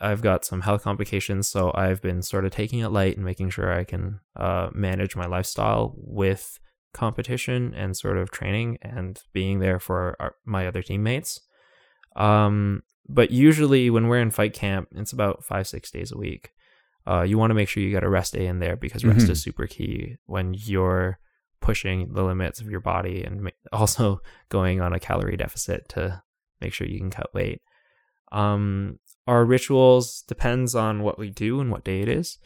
I've 0.00 0.22
got 0.22 0.44
some 0.44 0.60
health 0.60 0.82
complications. 0.82 1.48
So 1.48 1.72
I've 1.74 2.00
been 2.02 2.22
sort 2.22 2.44
of 2.44 2.52
taking 2.52 2.80
it 2.80 2.88
light 2.88 3.16
and 3.16 3.24
making 3.24 3.50
sure 3.50 3.72
I 3.72 3.84
can 3.84 4.20
uh, 4.36 4.68
manage 4.72 5.16
my 5.16 5.26
lifestyle 5.26 5.94
with 5.96 6.58
competition 6.94 7.74
and 7.74 7.96
sort 7.96 8.16
of 8.18 8.30
training 8.30 8.78
and 8.82 9.22
being 9.32 9.58
there 9.58 9.78
for 9.80 10.16
our, 10.20 10.34
my 10.44 10.66
other 10.66 10.82
teammates. 10.82 11.40
Um, 12.14 12.82
but 13.08 13.30
usually 13.30 13.90
when 13.90 14.08
we're 14.08 14.20
in 14.20 14.30
fight 14.30 14.52
camp, 14.54 14.88
it's 14.94 15.12
about 15.12 15.44
five, 15.44 15.66
six 15.68 15.90
days 15.90 16.10
a 16.12 16.18
week. 16.18 16.50
Uh, 17.06 17.22
you 17.22 17.38
want 17.38 17.50
to 17.50 17.54
make 17.54 17.68
sure 17.68 17.82
you 17.82 17.92
got 17.92 18.02
a 18.02 18.08
rest 18.08 18.32
day 18.32 18.46
in 18.46 18.58
there 18.58 18.74
because 18.76 19.04
rest 19.04 19.26
Mhm. 19.26 19.30
is 19.30 19.42
super 19.42 19.66
key 19.66 20.16
when 20.26 20.54
you're 20.54 21.18
pushing 21.60 22.12
the 22.12 22.22
limits 22.22 22.60
of 22.60 22.70
your 22.70 22.80
body 22.80 23.22
and 23.22 23.50
also 23.72 24.20
going 24.48 24.80
on 24.80 24.92
a 24.92 25.00
calorie 25.00 25.36
deficit 25.36 25.88
to 25.90 26.22
make 26.60 26.72
sure 26.72 26.86
you 26.86 26.98
can 26.98 27.10
cut 27.10 27.34
weight. 27.34 27.60
Um, 28.32 28.98
our 29.26 29.44
rituals 29.44 30.22
depends 30.26 30.74
on 30.74 31.02
what 31.02 31.18
we 31.18 31.30
do 31.30 31.60
and 31.60 31.70
what 31.70 31.84
day 31.84 32.00
it 32.00 32.08
is. 32.08 32.38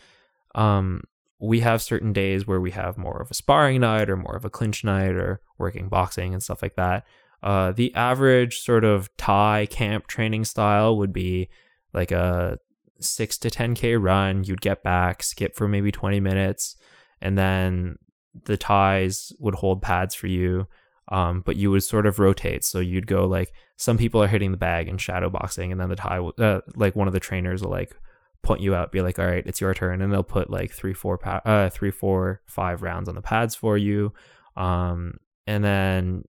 Um, 0.55 1.03
we 1.39 1.61
have 1.61 1.81
certain 1.81 2.13
days 2.13 2.47
where 2.47 2.61
we 2.61 2.71
have 2.73 2.99
more 2.99 3.21
of 3.21 3.31
a 3.31 3.35
sparring 3.35 3.81
night 3.81 4.11
or 4.11 4.17
more 4.17 4.37
of 4.37 4.45
a 4.45 4.51
clinch 4.51 4.85
night 4.85 5.15
or 5.15 5.41
working 5.59 5.89
boxing 5.89 6.33
and 6.35 6.43
stuff 6.43 6.63
like 6.63 6.77
that. 6.77 7.05
Uh, 7.43 7.73
the 7.73 7.95
average 7.95 8.61
sort 8.61 8.85
of 8.85 9.09
Thai 9.17 9.67
camp 9.71 10.07
training 10.07 10.45
style 10.45 10.99
would 10.99 11.13
be 11.13 11.49
like 11.95 12.13
a 12.13 12.59
six 13.01 13.39
to 13.39 13.49
10K 13.49 14.01
run. 14.01 14.45
You'd 14.45 14.61
get 14.61 14.83
back, 14.83 15.23
skip 15.23 15.57
for 15.57 15.67
maybe 15.67 15.91
20 15.91 16.21
minutes, 16.21 16.77
and 17.23 17.39
then 17.39 17.97
the 18.45 18.57
Thais 18.57 19.33
would 19.39 19.57
hold 19.57 19.83
pads 19.83 20.15
for 20.15 20.27
you. 20.27 20.67
Um, 21.13 21.43
but 21.45 21.57
you 21.57 21.73
would 21.73 21.83
sort 21.83 22.07
of 22.07 22.21
rotate. 22.21 22.65
So 22.65 22.79
you'd 22.79 23.09
go 23.09 23.27
like 23.27 23.53
some 23.77 23.99
people 23.99 24.23
are 24.23 24.29
hitting 24.29 24.53
the 24.53 24.57
bag 24.57 24.87
and 24.87 25.01
shadow 25.01 25.29
boxing, 25.29 25.73
and 25.73 25.81
then 25.81 25.89
the 25.89 25.97
Thai, 25.97 26.19
uh, 26.19 26.61
like 26.77 26.95
one 26.95 27.09
of 27.09 27.15
the 27.15 27.19
trainers 27.19 27.63
will 27.63 27.71
like 27.71 27.97
point 28.43 28.61
you 28.61 28.75
out, 28.75 28.93
be 28.93 29.03
like, 29.03 29.19
all 29.19 29.27
right, 29.27 29.47
it's 29.47 29.61
your 29.61 29.75
turn. 29.75 30.01
And 30.01 30.13
they'll 30.13 30.23
put 30.23 30.51
like 30.51 30.73
three, 30.73 30.95
four, 30.95 31.19
pa- 31.19 31.43
uh, 31.45 31.71
three, 31.71 31.91
four, 31.91 32.43
five 32.47 32.83
rounds 32.83 33.09
on 33.09 33.15
the 33.15 33.23
pads 33.23 33.55
for 33.55 33.77
you. 33.77 34.13
Um, 34.57 35.15
and 35.47 35.65
then 35.65 36.25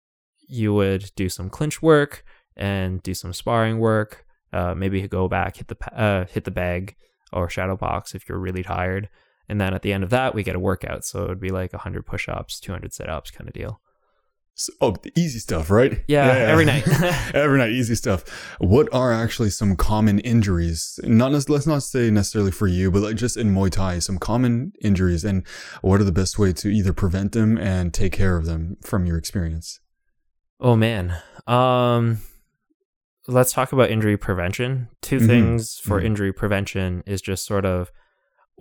you 0.47 0.73
would 0.73 1.11
do 1.15 1.29
some 1.29 1.49
clinch 1.49 1.81
work 1.81 2.25
and 2.57 3.01
do 3.03 3.13
some 3.13 3.33
sparring 3.33 3.79
work. 3.79 4.25
Uh, 4.51 4.75
maybe 4.75 5.07
go 5.07 5.27
back, 5.27 5.57
hit 5.57 5.67
the 5.67 5.77
uh, 5.97 6.25
hit 6.25 6.43
the 6.43 6.51
bag 6.51 6.95
or 7.31 7.49
shadow 7.49 7.77
box 7.77 8.13
if 8.13 8.27
you're 8.27 8.39
really 8.39 8.63
tired. 8.63 9.09
And 9.49 9.59
then 9.59 9.73
at 9.73 9.81
the 9.81 9.91
end 9.93 10.03
of 10.03 10.09
that, 10.11 10.33
we 10.33 10.43
get 10.43 10.55
a 10.55 10.59
workout. 10.59 11.03
So 11.05 11.23
it 11.23 11.29
would 11.29 11.39
be 11.41 11.49
like 11.49 11.73
100 11.73 12.05
push 12.05 12.29
ups, 12.29 12.59
200 12.59 12.93
sit 12.93 13.09
ups 13.09 13.31
kind 13.31 13.47
of 13.47 13.53
deal. 13.53 13.81
So, 14.53 14.73
oh, 14.81 14.95
the 15.01 15.11
easy 15.17 15.39
stuff, 15.39 15.71
right? 15.71 16.03
Yeah, 16.07 16.27
every 16.27 16.65
night. 16.65 16.85
every 17.33 17.57
night, 17.57 17.71
easy 17.71 17.95
stuff. 17.95 18.27
What 18.59 18.89
are 18.93 19.11
actually 19.11 19.49
some 19.49 19.75
common 19.77 20.19
injuries? 20.19 20.99
Not 21.03 21.31
let's 21.49 21.65
not 21.65 21.83
say 21.83 22.11
necessarily 22.11 22.51
for 22.51 22.67
you, 22.67 22.91
but 22.91 23.01
like 23.01 23.15
just 23.15 23.37
in 23.37 23.53
Muay 23.55 23.71
Thai, 23.71 23.99
some 23.99 24.17
common 24.19 24.73
injuries, 24.81 25.23
and 25.23 25.47
what 25.81 26.01
are 26.01 26.03
the 26.03 26.11
best 26.11 26.37
way 26.37 26.51
to 26.53 26.67
either 26.69 26.91
prevent 26.91 27.31
them 27.31 27.57
and 27.57 27.93
take 27.93 28.11
care 28.11 28.35
of 28.35 28.45
them 28.45 28.75
from 28.83 29.05
your 29.05 29.17
experience? 29.17 29.79
Oh 30.59 30.75
man. 30.75 31.15
Um 31.47 32.19
let's 33.27 33.53
talk 33.53 33.71
about 33.71 33.89
injury 33.89 34.17
prevention. 34.17 34.89
2 35.01 35.19
Mhm. 35.19 35.27
things 35.27 35.77
for 35.77 35.99
Mhm. 36.01 36.05
injury 36.05 36.33
prevention 36.33 37.03
is 37.07 37.21
just 37.21 37.45
sort 37.45 37.65
of 37.65 37.89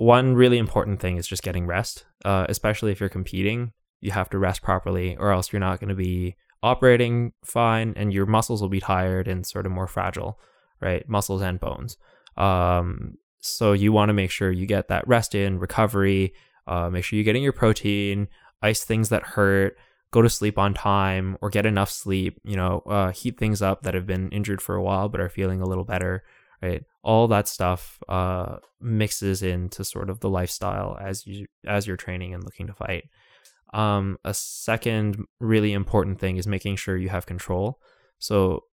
one 0.01 0.35
really 0.35 0.57
important 0.57 0.99
thing 0.99 1.19
is 1.19 1.27
just 1.27 1.43
getting 1.43 1.67
rest. 1.67 2.07
Uh, 2.25 2.47
especially 2.49 2.91
if 2.91 3.01
you're 3.01 3.11
competing, 3.11 3.73
you 4.01 4.13
have 4.13 4.31
to 4.31 4.39
rest 4.39 4.63
properly 4.63 5.15
or 5.19 5.31
else 5.31 5.53
you're 5.53 5.61
not 5.61 5.79
going 5.79 5.91
to 5.91 5.95
be 5.95 6.37
operating 6.63 7.33
fine 7.45 7.93
and 7.97 8.11
your 8.11 8.25
muscles 8.25 8.63
will 8.63 8.71
be 8.71 8.81
tired 8.81 9.29
and 9.29 9.45
sort 9.47 9.67
of 9.67 9.73
more 9.73 9.87
fragile, 9.87 10.41
right? 10.81 11.07
Muscles 11.07 11.43
and 11.43 11.61
bones. 11.61 11.99
Um 12.39 13.19
so 13.41 13.73
you 13.73 13.93
want 13.93 14.09
to 14.09 14.15
make 14.15 14.31
sure 14.31 14.51
you 14.51 14.67
get 14.67 14.89
that 14.89 15.07
rest 15.07 15.35
in, 15.35 15.59
recovery, 15.59 16.33
uh, 16.67 16.89
make 16.91 17.05
sure 17.05 17.17
you're 17.17 17.25
getting 17.25 17.43
your 17.43 17.53
protein, 17.53 18.29
ice 18.63 18.85
things 18.85 19.09
that 19.11 19.23
hurt, 19.23 19.77
go 20.13 20.23
to 20.23 20.29
sleep 20.29 20.59
on 20.59 20.75
time 20.75 21.37
or 21.41 21.49
get 21.51 21.65
enough 21.67 21.91
sleep, 21.91 22.39
you 22.45 22.57
know, 22.57 22.83
uh, 22.87 23.11
heat 23.13 23.39
things 23.39 23.61
up 23.63 23.83
that 23.83 23.95
have 23.95 24.07
been 24.07 24.31
injured 24.31 24.63
for 24.63 24.77
a 24.77 24.83
while 24.83 25.11
but 25.11 25.21
are 25.21 25.29
feeling 25.29 25.61
a 25.61 25.67
little 25.67 25.85
better, 25.85 26.23
right? 26.63 26.85
All 27.03 27.29
that 27.29 27.49
stuff 27.49 27.99
uh, 28.09 28.57
mixes 28.81 29.43
into 29.43 29.85
sort 29.85 30.11
of 30.11 30.21
the 30.21 30.29
lifestyle 30.29 30.99
as 31.01 31.27
you 31.27 31.47
as 31.67 31.87
you're 31.87 31.97
training 31.97 32.35
and 32.35 32.45
looking 32.45 32.67
to 32.67 32.75
fight. 32.75 33.05
Um, 33.73 34.19
a 34.25 34.35
second 34.35 35.25
really 35.39 35.73
important 35.73 36.19
thing 36.19 36.37
is 36.37 36.47
making 36.47 36.77
sure 36.77 36.97
you 36.97 37.09
have 37.09 37.27
control. 37.27 37.79
So 38.19 38.65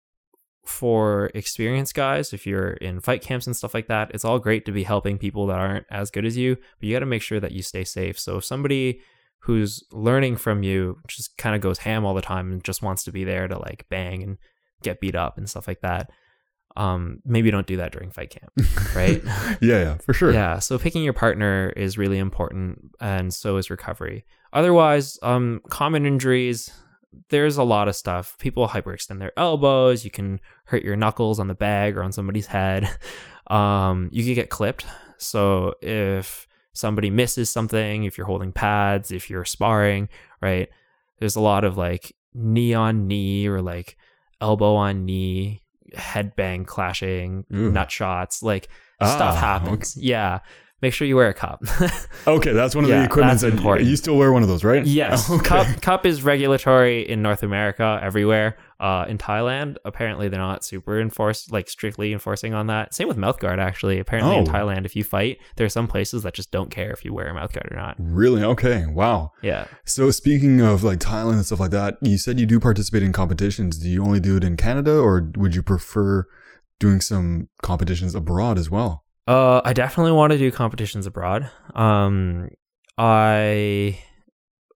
for 0.65 1.31
experienced 1.33 1.93
guys, 1.93 2.33
if 2.33 2.45
you're 2.45 2.73
in 2.73 2.99
fight 2.99 3.21
camps 3.21 3.47
and 3.47 3.55
stuff 3.55 3.73
like 3.73 3.87
that, 3.87 4.11
it's 4.13 4.25
all 4.25 4.39
great 4.39 4.65
to 4.65 4.71
be 4.71 4.83
helping 4.83 5.17
people 5.17 5.47
that 5.47 5.59
aren't 5.59 5.85
as 5.89 6.11
good 6.11 6.25
as 6.25 6.35
you, 6.35 6.55
but 6.55 6.87
you 6.87 6.93
got 6.93 6.99
to 6.99 7.05
make 7.05 7.21
sure 7.21 7.39
that 7.39 7.53
you 7.53 7.61
stay 7.61 7.83
safe. 7.83 8.19
So 8.19 8.37
if 8.37 8.45
somebody 8.45 8.99
who's 9.41 9.83
learning 9.91 10.35
from 10.35 10.63
you 10.63 10.97
just 11.07 11.37
kind 11.37 11.55
of 11.55 11.61
goes 11.61 11.79
ham 11.79 12.05
all 12.05 12.13
the 12.13 12.21
time 12.21 12.51
and 12.51 12.63
just 12.63 12.81
wants 12.81 13.03
to 13.03 13.11
be 13.11 13.23
there 13.23 13.47
to 13.47 13.57
like 13.57 13.85
bang 13.89 14.23
and 14.23 14.37
get 14.83 14.99
beat 14.99 15.15
up 15.15 15.37
and 15.37 15.49
stuff 15.49 15.67
like 15.67 15.81
that, 15.81 16.09
um, 16.77 17.19
maybe 17.25 17.49
don't 17.49 17.65
do 17.65 17.77
that 17.77 17.91
during 17.91 18.11
fight 18.11 18.29
camp, 18.29 18.51
right? 18.95 19.21
yeah, 19.61 19.81
yeah, 19.81 19.97
for 19.97 20.13
sure. 20.13 20.31
Yeah, 20.31 20.59
so 20.59 20.77
picking 20.77 21.03
your 21.03 21.13
partner 21.13 21.73
is 21.75 21.97
really 21.97 22.19
important, 22.19 22.91
and 23.01 23.33
so 23.33 23.57
is 23.57 23.69
recovery. 23.69 24.25
Otherwise, 24.53 25.19
um, 25.23 25.61
common 25.69 26.05
injuries. 26.05 26.71
There's 27.29 27.57
a 27.57 27.63
lot 27.63 27.87
of 27.87 27.95
stuff. 27.95 28.37
People 28.37 28.67
hyperextend 28.67 29.19
their 29.19 29.37
elbows. 29.37 30.05
You 30.05 30.11
can 30.11 30.39
hurt 30.65 30.83
your 30.83 30.95
knuckles 30.95 31.39
on 31.39 31.47
the 31.47 31.55
bag 31.55 31.97
or 31.97 32.03
on 32.03 32.11
somebody's 32.13 32.47
head. 32.47 32.89
Um, 33.49 34.09
you 34.11 34.25
can 34.25 34.33
get 34.33 34.49
clipped. 34.49 34.85
So 35.17 35.75
if 35.81 36.49
somebody 36.73 37.09
misses 37.09 37.49
something, 37.49 38.03
if 38.03 38.17
you're 38.17 38.27
holding 38.27 38.51
pads, 38.51 39.09
if 39.09 39.29
you're 39.29 39.45
sparring, 39.45 40.09
right? 40.41 40.67
There's 41.19 41.37
a 41.37 41.39
lot 41.39 41.63
of 41.63 41.77
like 41.77 42.13
knee 42.33 42.73
on 42.73 43.07
knee 43.07 43.47
or 43.47 43.61
like 43.61 43.95
elbow 44.41 44.75
on 44.75 45.05
knee, 45.05 45.61
headbang 45.95 46.65
clashing, 46.65 47.45
Ooh. 47.53 47.71
nut 47.71 47.91
shots. 47.91 48.43
Like 48.43 48.69
Ah, 48.99 49.15
stuff 49.15 49.37
happens. 49.37 49.95
Yeah. 49.95 50.39
Make 50.81 50.93
sure 50.93 51.07
you 51.07 51.15
wear 51.15 51.29
a 51.29 51.33
cup. 51.33 51.63
Okay, 52.27 52.51
that's 52.51 52.75
one 52.75 52.83
of 52.83 52.89
Yeah, 52.89 52.99
the 52.99 53.05
equipment 53.05 53.39
that's 53.39 53.53
important. 53.55 53.87
you 53.87 53.95
still 53.95 54.17
wear 54.17 54.33
one 54.33 54.41
of 54.43 54.49
those, 54.49 54.63
right? 54.65 54.85
yes, 54.85 55.29
Okay. 55.37 55.45
cup 55.45 55.81
cup 55.81 56.05
is 56.05 56.23
regulatory 56.23 57.07
in 57.07 57.21
North 57.21 57.41
America 57.43 57.99
everywhere. 58.03 58.57
Uh, 58.79 59.05
in 59.07 59.17
Thailand, 59.17 59.77
apparently 59.85 60.27
they're 60.27 60.39
not 60.39 60.63
super 60.63 60.99
enforced, 61.01 61.51
like 61.51 61.67
strictly 61.69 62.13
enforcing 62.13 62.53
on 62.53 62.67
that. 62.67 62.93
Same 62.93 63.07
with 63.07 63.17
mouthguard, 63.17 63.57
actually. 63.59 63.97
Apparently 63.97 64.37
in 64.37 64.47
Oh. 64.47 64.51
Thailand, 64.51 64.85
if 64.85 64.95
you 64.95 65.03
fight, 65.03 65.37
there 65.55 65.65
are 65.65 65.69
some 65.69 65.87
places 65.87 66.21
that 66.23 66.33
just 66.35 66.51
don't 66.51 66.69
care 66.69 66.91
if 66.91 67.03
you 67.03 67.11
wear 67.13 67.27
a 67.27 67.33
mouthguard 67.33 67.71
or 67.71 67.75
not. 67.75 67.95
Really? 67.97 68.43
Okay. 68.43 68.85
Wow. 68.85 69.31
Yeah. 69.41 69.65
So 69.85 70.11
speaking 70.11 70.61
of 70.61 70.83
like 70.83 70.99
Thailand 70.99 71.33
and 71.33 71.45
stuff 71.45 71.59
like 71.59 71.71
that, 71.71 71.95
you 72.03 72.17
said 72.19 72.39
you 72.39 72.45
do 72.45 72.59
participate 72.59 73.01
in 73.03 73.13
competitions. 73.13 73.79
Do 73.79 73.89
you 73.89 74.03
only 74.03 74.19
do 74.19 74.35
it 74.37 74.43
in 74.43 74.57
Canada 74.57 74.99
or 74.99 75.31
would 75.37 75.55
you 75.55 75.63
prefer 75.63 76.25
doing 76.79 77.01
some 77.01 77.47
competitions 77.63 78.13
abroad 78.13 78.59
as 78.59 78.69
well? 78.69 79.03
Uh, 79.27 79.61
I 79.65 79.73
definitely 79.73 80.13
want 80.13 80.31
to 80.31 80.39
do 80.39 80.51
competitions 80.51 81.05
abroad. 81.05 81.49
Um, 81.75 82.49
I 82.97 83.99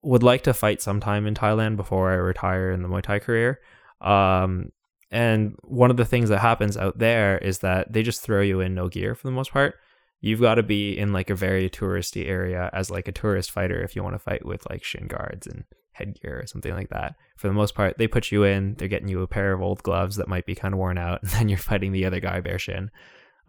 would 0.03 0.23
like 0.23 0.43
to 0.45 0.55
fight 0.55 0.83
sometime 0.83 1.27
in 1.27 1.35
Thailand 1.35 1.77
before 1.77 2.11
I 2.11 2.15
retire 2.15 2.73
in 2.73 2.83
the 2.83 2.89
Muay 2.89 3.03
Thai 3.03 3.21
career. 3.21 3.61
Um, 4.01 4.73
and 5.11 5.57
one 5.63 5.91
of 5.91 5.97
the 5.97 6.05
things 6.05 6.29
that 6.31 6.39
happens 6.39 6.77
out 6.77 6.99
there 6.99 7.39
is 7.39 7.61
that 7.61 7.93
they 7.93 8.03
just 8.03 8.23
throw 8.23 8.41
you 8.41 8.61
in 8.61 8.75
no 8.75 8.89
gear 8.89 9.15
for 9.15 9.27
the 9.27 9.33
most 9.33 9.53
part. 9.53 9.75
You've 10.21 10.41
got 10.41 10.57
to 10.57 10.63
be 10.63 10.97
in 10.99 11.13
like 11.13 11.31
a 11.31 11.35
very 11.35 11.71
touristy 11.71 12.29
area 12.29 12.71
as 12.73 12.91
like 12.91 13.09
a 13.09 13.13
tourist 13.13 13.51
fighter 13.51 13.83
if 13.83 13.97
you 13.97 14.03
want 14.03 14.15
to 14.15 14.19
fight 14.19 14.45
with 14.45 14.69
like 14.69 14.85
shin 14.85 15.07
guards 15.07 15.47
and 15.47 15.65
headgear 15.93 16.41
or 16.43 16.47
something 16.47 16.75
like 16.75 16.91
that. 16.91 17.15
For 17.37 17.49
the 17.49 17.55
most 17.55 17.75
part, 17.75 17.99
they 17.99 18.07
put 18.07 18.31
you 18.31 18.45
in, 18.45 18.75
they're 18.75 18.89
getting 18.89 19.09
you 19.09 19.23
a 19.23 19.27
pair 19.27 19.53
of 19.53 19.63
old 19.63 19.83
gloves 19.83 20.17
that 20.17 20.29
might 20.29 20.47
be 20.47 20.55
kind 20.55 20.75
of 20.75 20.79
worn 20.79 20.99
out, 20.99 21.21
and 21.23 21.31
then 21.33 21.49
you're 21.49 21.59
fighting 21.59 21.93
the 21.93 22.05
other 22.05 22.21
guy 22.21 22.41
bare 22.41 22.59
shin. 22.59 22.91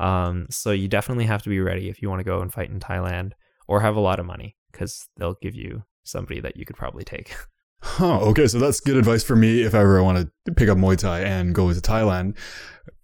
Um, 0.02 0.48
so 0.50 0.72
you 0.72 0.88
definitely 0.88 1.26
have 1.26 1.44
to 1.44 1.50
be 1.50 1.60
ready 1.60 1.88
if 1.88 2.02
you 2.02 2.10
want 2.10 2.22
to 2.22 2.24
go 2.24 2.42
and 2.42 2.52
fight 2.52 2.72
in 2.72 2.80
Thailand 2.80 3.34
or 3.68 3.82
have 3.82 3.96
a 3.96 4.02
lot 4.02 4.20
of 4.20 4.26
money 4.26 4.58
because 4.72 5.08
they'll 5.18 5.38
give 5.42 5.54
you 5.54 5.84
somebody 6.04 6.42
that 6.42 6.58
you 6.58 6.66
could 6.66 6.76
probably 6.76 7.06
take. 7.06 7.34
Huh. 7.84 8.20
Okay. 8.20 8.46
So 8.46 8.60
that's 8.60 8.80
good 8.80 8.96
advice 8.96 9.24
for 9.24 9.36
me 9.36 9.64
if 9.64 9.74
ever 9.74 9.98
I 9.98 10.04
want 10.04 10.32
to 10.46 10.54
pick 10.54 10.70
up 10.70 10.78
Muay 10.78 10.96
Thai 10.96 11.22
and 11.22 11.56
go 11.56 11.74
to 11.74 11.82
Thailand. 11.82 12.38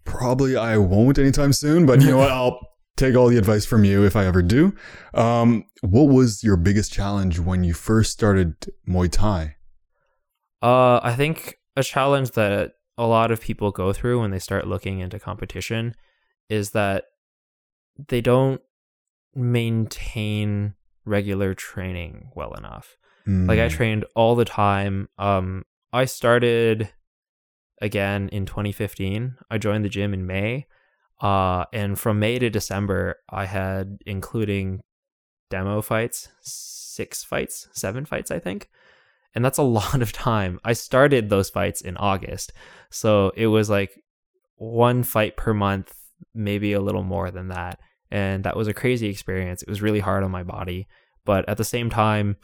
Probably 0.06 0.56
I 0.56 0.78
won't 0.78 1.18
anytime 1.18 1.52
soon, 1.52 1.88
but 1.88 2.00
you 2.00 2.12
know 2.12 2.18
what? 2.18 2.30
I'll 2.32 2.60
take 2.96 3.16
all 3.16 3.28
the 3.28 3.40
advice 3.40 3.66
from 3.66 3.86
you 3.86 4.06
if 4.06 4.16
I 4.16 4.28
ever 4.28 4.44
do. 4.44 4.76
Um, 5.16 5.64
what 5.82 6.04
was 6.04 6.44
your 6.44 6.58
biggest 6.58 6.94
challenge 6.94 7.40
when 7.40 7.64
you 7.64 7.74
first 7.74 8.12
started 8.12 8.54
Muay 8.88 9.12
Thai? 9.12 9.56
Uh, 10.62 11.00
I 11.02 11.16
think 11.16 11.56
a 11.76 11.82
challenge 11.82 12.34
that 12.34 12.74
a 13.00 13.08
lot 13.08 13.32
of 13.32 13.42
people 13.42 13.72
go 13.72 13.94
through 13.94 14.22
when 14.22 14.30
they 14.30 14.38
start 14.38 14.68
looking 14.68 15.00
into 15.00 15.18
competition 15.18 15.96
is 16.50 16.72
that 16.72 17.06
they 18.08 18.22
don't 18.22 18.62
maintain 19.36 20.74
regular 21.06 21.54
training 21.54 22.30
well 22.36 22.54
enough. 22.54 22.98
Like 23.26 23.60
I 23.60 23.68
Mm. 23.68 23.72
trained 23.72 24.06
all 24.16 24.36
the 24.36 24.46
time. 24.46 25.10
Um, 25.18 25.66
I 25.94 26.06
started 26.06 26.90
again 27.82 28.30
in 28.30 28.46
2015. 28.46 29.36
I 29.50 29.58
joined 29.58 29.84
the 29.86 29.90
gym 29.90 30.14
in 30.14 30.26
May. 30.26 30.68
Uh, 31.22 31.66
and 31.74 32.00
from 32.00 32.20
May 32.20 32.40
to 32.40 32.50
December, 32.50 33.18
I 33.30 33.46
had, 33.46 34.00
including 34.06 34.82
demo 35.50 35.82
fights, 35.82 36.30
six 36.42 37.24
fights, 37.24 37.68
seven 37.74 38.06
fights, 38.06 38.32
I 38.32 38.40
think. 38.40 38.70
And 39.36 39.44
that's 39.44 39.58
a 39.58 39.64
lot 39.80 40.02
of 40.02 40.12
time. 40.12 40.60
I 40.64 40.74
started 40.74 41.30
those 41.30 41.50
fights 41.50 41.82
in 41.82 41.98
August. 41.98 42.54
So 42.90 43.32
it 43.36 43.48
was 43.48 43.70
like 43.70 44.04
one 44.56 45.04
fight 45.04 45.36
per 45.38 45.54
month, 45.54 45.94
maybe 46.34 46.74
a 46.74 46.82
little 46.82 47.04
more 47.04 47.32
than 47.32 47.50
that. 47.50 47.80
And 48.12 48.44
that 48.44 48.56
was 48.56 48.68
a 48.68 48.74
crazy 48.74 49.08
experience. 49.08 49.62
It 49.62 49.70
was 49.70 49.82
really 49.82 50.00
hard 50.00 50.24
on 50.24 50.32
my 50.32 50.44
body. 50.44 50.88
But 51.26 51.48
at 51.50 51.58
the 51.58 51.66
same 51.66 51.90
time, 51.90 52.38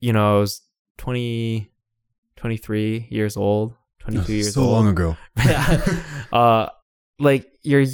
you 0.00 0.12
know, 0.12 0.36
I 0.36 0.40
was 0.40 0.62
20, 0.98 1.70
23 2.36 3.06
years 3.10 3.36
old, 3.36 3.74
22 4.00 4.32
years 4.32 4.54
so 4.54 4.62
old. 4.62 4.68
So 4.68 4.72
long 4.72 4.88
ago. 4.88 5.16
yeah. 5.44 6.02
Uh, 6.32 6.68
like 7.18 7.46
you're, 7.62 7.84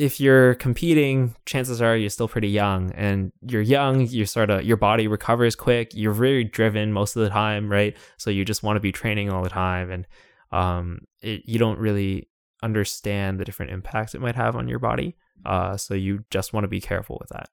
if 0.00 0.18
you're 0.18 0.54
competing, 0.54 1.34
chances 1.44 1.82
are 1.82 1.94
you're 1.94 2.08
still 2.08 2.26
pretty 2.26 2.48
young, 2.48 2.90
and 2.92 3.32
you're 3.42 3.60
young. 3.60 4.06
You 4.06 4.24
sort 4.24 4.48
of 4.48 4.64
your 4.64 4.78
body 4.78 5.06
recovers 5.06 5.54
quick. 5.54 5.90
You're 5.92 6.14
very 6.14 6.42
driven 6.42 6.90
most 6.90 7.16
of 7.16 7.22
the 7.22 7.28
time, 7.28 7.70
right? 7.70 7.94
So 8.16 8.30
you 8.30 8.46
just 8.46 8.62
want 8.62 8.76
to 8.76 8.80
be 8.80 8.92
training 8.92 9.30
all 9.30 9.42
the 9.42 9.50
time, 9.50 9.90
and 9.90 10.06
um, 10.52 11.00
it, 11.20 11.42
you 11.44 11.58
don't 11.58 11.78
really 11.78 12.29
understand 12.62 13.38
the 13.40 13.44
different 13.44 13.72
impacts 13.72 14.14
it 14.14 14.20
might 14.20 14.36
have 14.36 14.56
on 14.56 14.68
your 14.68 14.78
body. 14.78 15.16
Uh, 15.44 15.76
so 15.76 15.94
you 15.94 16.24
just 16.30 16.52
want 16.52 16.64
to 16.64 16.68
be 16.68 16.80
careful 16.80 17.16
with 17.20 17.30
that. 17.30 17.48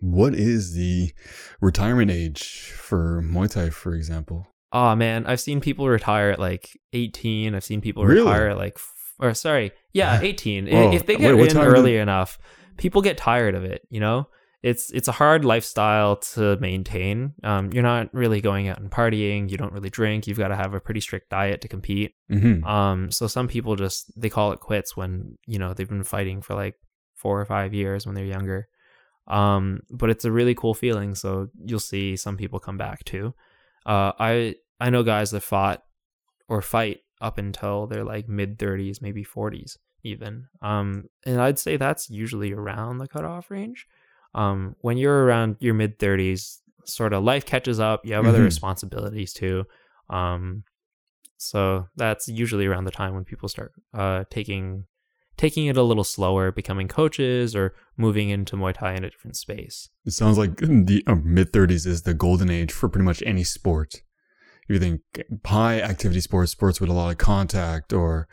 What 0.00 0.34
is 0.34 0.74
the 0.74 1.12
retirement 1.60 2.10
age 2.10 2.70
for 2.76 3.20
Muay 3.24 3.50
Thai, 3.50 3.70
for 3.70 3.94
example? 3.94 4.46
Oh 4.72 4.94
man, 4.94 5.26
I've 5.26 5.40
seen 5.40 5.60
people 5.60 5.88
retire 5.88 6.30
at 6.30 6.38
like 6.38 6.78
18. 6.92 7.54
I've 7.54 7.64
seen 7.64 7.80
people 7.80 8.04
Really? 8.04 8.20
retire 8.20 8.48
at 8.50 8.58
like, 8.58 8.78
or 9.18 9.34
sorry, 9.34 9.72
yeah, 9.92 10.20
18. 10.22 10.66
Whoa. 10.68 10.92
If 10.92 11.06
they 11.06 11.16
get 11.16 11.36
what 11.36 11.48
in 11.50 11.56
did- 11.56 11.64
early 11.64 11.96
enough, 11.96 12.38
people 12.76 13.02
get 13.02 13.16
tired 13.16 13.54
of 13.56 13.64
it. 13.64 13.82
You 13.90 13.98
know, 14.00 14.28
it's 14.62 14.90
it's 14.90 15.08
a 15.08 15.12
hard 15.12 15.44
lifestyle 15.44 16.16
to 16.16 16.56
maintain. 16.58 17.34
Um, 17.44 17.72
you're 17.72 17.82
not 17.82 18.12
really 18.12 18.40
going 18.40 18.68
out 18.68 18.80
and 18.80 18.90
partying. 18.90 19.50
You 19.50 19.56
don't 19.56 19.72
really 19.72 19.90
drink. 19.90 20.26
You've 20.26 20.38
got 20.38 20.48
to 20.48 20.56
have 20.56 20.74
a 20.74 20.80
pretty 20.80 21.00
strict 21.00 21.30
diet 21.30 21.60
to 21.60 21.68
compete. 21.68 22.14
hmm 22.28 22.64
Um, 22.64 23.10
so 23.10 23.26
some 23.26 23.46
people 23.48 23.76
just 23.76 24.10
they 24.20 24.28
call 24.28 24.52
it 24.52 24.60
quits 24.60 24.96
when 24.96 25.38
you 25.46 25.58
know 25.58 25.74
they've 25.74 25.88
been 25.88 26.04
fighting 26.04 26.42
for 26.42 26.54
like 26.54 26.74
four 27.14 27.40
or 27.40 27.44
five 27.44 27.72
years 27.72 28.06
when 28.06 28.14
they're 28.14 28.24
younger. 28.24 28.68
Um, 29.28 29.80
but 29.90 30.10
it's 30.10 30.24
a 30.24 30.32
really 30.32 30.54
cool 30.54 30.74
feeling. 30.74 31.14
So 31.14 31.48
you'll 31.64 31.80
see 31.80 32.16
some 32.16 32.36
people 32.36 32.58
come 32.58 32.78
back 32.78 33.04
too. 33.04 33.34
Uh, 33.86 34.12
I 34.18 34.56
I 34.80 34.90
know 34.90 35.02
guys 35.02 35.30
that 35.30 35.42
fought 35.42 35.82
or 36.48 36.62
fight 36.62 36.98
up 37.20 37.38
until 37.38 37.86
they're 37.86 38.04
like 38.04 38.28
mid 38.28 38.58
thirties, 38.58 39.00
maybe 39.00 39.22
forties 39.22 39.78
even. 40.02 40.46
Um, 40.62 41.04
and 41.26 41.40
I'd 41.40 41.58
say 41.58 41.76
that's 41.76 42.08
usually 42.10 42.52
around 42.52 42.98
the 42.98 43.08
cutoff 43.08 43.50
range. 43.50 43.86
Um, 44.34 44.76
when 44.80 44.98
you're 44.98 45.24
around 45.24 45.56
your 45.60 45.74
mid 45.74 45.98
thirties, 45.98 46.60
sort 46.84 47.12
of 47.12 47.22
life 47.24 47.44
catches 47.44 47.80
up. 47.80 48.04
You 48.04 48.14
have 48.14 48.26
other 48.26 48.40
Mhm. 48.40 48.44
responsibilities 48.44 49.32
too. 49.32 49.64
Um, 50.10 50.64
so 51.36 51.86
that's 51.96 52.28
usually 52.28 52.66
around 52.66 52.84
the 52.84 52.90
time 52.90 53.14
when 53.14 53.24
people 53.24 53.48
start 53.48 53.72
uh, 53.94 54.24
taking 54.30 54.84
taking 55.36 55.66
it 55.66 55.76
a 55.76 55.82
little 55.84 56.02
slower, 56.02 56.50
becoming 56.50 56.88
coaches 56.88 57.54
or 57.54 57.72
moving 57.96 58.28
into 58.28 58.56
Muay 58.56 58.74
Thai 58.74 58.94
in 58.94 59.04
a 59.04 59.10
different 59.10 59.36
space. 59.36 59.88
It 60.04 60.10
sounds 60.10 60.36
like 60.36 60.56
the 60.56 61.04
uh, 61.06 61.14
mid 61.22 61.52
30s 61.52 61.86
is 61.86 62.02
the 62.02 62.12
golden 62.14 62.50
age 62.50 62.72
for 62.72 62.88
pretty 62.88 63.04
much 63.04 63.22
any 63.24 63.44
sport. 63.44 64.02
If 64.68 64.74
you 64.74 64.78
think 64.80 65.00
high 65.46 65.80
activity 65.80 66.20
sports, 66.20 66.50
sports 66.52 66.80
with 66.80 66.90
a 66.90 66.92
lot 66.92 67.10
of 67.10 67.18
contact, 67.18 67.92
or 67.92 68.26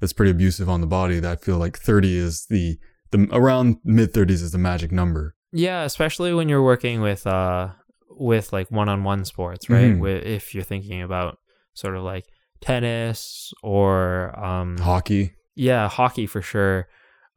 that's 0.00 0.12
pretty 0.12 0.30
abusive 0.30 0.68
on 0.68 0.80
the 0.80 0.86
body, 0.86 1.18
that 1.18 1.32
I 1.32 1.36
feel 1.36 1.58
like 1.58 1.76
30 1.76 2.16
is 2.16 2.46
the, 2.48 2.78
the 3.10 3.28
around 3.32 3.78
mid 3.84 4.12
30s 4.14 4.40
is 4.42 4.52
the 4.52 4.58
magic 4.58 4.92
number. 4.92 5.34
Yeah, 5.52 5.82
especially 5.84 6.32
when 6.34 6.48
you're 6.48 6.62
working 6.62 7.00
with 7.00 7.26
uh 7.26 7.68
with 8.10 8.52
like 8.52 8.70
one-on-one 8.70 9.24
sports, 9.24 9.68
right? 9.70 9.92
Mhm. 9.92 10.00
With, 10.00 10.24
if 10.24 10.54
you're 10.54 10.64
thinking 10.64 11.02
about 11.02 11.38
sort 11.74 11.96
of 11.96 12.02
like 12.04 12.26
tennis 12.60 13.52
or 13.62 14.38
um 14.38 14.78
Hockey. 14.78 15.34
yeah, 15.54 15.88
hockey 15.88 16.26
for 16.26 16.42
sure. 16.42 16.88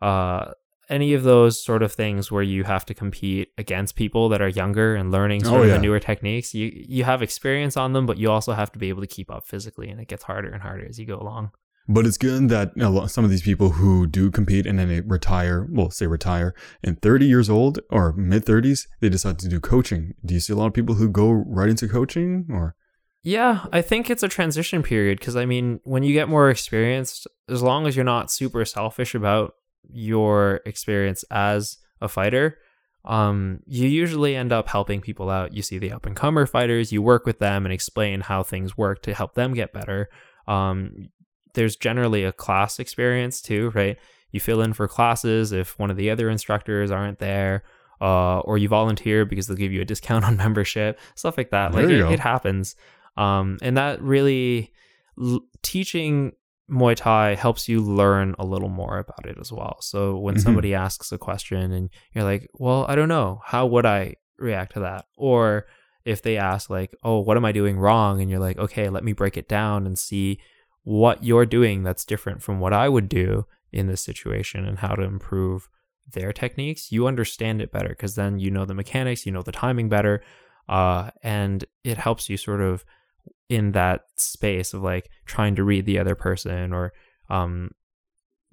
Uh 0.01 0.51
any 0.87 1.15
of 1.15 1.23
those 1.23 1.59
sort 1.59 1.81
of 1.81 1.91
things 1.91 2.31
where 2.31 2.43
you 2.43 2.63
have 2.63 2.85
to 2.85 2.93
compete 2.93 3.47
against 3.57 3.95
people 3.95 4.29
that 4.29 4.39
are 4.39 4.47
younger 4.47 4.95
and 4.95 5.11
learning 5.11 5.43
sort 5.43 5.61
Oh, 5.61 5.63
of 5.63 5.69
yeah. 5.69 5.75
the 5.77 5.81
newer 5.81 5.99
techniques. 5.99 6.53
You 6.53 6.71
you 6.87 7.03
have 7.03 7.23
experience 7.23 7.75
on 7.75 7.93
them, 7.93 8.05
but 8.05 8.17
you 8.17 8.29
also 8.29 8.53
have 8.53 8.71
to 8.73 8.79
be 8.79 8.89
able 8.89 9.01
to 9.01 9.07
keep 9.07 9.31
up 9.31 9.47
physically 9.47 9.89
and 9.89 9.99
it 9.99 10.07
gets 10.07 10.23
harder 10.23 10.49
and 10.49 10.61
harder 10.61 10.85
as 10.87 10.99
you 10.99 11.05
go 11.07 11.17
along. 11.17 11.51
But 11.87 12.07
it's 12.07 12.17
good 12.17 12.49
that 12.49 12.71
some 13.09 13.23
of 13.23 13.29
these 13.29 13.43
people 13.43 13.71
who 13.71 14.07
do 14.07 14.31
compete 14.31 14.65
and 14.65 14.79
then 14.79 14.87
they 14.87 15.01
retire, 15.01 15.67
well, 15.71 15.91
say 15.91 16.07
retire, 16.07 16.55
in 16.83 16.95
30 16.95 17.25
years 17.27 17.49
old 17.49 17.79
or 17.91 18.13
mid 18.13 18.45
30s, 18.45 18.87
they 19.01 19.09
decide 19.09 19.37
to 19.39 19.47
do 19.47 19.59
coaching. 19.59 20.15
Do 20.25 20.33
you 20.33 20.39
see 20.39 20.53
a 20.53 20.55
lot 20.55 20.67
of 20.67 20.73
people 20.73 20.95
who 20.95 21.09
go 21.09 21.29
right 21.29 21.69
into 21.69 21.87
coaching 21.87 22.47
or? 22.49 22.75
Yeah, 23.21 23.65
I 23.71 23.81
think 23.81 24.09
it's 24.09 24.23
a 24.23 24.27
transition 24.27 24.83
period 24.83 25.19
because 25.19 25.35
I 25.35 25.45
mean, 25.45 25.79
when 25.83 26.03
you 26.03 26.13
get 26.13 26.29
more 26.29 26.49
experienced, 26.49 27.27
as 27.49 27.61
long 27.61 27.87
as 27.87 27.95
you're 27.95 28.05
not 28.05 28.31
super 28.31 28.65
selfish 28.65 29.15
about 29.15 29.55
your 29.91 30.61
experience 30.65 31.23
as 31.31 31.77
a 32.01 32.07
fighter, 32.07 32.59
um, 33.03 33.59
you 33.65 33.87
usually 33.87 34.35
end 34.35 34.51
up 34.51 34.67
helping 34.69 35.01
people 35.01 35.29
out. 35.29 35.53
You 35.53 35.61
see 35.61 35.77
the 35.77 35.91
up 35.91 36.05
and 36.05 36.15
comer 36.15 36.45
fighters, 36.45 36.91
you 36.91 37.01
work 37.01 37.25
with 37.25 37.39
them 37.39 37.65
and 37.65 37.73
explain 37.73 38.21
how 38.21 38.43
things 38.43 38.77
work 38.77 39.01
to 39.03 39.13
help 39.13 39.35
them 39.35 39.53
get 39.53 39.73
better. 39.73 40.09
Um, 40.47 41.09
there's 41.55 41.75
generally 41.75 42.23
a 42.23 42.31
class 42.31 42.79
experience 42.79 43.41
too, 43.41 43.71
right? 43.73 43.97
You 44.31 44.39
fill 44.39 44.61
in 44.61 44.73
for 44.73 44.87
classes 44.87 45.51
if 45.51 45.77
one 45.79 45.89
of 45.89 45.97
the 45.97 46.09
other 46.09 46.29
instructors 46.29 46.91
aren't 46.91 47.19
there, 47.19 47.63
uh, 48.01 48.39
or 48.41 48.57
you 48.57 48.67
volunteer 48.67 49.25
because 49.25 49.47
they'll 49.47 49.57
give 49.57 49.71
you 49.71 49.81
a 49.81 49.85
discount 49.85 50.25
on 50.25 50.37
membership, 50.45 50.99
stuff 51.15 51.37
like 51.37 51.51
that. 51.51 51.71
There 51.71 51.81
like 51.81 51.89
it, 51.91 52.13
it 52.13 52.19
happens, 52.19 52.75
um, 53.17 53.57
and 53.61 53.77
that 53.77 54.01
really 54.01 54.71
l- 55.19 55.41
teaching 55.61 56.33
Muay 56.69 56.95
Thai 56.95 57.35
helps 57.35 57.69
you 57.69 57.79
learn 57.81 58.35
a 58.39 58.45
little 58.45 58.69
more 58.69 58.97
about 58.97 59.25
it 59.25 59.37
as 59.39 59.51
well. 59.51 59.77
So 59.81 60.17
when 60.17 60.35
Mhm. 60.35 60.39
somebody 60.41 60.73
asks 60.73 61.11
a 61.11 61.17
question 61.17 61.71
and 61.71 61.89
you're 62.13 62.23
like, 62.23 62.49
"Well, 62.55 62.85
I 62.89 62.95
don't 62.95 63.07
know. 63.07 63.41
How 63.45 63.65
would 63.67 63.85
I 63.85 64.15
react 64.37 64.73
to 64.73 64.79
that?" 64.81 65.05
Or 65.15 65.67
if 66.05 66.21
they 66.23 66.37
ask 66.37 66.69
like, 66.69 66.93
"Oh, 67.03 67.19
what 67.19 67.37
am 67.37 67.45
I 67.45 67.51
doing 67.51 67.77
wrong?" 67.77 68.19
and 68.19 68.29
you're 68.29 68.39
like, 68.39 68.57
"Okay, 68.57 68.89
let 68.89 69.03
me 69.03 69.13
break 69.13 69.37
it 69.37 69.47
down 69.47 69.85
and 69.85 69.97
see 69.97 70.39
what 70.85 71.23
you're 71.23 71.45
doing 71.45 71.83
that's 71.83 72.05
different 72.05 72.41
from 72.41 72.59
what 72.59 72.71
I 72.71 72.87
would 72.87 73.09
do 73.09 73.45
in 73.73 73.87
this 73.87 74.01
situation 74.01 74.65
and 74.65 74.79
how 74.79 74.95
to 74.95 75.03
improve 75.03 75.67
their 76.09 76.31
techniques." 76.31 76.91
You 76.91 77.07
understand 77.07 77.61
it 77.61 77.71
better 77.71 77.89
because 77.89 78.15
then 78.15 78.39
you 78.39 78.49
know 78.49 78.65
the 78.65 78.73
mechanics, 78.73 79.25
you 79.25 79.33
know 79.33 79.41
the 79.41 79.51
timing 79.51 79.89
better, 79.89 80.23
uh, 80.69 81.11
and 81.21 81.65
it 81.83 81.97
helps 81.97 82.29
you 82.29 82.37
sort 82.37 82.61
of 82.61 82.85
in 83.49 83.73
that 83.73 84.05
space 84.17 84.73
of 84.73 84.81
like 84.81 85.09
trying 85.25 85.55
to 85.55 85.63
read 85.63 85.85
the 85.85 85.99
other 85.99 86.15
person 86.15 86.73
or 86.73 86.93
um, 87.29 87.71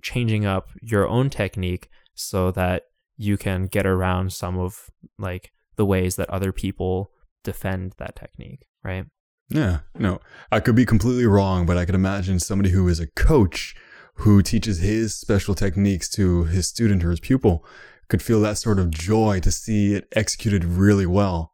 changing 0.03 0.45
up 0.45 0.69
your 0.83 1.09
own 1.09 1.31
technique 1.31 1.89
so 2.15 2.51
that 2.51 2.85
you 3.17 3.37
can 3.37 3.67
get 3.67 3.87
around 3.87 4.33
some 4.33 4.59
of 4.59 4.91
like 5.19 5.53
the 5.77 5.87
ways 5.87 6.17
that 6.17 6.29
other 6.31 6.53
people 6.53 7.11
defend 7.45 7.95
that 7.99 8.17
technique 8.17 8.67
right 8.85 9.07
Yeah, 9.53 9.81
no, 9.99 10.21
I 10.51 10.61
could 10.61 10.75
be 10.75 10.87
completely 10.87 11.27
wrong, 11.27 11.67
but 11.67 11.77
I 11.77 11.85
could 11.85 11.95
imagine 11.95 12.41
somebody 12.41 12.71
who 12.71 12.89
is 12.89 13.01
a 13.01 13.07
coach 13.07 13.75
who 14.17 14.43
teaches 14.43 14.81
his 14.81 15.15
special 15.15 15.55
techniques 15.55 16.09
to 16.11 16.45
his 16.45 16.67
student 16.67 17.05
or 17.05 17.11
his 17.11 17.21
pupil 17.21 17.65
could 18.09 18.23
feel 18.23 18.41
that 18.41 18.59
sort 18.59 18.79
of 18.79 18.91
joy 18.91 19.41
to 19.41 19.51
see 19.51 19.95
it 19.95 20.09
executed 20.13 20.65
really 20.65 21.07
well. 21.07 21.53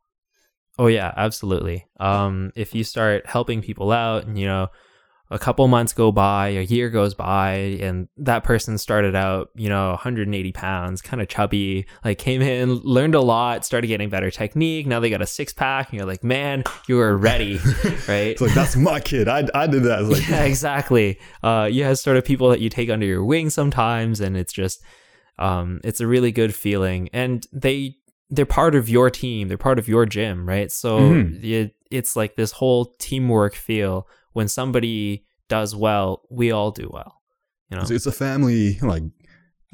Oh 0.78 0.86
yeah, 0.86 1.12
absolutely. 1.16 1.86
Um, 1.98 2.52
if 2.54 2.72
you 2.72 2.84
start 2.84 3.26
helping 3.26 3.62
people 3.62 3.90
out, 3.90 4.26
and 4.26 4.38
you 4.38 4.46
know, 4.46 4.68
a 5.30 5.38
couple 5.38 5.68
months 5.68 5.92
go 5.92 6.10
by, 6.10 6.48
a 6.48 6.62
year 6.62 6.88
goes 6.88 7.12
by, 7.12 7.52
and 7.82 8.08
that 8.16 8.44
person 8.44 8.78
started 8.78 9.14
out, 9.14 9.50
you 9.54 9.68
know, 9.68 9.90
180 9.90 10.52
pounds, 10.52 11.02
kind 11.02 11.20
of 11.20 11.28
chubby, 11.28 11.84
like 12.04 12.16
came 12.18 12.40
in, 12.40 12.76
learned 12.76 13.14
a 13.14 13.20
lot, 13.20 13.64
started 13.64 13.88
getting 13.88 14.08
better 14.08 14.30
technique. 14.30 14.86
Now 14.86 15.00
they 15.00 15.10
got 15.10 15.20
a 15.20 15.26
six 15.26 15.52
pack, 15.52 15.90
and 15.90 15.98
you're 15.98 16.06
like, 16.08 16.24
man, 16.24 16.64
you 16.88 16.98
are 17.00 17.16
ready, 17.16 17.58
right? 18.08 18.28
It's 18.32 18.40
like 18.40 18.54
that's 18.54 18.74
my 18.74 19.00
kid. 19.00 19.28
I, 19.28 19.46
I 19.54 19.66
did 19.66 19.82
that. 19.82 20.04
Like 20.04 20.26
yeah, 20.28 20.44
exactly. 20.44 21.18
Uh, 21.42 21.68
you 21.70 21.84
have 21.84 21.98
sort 21.98 22.16
of 22.16 22.24
people 22.24 22.48
that 22.48 22.60
you 22.60 22.70
take 22.70 22.88
under 22.88 23.04
your 23.06 23.22
wing 23.24 23.50
sometimes, 23.50 24.20
and 24.20 24.36
it's 24.36 24.52
just, 24.52 24.82
um, 25.38 25.80
it's 25.84 26.00
a 26.00 26.06
really 26.06 26.32
good 26.32 26.54
feeling, 26.54 27.08
and 27.12 27.46
they 27.52 27.96
they're 28.30 28.44
part 28.46 28.74
of 28.74 28.88
your 28.88 29.08
team, 29.10 29.48
they're 29.48 29.56
part 29.56 29.78
of 29.78 29.88
your 29.88 30.04
gym, 30.04 30.46
right? 30.46 30.70
So 30.70 30.98
Mhm. 30.98 31.42
it, 31.42 31.74
it's 31.90 32.14
like 32.14 32.36
this 32.36 32.52
whole 32.52 32.94
teamwork 32.98 33.54
feel. 33.54 34.06
When 34.38 34.46
somebody 34.46 35.24
does 35.48 35.74
well, 35.74 36.22
we 36.30 36.52
all 36.52 36.70
do 36.70 36.88
well. 36.92 37.22
You 37.70 37.76
know? 37.76 37.82
it's, 37.82 38.06
a 38.06 38.12
family 38.12 38.78
like 38.80 39.02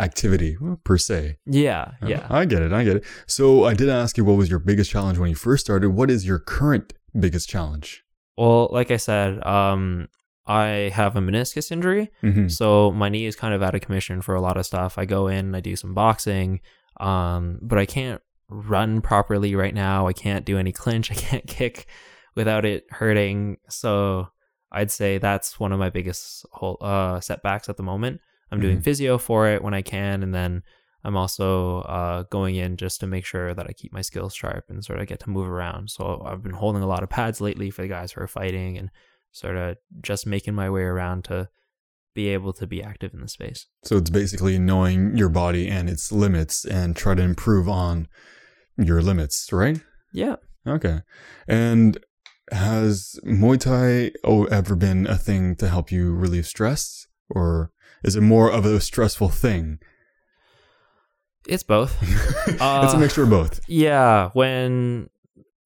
activity 0.01 0.57
per 0.85 0.97
se. 0.97 1.37
Yeah, 1.45 1.93
yeah. 2.03 2.27
I 2.31 2.47
get 2.47 2.63
it. 2.63 2.73
I 2.73 2.83
get 2.83 2.97
it. 2.97 3.05
So 3.27 3.65
I 3.65 3.75
did 3.75 3.91
ask 3.91 4.17
you 4.17 4.25
what 4.25 4.39
was 4.39 4.49
your 4.49 4.59
biggest 4.59 4.91
challenge 4.91 5.19
when 5.19 5.29
you 5.29 5.37
first 5.37 5.67
started. 5.67 5.91
What 5.91 6.11
is 6.11 6.27
your 6.27 6.39
current 6.39 6.95
biggest 7.21 7.47
challenge? 7.47 8.05
Well, 8.39 8.71
like 8.73 8.91
I 8.91 8.97
said, 8.97 9.47
um, 9.47 10.09
I 10.47 10.91
have 10.95 11.15
a 11.15 11.21
meniscus 11.21 11.71
injury, 11.71 12.11
hmm 12.23 12.49
so 12.49 12.91
my 12.91 13.11
knee 13.11 13.27
is 13.27 13.37
kind 13.37 13.53
of 13.53 13.63
out 13.63 13.75
of 13.75 13.83
commission 13.83 14.23
for 14.23 14.35
a 14.35 14.41
lot 14.41 14.57
of 14.57 14.65
stuff. 14.65 14.97
I 14.97 15.05
go 15.05 15.29
in, 15.29 15.55
I 15.55 15.61
do 15.61 15.77
some 15.77 15.93
boxing, 15.93 16.61
um, 17.01 17.59
but 17.61 17.79
I 17.79 17.85
can't 17.85 18.23
run 18.49 19.03
properly 19.03 19.55
right 19.55 19.75
now. 19.75 20.07
I 20.07 20.15
can't 20.15 20.47
do 20.47 20.57
any 20.57 20.73
clinch. 20.73 21.11
I 21.13 21.15
can't 21.17 21.47
kick 21.47 21.87
without 22.35 22.65
it 22.65 22.87
hurting. 22.91 23.59
So 23.69 24.29
I'd 24.75 24.91
say 24.91 25.19
that's 25.19 25.59
one 25.61 25.73
of 25.73 25.79
my 25.79 25.89
biggest 25.89 26.45
whole, 26.53 26.77
uh, 26.81 27.21
setbacks 27.21 27.69
at 27.69 27.77
the 27.77 27.83
moment. 27.83 28.21
I'm 28.51 28.61
doing 28.61 28.79
Mhm. 28.79 28.85
physio 28.85 29.19
for 29.19 29.49
it 29.49 29.63
when 29.63 29.73
I 29.75 29.83
can, 29.83 30.23
and 30.23 30.35
then 30.35 30.63
I'm 31.05 31.17
also 31.17 31.81
uh, 31.83 32.23
going 32.25 32.57
in 32.57 32.77
just 32.77 33.01
to 33.01 33.07
make 33.07 33.25
sure 33.25 33.55
that 33.55 33.67
I 33.67 33.73
keep 33.73 33.93
my 33.93 34.01
skills 34.03 34.35
sharp 34.35 34.65
and 34.69 34.85
sort 34.85 35.01
of 35.01 35.07
get 35.07 35.21
to 35.21 35.31
move 35.31 35.49
around. 35.49 35.91
So 35.91 36.23
I've 36.25 36.43
been 36.43 36.53
holding 36.53 36.83
a 36.83 36.87
lot 36.87 37.03
of 37.03 37.09
pads 37.11 37.41
lately 37.41 37.71
for 37.71 37.83
the 37.83 37.89
guys 37.89 38.13
who 38.13 38.21
are 38.23 38.27
fighting 38.27 38.77
and 38.79 38.91
sort 39.33 39.57
of 39.57 39.77
just 40.01 40.27
making 40.27 40.55
my 40.55 40.71
way 40.71 40.83
around 40.83 41.25
to 41.25 41.49
be 42.15 42.29
able 42.29 42.53
to 42.55 42.67
be 42.67 42.83
active 42.83 43.13
in 43.13 43.21
the 43.21 43.29
space. 43.29 43.67
So 43.83 43.97
it's 43.97 44.11
basically 44.11 44.59
knowing 44.59 45.17
your 45.17 45.29
body 45.29 45.69
and 45.69 45.91
its 45.91 46.13
limits 46.13 46.65
and 46.65 46.95
try 46.97 47.15
to 47.15 47.23
improve 47.23 47.69
on 47.69 48.07
your 48.79 49.03
limits, 49.03 49.49
right? 49.53 49.81
Yeah. 50.13 50.37
Okay. 50.67 51.01
And 51.49 51.99
has 52.53 53.19
Muay 53.25 53.59
Thai 53.59 54.13
oh, 54.25 54.45
ever 54.45 54.77
been 54.77 55.07
a 55.07 55.17
thing 55.17 55.57
to 55.57 55.69
help 55.69 55.91
you 55.91 56.15
relieve 56.15 56.47
stress? 56.47 57.07
Or 57.31 57.73
is 58.03 58.17
it 58.17 58.21
more 58.21 58.51
of 58.51 58.65
a 58.65 58.81
stressful 58.81 59.31
thing? 59.31 59.79
It's 61.47 61.63
both. 61.63 61.97
it's 62.47 62.61
Uh, 62.61 62.93
a 62.95 62.99
mixture 62.99 63.25
of 63.25 63.31
both. 63.31 63.61
Yeah, 63.69 64.31
when 64.33 65.11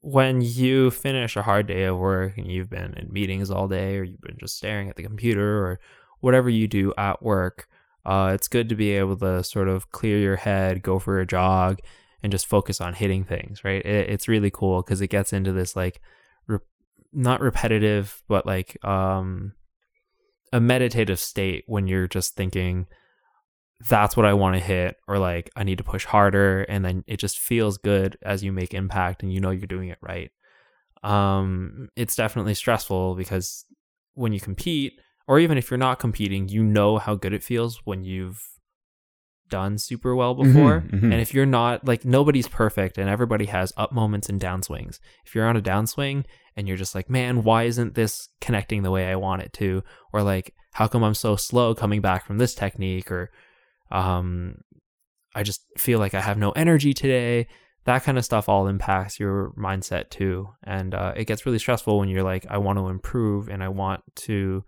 when 0.01 0.41
you 0.41 0.91
finish 0.91 1.37
a 1.37 1.43
hard 1.43 1.67
day 1.67 1.85
of 1.85 1.99
work 1.99 2.39
and 2.39 2.47
you've 2.51 2.71
been 2.71 2.95
in 2.95 3.13
meetings 3.13 3.51
all 3.51 3.67
day 3.69 3.97
or 3.97 4.05
you've 4.05 4.21
been 4.21 4.39
just 4.39 4.57
staring 4.57 4.89
at 4.89 4.97
the 4.97 5.03
computer 5.03 5.59
or 5.65 5.81
whatever 6.21 6.49
you 6.49 6.69
do 6.69 6.95
at 6.97 7.21
work, 7.23 7.69
uh, 8.07 8.31
it's 8.33 8.49
good 8.49 8.69
to 8.69 8.77
be 8.77 8.93
able 8.93 9.17
to 9.17 9.43
sort 9.43 9.69
of 9.69 9.91
clear 9.91 10.17
your 10.19 10.37
head, 10.37 10.83
go 10.83 10.99
for 10.99 11.19
a 11.21 11.27
jog, 11.27 11.81
and 12.23 12.31
just 12.33 12.47
focus 12.47 12.81
on 12.81 12.95
hitting 12.95 13.25
things. 13.25 13.65
Right? 13.65 13.85
It, 13.85 14.11
it's 14.11 14.29
really 14.29 14.51
cool 14.51 14.83
because 14.83 15.01
it 15.01 15.09
gets 15.09 15.33
into 15.33 15.53
this 15.53 15.75
like 15.77 16.01
not 17.19 17.41
repetitive, 17.41 18.23
but 18.29 18.47
like 18.47 18.83
um, 18.85 19.53
a 20.53 20.61
meditative 20.61 21.19
state 21.19 21.65
when 21.67 21.89
you're 21.89 22.07
just 22.07 22.37
thinking 22.37 22.87
that's 23.89 24.17
what 24.17 24.25
I 24.25 24.35
want 24.35 24.55
to 24.55 24.61
hit, 24.61 24.97
or 25.09 25.19
like 25.19 25.51
I 25.57 25.65
need 25.65 25.79
to 25.79 25.85
push 25.85 26.05
harder, 26.05 26.63
and 26.63 26.85
then 26.85 27.05
it 27.07 27.19
just 27.19 27.39
feels 27.39 27.77
good 27.77 28.17
as 28.23 28.43
you 28.45 28.53
make 28.53 28.73
impact 28.73 29.23
and 29.23 29.33
you 29.33 29.41
know 29.41 29.51
you're 29.51 29.67
doing 29.67 29.89
it 29.89 29.99
right. 30.01 30.31
Um, 31.03 31.89
it's 31.97 32.17
definitely 32.17 32.55
stressful 32.55 33.17
because 33.17 33.65
when 34.15 34.33
you 34.33 34.41
compete, 34.41 34.95
or 35.27 35.39
even 35.41 35.59
if 35.59 35.71
you're 35.71 35.79
not 35.79 35.99
competing, 35.99 36.49
you 36.49 36.63
know 36.63 36.99
how 36.99 37.15
good 37.17 37.33
it 37.33 37.45
feels 37.45 37.81
when 37.85 38.05
you've 38.05 38.43
done 39.49 39.79
super 39.79 40.15
well 40.15 40.35
before. 40.35 40.83
mhm. 40.89 41.03
And 41.05 41.15
if 41.15 41.33
you're 41.35 41.47
not 41.47 41.87
like 41.87 42.05
nobody's 42.05 42.49
perfect 42.49 42.99
and 42.99 43.09
everybody 43.09 43.47
has 43.47 43.73
up 43.77 43.93
moments 43.93 44.29
and 44.29 44.41
downswings. 44.41 44.99
If 45.27 45.35
you're 45.35 45.47
on 45.47 45.57
a 45.57 45.63
downswing 45.63 46.25
and 46.57 46.67
you're 46.69 46.77
just 46.77 46.95
like, 46.95 47.09
man, 47.09 47.43
why 47.43 47.65
isn't 47.65 47.95
this 47.95 48.29
connecting 48.41 48.83
the 48.83 48.91
way 48.91 49.07
I 49.07 49.17
want 49.17 49.43
it 49.43 49.53
to? 49.55 49.83
Or 50.13 50.23
like, 50.23 50.55
how 50.73 50.87
come 50.87 51.03
I'm 51.03 51.15
so 51.15 51.37
slow 51.37 51.75
coming 51.75 52.01
back 52.01 52.27
from 52.27 52.39
this 52.39 52.55
technique? 52.55 53.11
Or 53.11 53.31
um 53.91 54.57
I 55.35 55.43
just 55.43 55.65
feel 55.77 55.99
like 55.99 56.15
I 56.15 56.21
have 56.21 56.39
no 56.39 56.51
energy 56.53 56.93
today. 56.95 57.47
That 57.85 58.03
kind 58.03 58.19
of 58.19 58.25
stuff 58.25 58.49
all 58.49 58.67
impacts 58.67 59.19
your 59.21 59.53
mindset 59.57 60.11
too. 60.11 60.49
And 60.65 60.95
uh, 60.95 61.13
it 61.17 61.27
gets 61.27 61.47
really 61.47 61.59
stressful 61.59 61.99
when 61.99 62.09
you're 62.09 62.23
like, 62.25 62.45
I 62.51 62.59
want 62.59 62.79
to 62.79 62.89
improve 62.89 63.49
and 63.49 63.63
I 63.63 63.69
want 63.69 64.03
to 64.27 64.65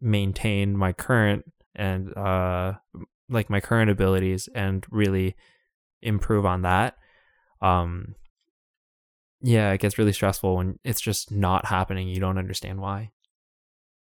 maintain 0.00 0.76
my 0.76 0.92
current 0.92 1.44
and 1.76 2.16
uh 2.16 2.72
like 3.30 3.48
my 3.48 3.60
current 3.60 3.90
abilities 3.90 4.48
and 4.54 4.84
really 4.90 5.36
improve 6.02 6.44
on 6.44 6.62
that. 6.62 6.96
Um 7.62 8.14
yeah, 9.42 9.72
it 9.72 9.80
gets 9.80 9.96
really 9.98 10.12
stressful 10.12 10.56
when 10.56 10.78
it's 10.84 11.00
just 11.00 11.32
not 11.32 11.64
happening. 11.66 12.08
You 12.08 12.20
don't 12.20 12.38
understand 12.38 12.80
why. 12.80 13.10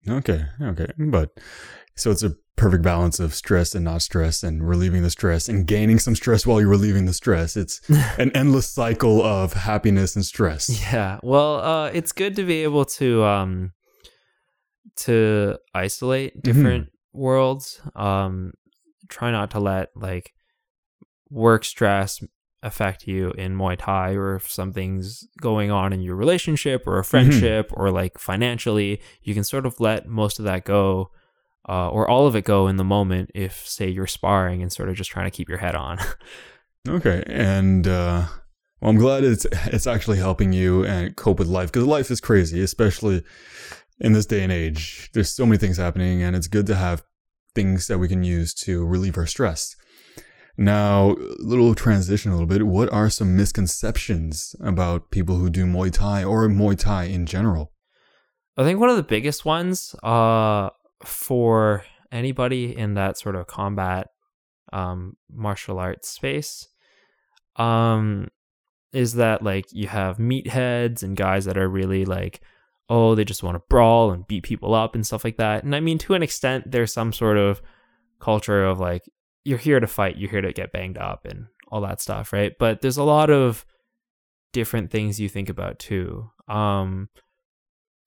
Okay. 0.08 0.46
Okay. 0.62 0.88
But 0.98 1.32
so 1.96 2.12
it's 2.12 2.24
a 2.24 2.36
perfect 2.56 2.84
balance 2.84 3.20
of 3.20 3.34
stress 3.34 3.74
and 3.74 3.84
not 3.84 4.02
stress 4.02 4.43
and 4.43 4.68
relieving 4.68 5.02
the 5.02 5.10
stress 5.10 5.50
and 5.50 5.66
gaining 5.66 5.97
some 5.97 6.16
stress 6.16 6.45
while 6.45 6.60
you're 6.60 6.70
relieving 6.70 7.06
the 7.06 7.14
stress. 7.14 7.58
It's 7.58 7.82
an 8.20 8.32
endless 8.36 8.68
cycle 8.68 9.24
of 9.24 9.54
happiness 9.54 10.16
and 10.16 10.26
stress. 10.26 10.70
Yeah. 10.70 11.20
Well, 11.24 11.56
uh 11.56 11.88
it's 11.88 12.12
good 12.12 12.36
to 12.36 12.45
be 12.45 12.64
able 12.64 12.86
to 12.86 13.24
um 13.24 13.72
to 14.97 15.58
isolate 15.74 16.41
different 16.43 16.89
worlds. 17.14 17.82
Um 17.95 18.54
try 19.14 19.32
not 19.32 19.51
to 19.51 19.59
let 19.59 19.89
like 19.95 20.34
work 21.30 21.64
stress 21.64 22.24
affect 22.61 23.07
you 23.07 23.32
in 23.32 23.55
Muay 23.55 23.78
Thai 23.78 24.14
or 24.14 24.36
if 24.36 24.49
something's 24.49 25.28
going 25.41 25.70
on 25.70 25.91
in 25.93 26.01
your 26.01 26.16
relationship 26.16 26.88
or 26.88 26.97
a 26.97 27.03
friendship 27.03 27.70
or 27.74 27.91
like 27.91 28.18
financially, 28.18 29.01
you 29.22 29.34
can 29.34 29.43
sort 29.43 29.66
of 29.66 29.80
let 29.80 30.07
most 30.07 30.39
of 30.39 30.45
that 30.45 30.64
go 30.64 31.11
uh, 31.68 31.89
or 31.89 32.09
all 32.09 32.26
of 32.26 32.36
it 32.36 32.45
go 32.45 32.68
in 32.68 32.78
the 32.78 32.84
moment 32.84 33.32
if 33.36 33.68
say 33.68 33.88
you're 33.88 34.07
sparring 34.07 34.61
and 34.61 34.72
sort 34.72 34.89
of 34.89 34.95
just 34.95 35.09
trying 35.09 35.30
to 35.30 35.36
keep 35.36 35.49
your 35.49 35.59
head 35.59 35.76
on. 35.76 35.99
Okay, 36.86 37.24
and 37.28 37.88
uh, 37.88 38.26
well, 38.82 38.91
I'm 38.91 38.97
glad 38.97 39.24
it's 39.24 39.45
it's 39.68 39.88
actually 39.88 40.18
helping 40.18 40.51
you 40.51 40.84
and 40.84 41.16
cope 41.16 41.39
with 41.39 41.47
life 41.47 41.72
because 41.72 41.88
life 41.88 42.11
is 42.11 42.20
crazy, 42.20 42.61
especially 42.61 43.24
in 44.01 44.11
this 44.11 44.26
day 44.26 44.43
and 44.43 44.51
age. 44.51 45.09
There's 45.14 45.32
so 45.32 45.45
many 45.45 45.57
things 45.57 45.78
happening, 45.78 46.22
and 46.22 46.36
it's 46.36 46.47
good 46.47 46.68
to 46.68 46.76
have 46.76 47.01
things 47.56 47.88
that 47.88 47.99
we 47.99 48.08
can 48.08 48.24
use 48.24 48.54
to 48.54 48.86
relieve 48.86 49.18
our 49.18 49.28
stress. 49.28 49.76
Now, 50.58 51.12
a 51.12 51.36
little 51.39 51.74
transition 51.74 52.32
a 52.32 52.36
little 52.36 52.47
bit. 52.47 52.68
What 52.68 52.91
are 52.93 53.10
some 53.10 53.36
misconceptions 53.36 54.56
about 54.60 55.10
people 55.10 55.38
who 55.38 55.49
do 55.49 55.66
Muay 55.66 55.91
Thai 55.91 56.24
or 56.24 56.47
Muay 56.47 56.78
Thai 56.78 57.06
in 57.06 57.26
general? 57.26 57.72
I 58.56 58.64
think 58.64 58.80
one 58.80 58.89
of 58.89 58.97
the 58.97 59.04
biggest 59.04 59.45
ones 59.45 59.95
uh, 60.04 60.70
for 61.04 61.86
anybody 62.12 62.78
in 62.78 62.93
that 62.93 63.18
sort 63.18 63.36
of 63.36 63.47
combat 63.47 64.10
um, 64.72 65.18
martial 65.32 65.80
arts 65.80 66.10
space, 66.10 66.68
um, 67.56 68.28
is 68.91 69.14
that 69.16 69.41
like 69.41 69.66
you 69.72 69.88
have 69.88 70.18
meatheads 70.18 71.01
and 71.01 71.18
guys 71.18 71.45
that 71.45 71.58
are 71.58 71.68
really 71.68 72.06
like, 72.06 72.41
oh, 72.90 73.16
they 73.16 73.24
just 73.24 73.44
want 73.44 73.56
to 73.56 73.64
brawl 73.70 74.12
and 74.12 74.28
beat 74.28 74.44
people 74.44 74.74
up 74.74 74.96
and 74.96 75.06
stuff 75.06 75.24
like 75.24 75.38
that. 75.38 75.64
And 75.64 75.76
I 75.76 75.80
mean, 75.80 75.98
to 76.00 76.14
an 76.14 76.24
extent, 76.24 76.72
there's 76.72 76.94
some 76.94 77.14
sort 77.14 77.38
of 77.38 77.62
culture 78.20 78.66
of 78.66 78.80
like, 78.80 79.04
you're 79.46 79.58
here 79.58 79.80
to 79.80 79.88
fight, 79.88 80.18
you're 80.18 80.30
here 80.30 80.42
to 80.42 80.54
get 80.54 80.72
banged 80.72 80.98
up 80.98 81.26
and 81.26 81.48
all 81.70 81.82
that 81.82 82.02
stuff, 82.02 82.32
right? 82.32 82.54
But 82.60 82.82
there's 82.82 82.98
a 82.98 83.04
lot 83.04 83.30
of 83.30 83.66
different 84.54 84.92
things 84.92 85.20
you 85.20 85.28
think 85.28 85.50
about 85.50 85.80
too. 85.80 86.30
Um, 86.48 87.10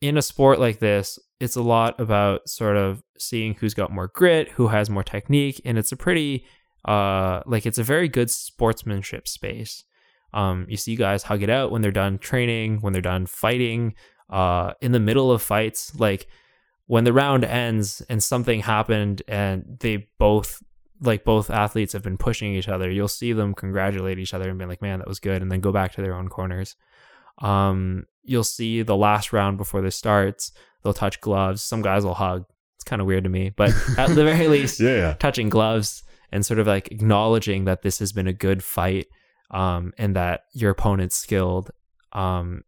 in 0.01 0.17
a 0.17 0.23
sport 0.23 0.61
like 0.61 0.79
this, 0.79 1.19
it's 1.41 1.57
a 1.57 1.63
lot 1.63 1.99
about 2.01 2.49
sort 2.49 2.77
of 2.77 3.03
seeing 3.19 3.55
who's 3.55 3.75
got 3.75 3.93
more 3.93 4.09
grit, 4.09 4.51
who 4.51 4.69
has 4.69 4.89
more 4.89 5.03
technique, 5.03 5.61
and 5.65 5.79
it's 5.79 5.93
a 5.93 5.97
pretty 5.97 6.47
uh 6.87 7.41
like 7.47 7.67
it's 7.67 7.79
a 7.79 7.83
very 7.83 8.09
good 8.09 8.31
sportsmanship 8.31 9.27
space. 9.27 9.85
Um, 10.33 10.67
you 10.69 10.77
see 10.77 10.97
guys 10.97 11.25
hug 11.25 11.43
it 11.43 11.51
out 11.51 11.71
when 11.71 11.83
they're 11.83 11.91
done 11.91 12.19
training, 12.19 12.81
when 12.81 12.93
they're 12.93 13.03
done 13.03 13.27
fighting, 13.27 13.95
uh, 14.31 14.73
in 14.81 14.93
the 14.93 15.01
middle 15.01 15.31
of 15.31 15.43
fights, 15.43 15.95
like 15.99 16.27
when 16.87 17.05
the 17.05 17.13
round 17.13 17.45
ends 17.45 18.03
and 18.09 18.23
something 18.23 18.61
happened 18.61 19.23
and 19.29 19.79
they 19.81 20.09
both 20.19 20.63
like 21.01 21.25
both 21.25 21.51
athletes 21.51 21.93
have 21.93 22.03
been 22.03 22.17
pushing 22.17 22.55
each 22.55 22.69
other, 22.69 22.91
you'll 22.91 23.09
see 23.09 23.33
them 23.33 23.55
congratulate 23.55 24.19
each 24.19 24.33
other 24.33 24.49
and 24.49 24.59
be 24.59 24.65
like, 24.65 24.81
"Man, 24.81 24.99
that 25.01 25.09
was 25.09 25.21
good," 25.21 25.43
and 25.43 25.53
then 25.53 25.61
go 25.61 25.73
back 25.73 25.93
to 25.93 26.03
their 26.03 26.15
own 26.15 26.29
corners. 26.29 26.77
Um, 27.39 28.07
you'll 28.23 28.45
see 28.45 28.83
the 28.83 28.97
last 28.97 29.33
round 29.33 29.59
before 29.59 29.83
this 29.83 29.97
starts, 29.97 30.53
they'll 30.83 30.95
touch 30.95 31.21
gloves. 31.21 31.63
Some 31.63 31.83
guys 31.83 32.05
will 32.05 32.15
hug. 32.15 32.47
It's 32.77 32.85
kind 32.85 33.01
of 33.01 33.07
weird 33.07 33.25
to 33.25 33.31
me, 33.31 33.51
but 33.51 33.73
at 33.99 34.09
the 34.09 34.25
very 34.25 34.49
least, 34.57 34.81
yeah, 34.81 34.97
yeah. 34.97 35.13
touching 35.15 35.49
gloves 35.49 36.03
and 36.33 36.45
sort 36.45 36.59
of 36.59 36.67
like 36.67 36.91
acknowledging 36.91 37.65
that 37.67 37.83
this 37.83 37.99
has 37.99 38.13
been 38.13 38.27
a 38.27 38.33
good 38.33 38.63
fight, 38.63 39.07
um, 39.51 39.93
and 39.99 40.17
that 40.17 40.45
your 40.53 40.71
opponent's 40.71 41.17
skilled, 41.17 41.71
um, 42.13 42.63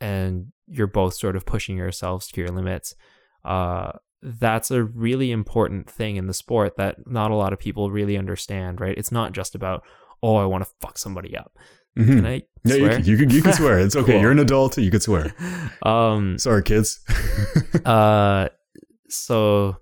and 0.00 0.52
you're 0.72 0.86
both 0.86 1.14
sort 1.14 1.36
of 1.36 1.44
pushing 1.46 1.76
yourselves 1.76 2.26
to 2.28 2.40
your 2.40 2.50
limits. 2.50 2.94
Uh, 3.44 3.92
that's 4.22 4.70
a 4.70 4.84
really 4.84 5.30
important 5.32 5.90
thing 5.90 6.16
in 6.16 6.26
the 6.28 6.34
sport 6.34 6.76
that 6.76 6.96
not 7.06 7.30
a 7.30 7.34
lot 7.34 7.52
of 7.52 7.58
people 7.58 7.90
really 7.90 8.16
understand, 8.16 8.80
right? 8.80 8.96
It's 8.96 9.10
not 9.12 9.32
just 9.32 9.54
about, 9.54 9.82
oh, 10.22 10.36
I 10.36 10.46
want 10.46 10.64
to 10.64 10.70
fuck 10.80 10.96
somebody 10.98 11.36
up. 11.36 11.56
Mhm. 11.98 12.06
Can 12.06 12.26
I 12.26 12.42
Yeah, 12.64 12.74
you 12.74 12.78
swear? 12.86 12.96
can, 12.96 13.04
you 13.04 13.16
can 13.18 13.30
you 13.30 13.42
can 13.42 13.52
swear. 13.52 13.78
It's 13.80 13.96
okay. 14.00 14.12
Cool. 14.12 14.20
You're 14.22 14.30
an 14.30 14.38
adult. 14.38 14.78
You 14.78 14.90
can 14.90 15.00
swear. 15.00 15.34
um, 15.82 16.38
Sorry, 16.38 16.62
kids. 16.62 17.00
uh, 17.84 18.48
so 19.08 19.76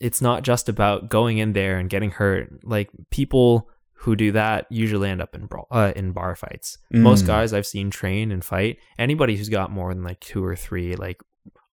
it's 0.00 0.22
not 0.22 0.42
just 0.44 0.68
about 0.68 1.08
going 1.08 1.38
in 1.38 1.52
there 1.52 1.78
and 1.78 1.90
getting 1.90 2.10
hurt. 2.10 2.50
Like 2.64 2.90
people 3.10 3.68
who 4.00 4.14
do 4.16 4.30
that 4.32 4.66
usually 4.70 5.08
end 5.08 5.20
up 5.22 5.34
in 5.34 5.46
brawl, 5.46 5.66
uh, 5.70 5.92
in 5.96 6.12
bar 6.12 6.34
fights. 6.36 6.78
Most 6.92 7.24
Mm. 7.24 7.28
guys 7.28 7.52
I've 7.52 7.66
seen 7.66 7.90
train 7.90 8.30
and 8.30 8.44
fight. 8.44 8.78
Anybody 8.98 9.36
who's 9.36 9.48
got 9.48 9.70
more 9.70 9.92
than 9.94 10.04
like 10.04 10.20
two 10.20 10.44
or 10.44 10.54
three, 10.54 10.94
like, 10.96 11.20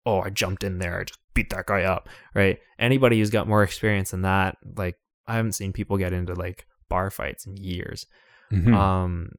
oh, 0.06 0.22
I 0.22 0.30
jumped 0.30 0.64
in 0.64 0.80
there, 0.80 1.00
I 1.02 1.04
just 1.04 1.20
beat 1.34 1.50
that 1.52 1.66
guy 1.66 1.84
up, 1.84 2.10
right? 2.34 2.60
Anybody 2.80 3.20
who's 3.20 3.30
got 3.30 3.48
more 3.48 3.64
experience 3.64 4.12
than 4.12 4.22
that, 4.22 4.58
like, 4.78 4.98
I 5.28 5.36
haven't 5.36 5.54
seen 5.54 5.74
people 5.74 5.98
get 5.98 6.14
into 6.14 6.34
like 6.34 6.66
bar 6.90 7.10
fights 7.10 7.46
in 7.46 7.56
years. 7.58 8.06
Mhm. 8.52 8.74
Um, 8.74 9.30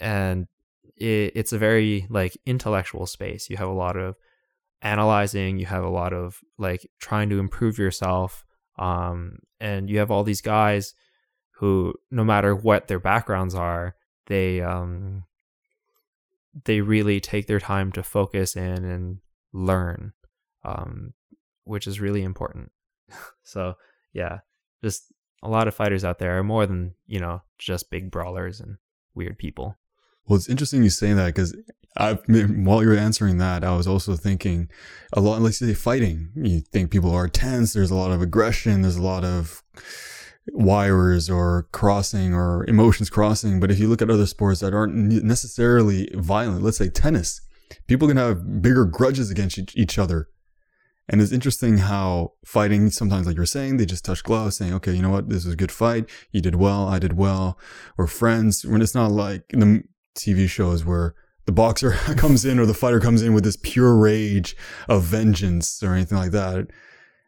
and 0.00 0.46
it, 0.96 1.32
it's 1.34 1.52
a 1.52 1.58
very 1.58 2.06
like 2.10 2.36
intellectual 2.46 3.06
space. 3.06 3.50
You 3.50 3.56
have 3.56 3.68
a 3.68 3.72
lot 3.72 3.96
of 3.96 4.16
analyzing. 4.82 5.58
You 5.58 5.66
have 5.66 5.84
a 5.84 5.88
lot 5.90 6.12
of 6.12 6.38
like 6.58 6.88
trying 7.00 7.28
to 7.30 7.38
improve 7.38 7.78
yourself. 7.78 8.44
Um, 8.78 9.38
and 9.60 9.88
you 9.90 9.98
have 9.98 10.10
all 10.10 10.24
these 10.24 10.40
guys 10.40 10.94
who, 11.56 11.94
no 12.10 12.24
matter 12.24 12.54
what 12.54 12.88
their 12.88 12.98
backgrounds 12.98 13.54
are, 13.54 13.96
they 14.26 14.60
um, 14.60 15.24
they 16.64 16.80
really 16.80 17.20
take 17.20 17.46
their 17.46 17.60
time 17.60 17.92
to 17.92 18.02
focus 18.02 18.56
in 18.56 18.84
and 18.84 19.18
learn, 19.52 20.12
um, 20.64 21.14
which 21.64 21.86
is 21.86 22.00
really 22.00 22.22
important. 22.22 22.72
so 23.42 23.74
yeah, 24.12 24.38
just 24.82 25.12
a 25.42 25.48
lot 25.48 25.68
of 25.68 25.74
fighters 25.74 26.04
out 26.04 26.18
there 26.18 26.38
are 26.38 26.44
more 26.44 26.66
than 26.66 26.94
you 27.06 27.20
know 27.20 27.42
just 27.58 27.90
big 27.90 28.10
brawlers 28.10 28.60
and 28.60 28.76
weird 29.14 29.38
people. 29.38 29.76
Well, 30.26 30.36
it's 30.36 30.48
interesting 30.48 30.82
you 30.82 30.90
say 30.90 31.12
that 31.14 31.26
because 31.26 31.56
I, 31.96 32.14
while 32.26 32.82
you 32.82 32.88
were 32.88 32.96
answering 32.96 33.38
that, 33.38 33.64
I 33.64 33.76
was 33.76 33.86
also 33.86 34.16
thinking 34.16 34.70
a 35.12 35.20
lot. 35.20 35.40
Let's 35.40 35.58
say 35.58 35.74
fighting, 35.74 36.30
you 36.34 36.60
think 36.60 36.90
people 36.90 37.12
are 37.12 37.28
tense. 37.28 37.72
There's 37.72 37.90
a 37.90 37.96
lot 37.96 38.12
of 38.12 38.22
aggression. 38.22 38.82
There's 38.82 38.96
a 38.96 39.02
lot 39.02 39.24
of 39.24 39.62
wires 40.52 41.30
or 41.30 41.68
crossing 41.72 42.34
or 42.34 42.64
emotions 42.68 43.10
crossing. 43.10 43.60
But 43.60 43.70
if 43.70 43.78
you 43.78 43.88
look 43.88 44.02
at 44.02 44.10
other 44.10 44.26
sports 44.26 44.60
that 44.60 44.74
aren't 44.74 44.94
necessarily 44.94 46.08
violent, 46.14 46.62
let's 46.62 46.78
say 46.78 46.88
tennis, 46.88 47.40
people 47.86 48.08
can 48.08 48.16
have 48.16 48.62
bigger 48.62 48.84
grudges 48.84 49.30
against 49.30 49.58
each- 49.76 49.98
other. 49.98 50.28
And 51.08 51.20
it's 51.20 51.32
interesting 51.32 51.78
how 51.78 52.32
fighting 52.44 52.90
sometimes, 52.90 53.26
like 53.26 53.36
you're 53.36 53.44
saying, 53.44 53.76
they 53.76 53.86
just 53.86 54.04
touch 54.04 54.22
gloves, 54.22 54.56
saying, 54.56 54.72
"Okay, 54.74 54.94
you 54.94 55.02
know 55.02 55.10
what? 55.10 55.28
This 55.28 55.44
was 55.44 55.54
a 55.54 55.56
good 55.56 55.72
fight. 55.72 56.08
You 56.30 56.40
did 56.40 56.54
well. 56.54 56.88
I 56.88 56.98
did 56.98 57.14
well. 57.14 57.58
We're 57.96 58.06
friends." 58.06 58.64
When 58.64 58.80
it's 58.80 58.94
not 58.94 59.10
like 59.10 59.42
the 59.50 59.82
TV 60.16 60.48
shows 60.48 60.84
where 60.84 61.14
the 61.44 61.52
boxer 61.52 61.90
comes 62.16 62.44
in 62.44 62.58
or 62.58 62.66
the 62.66 62.74
fighter 62.74 63.00
comes 63.00 63.20
in 63.20 63.34
with 63.34 63.44
this 63.44 63.58
pure 63.60 63.96
rage 63.96 64.56
of 64.88 65.02
vengeance 65.02 65.82
or 65.82 65.92
anything 65.94 66.18
like 66.18 66.30
that. 66.30 66.68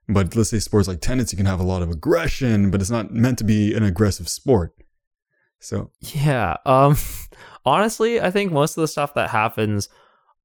But 0.09 0.37
let's 0.37 0.51
say 0.51 0.59
sports 0.59 0.87
like 0.89 1.01
tennis, 1.01 1.33
you 1.33 1.37
can 1.39 1.47
have 1.47 1.61
a 1.61 1.65
lot 1.65 1.81
of 1.83 1.91
aggression, 1.91 2.71
but 2.71 2.81
it's 2.81 2.91
not 2.91 3.13
meant 3.13 3.39
to 3.39 3.45
be 3.45 3.75
an 3.75 3.83
aggressive 3.83 4.29
sport. 4.29 4.75
So, 5.61 5.91
Yeah. 6.01 6.57
Um 6.67 6.97
honestly, 7.65 8.21
I 8.21 8.31
think 8.31 8.53
most 8.53 8.77
of 8.77 8.83
the 8.83 8.89
stuff 8.89 9.15
that 9.15 9.31
happens 9.31 9.89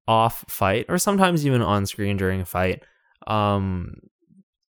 off 0.08 0.46
fight 0.48 0.86
or 0.90 0.98
sometimes 0.98 1.46
even 1.46 1.62
on 1.62 1.86
screen 1.86 2.18
during 2.18 2.42
a 2.42 2.46
fight 2.46 2.84
um 3.28 3.96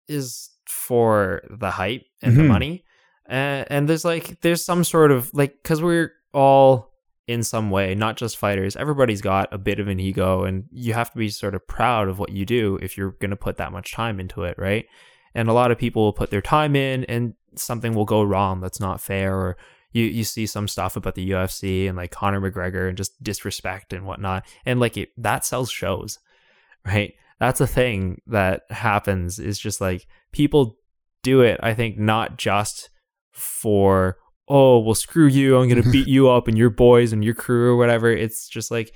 is 0.06 0.50
for 0.68 1.40
the 1.50 1.70
hype 1.70 2.04
and 2.22 2.36
the 2.36 2.42
Mhm. 2.42 2.48
money. 2.48 2.84
And, 3.26 3.66
and 3.70 3.88
there's 3.88 4.04
like 4.04 4.40
there's 4.42 4.62
some 4.62 4.84
sort 4.84 5.10
of 5.12 5.30
like 5.32 5.62
cuz 5.64 5.80
we're 5.82 6.12
all 6.34 6.90
in 7.26 7.42
some 7.42 7.70
way, 7.70 7.94
not 7.94 8.16
just 8.16 8.36
fighters. 8.36 8.76
Everybody's 8.76 9.22
got 9.22 9.52
a 9.52 9.58
bit 9.58 9.78
of 9.78 9.88
an 9.88 9.98
ego 9.98 10.44
and 10.44 10.64
you 10.70 10.92
have 10.92 11.10
to 11.12 11.18
be 11.18 11.30
sort 11.30 11.54
of 11.54 11.66
proud 11.66 12.08
of 12.08 12.18
what 12.18 12.32
you 12.32 12.44
do 12.44 12.78
if 12.82 12.98
you're 12.98 13.12
going 13.12 13.30
to 13.30 13.36
put 13.36 13.56
that 13.56 13.72
much 13.72 13.92
time 13.92 14.20
into 14.20 14.42
it, 14.42 14.56
right? 14.58 14.86
And 15.34 15.48
a 15.48 15.54
lot 15.54 15.70
of 15.70 15.78
people 15.78 16.02
will 16.02 16.12
put 16.12 16.30
their 16.30 16.42
time 16.42 16.76
in 16.76 17.04
and 17.04 17.34
something 17.56 17.94
will 17.94 18.04
go 18.04 18.22
wrong 18.22 18.60
that's 18.60 18.80
not 18.80 19.00
fair 19.00 19.34
or 19.36 19.56
you 19.94 20.04
you 20.04 20.24
see 20.24 20.44
some 20.44 20.68
stuff 20.68 20.96
about 20.96 21.14
the 21.14 21.30
UFC 21.30 21.88
and 21.88 21.96
like 21.96 22.10
Conor 22.10 22.40
McGregor 22.40 22.88
and 22.88 22.98
just 22.98 23.22
disrespect 23.22 23.94
and 23.94 24.04
whatnot, 24.04 24.44
and 24.66 24.80
like 24.80 24.98
it 24.98 25.10
that 25.16 25.46
sells 25.46 25.70
shows, 25.70 26.18
right? 26.84 27.14
That's 27.40 27.60
a 27.60 27.66
thing 27.66 28.20
that 28.26 28.62
happens. 28.70 29.38
Is 29.38 29.58
just 29.58 29.80
like 29.80 30.06
people 30.32 30.76
do 31.22 31.40
it. 31.40 31.58
I 31.62 31.72
think 31.72 31.96
not 31.96 32.36
just 32.36 32.90
for 33.30 34.18
oh 34.48 34.78
well 34.78 34.94
screw 34.94 35.26
you, 35.26 35.58
I'm 35.58 35.68
gonna 35.68 35.82
beat 35.90 36.08
you 36.16 36.30
up 36.30 36.48
and 36.48 36.56
your 36.56 36.70
boys 36.70 37.12
and 37.12 37.24
your 37.24 37.34
crew 37.34 37.72
or 37.72 37.76
whatever. 37.76 38.10
It's 38.10 38.48
just 38.48 38.70
like 38.70 38.92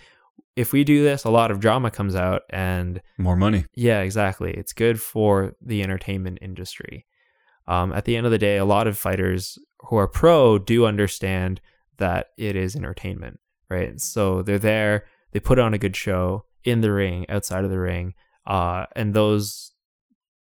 if 0.57 0.72
we 0.72 0.82
do 0.82 1.05
this, 1.05 1.24
a 1.24 1.30
lot 1.30 1.51
of 1.51 1.61
drama 1.61 1.90
comes 1.90 2.16
out 2.16 2.42
and 2.51 3.01
more 3.16 3.36
money. 3.36 3.64
yeah, 3.74 4.01
exactly. 4.01 4.53
It's 4.53 4.72
good 4.72 5.01
for 5.01 5.55
the 5.61 5.82
entertainment 5.82 6.38
industry. 6.42 7.07
Um, 7.68 7.92
at 7.92 8.07
the 8.07 8.16
end 8.16 8.26
of 8.26 8.32
the 8.32 8.38
day, 8.38 8.57
a 8.57 8.64
lot 8.64 8.86
of 8.86 8.99
fighters 8.99 9.59
who 9.82 9.96
are 9.96 10.09
pro 10.09 10.59
do 10.59 10.84
understand 10.86 11.61
that 11.99 12.28
it 12.36 12.57
is 12.57 12.74
entertainment, 12.74 13.38
right? 13.70 14.01
So 14.01 14.42
they're 14.42 14.59
there, 14.59 15.05
they 15.32 15.40
put 15.40 15.59
on 15.59 15.74
a 15.74 15.78
good 15.78 15.94
show 15.94 16.44
in 16.64 16.80
the 16.80 16.92
ring, 16.92 17.26
outside 17.28 17.64
of 17.64 17.70
the 17.70 17.78
ring, 17.78 18.14
uh, 18.46 18.86
and 18.96 19.14
those 19.14 19.72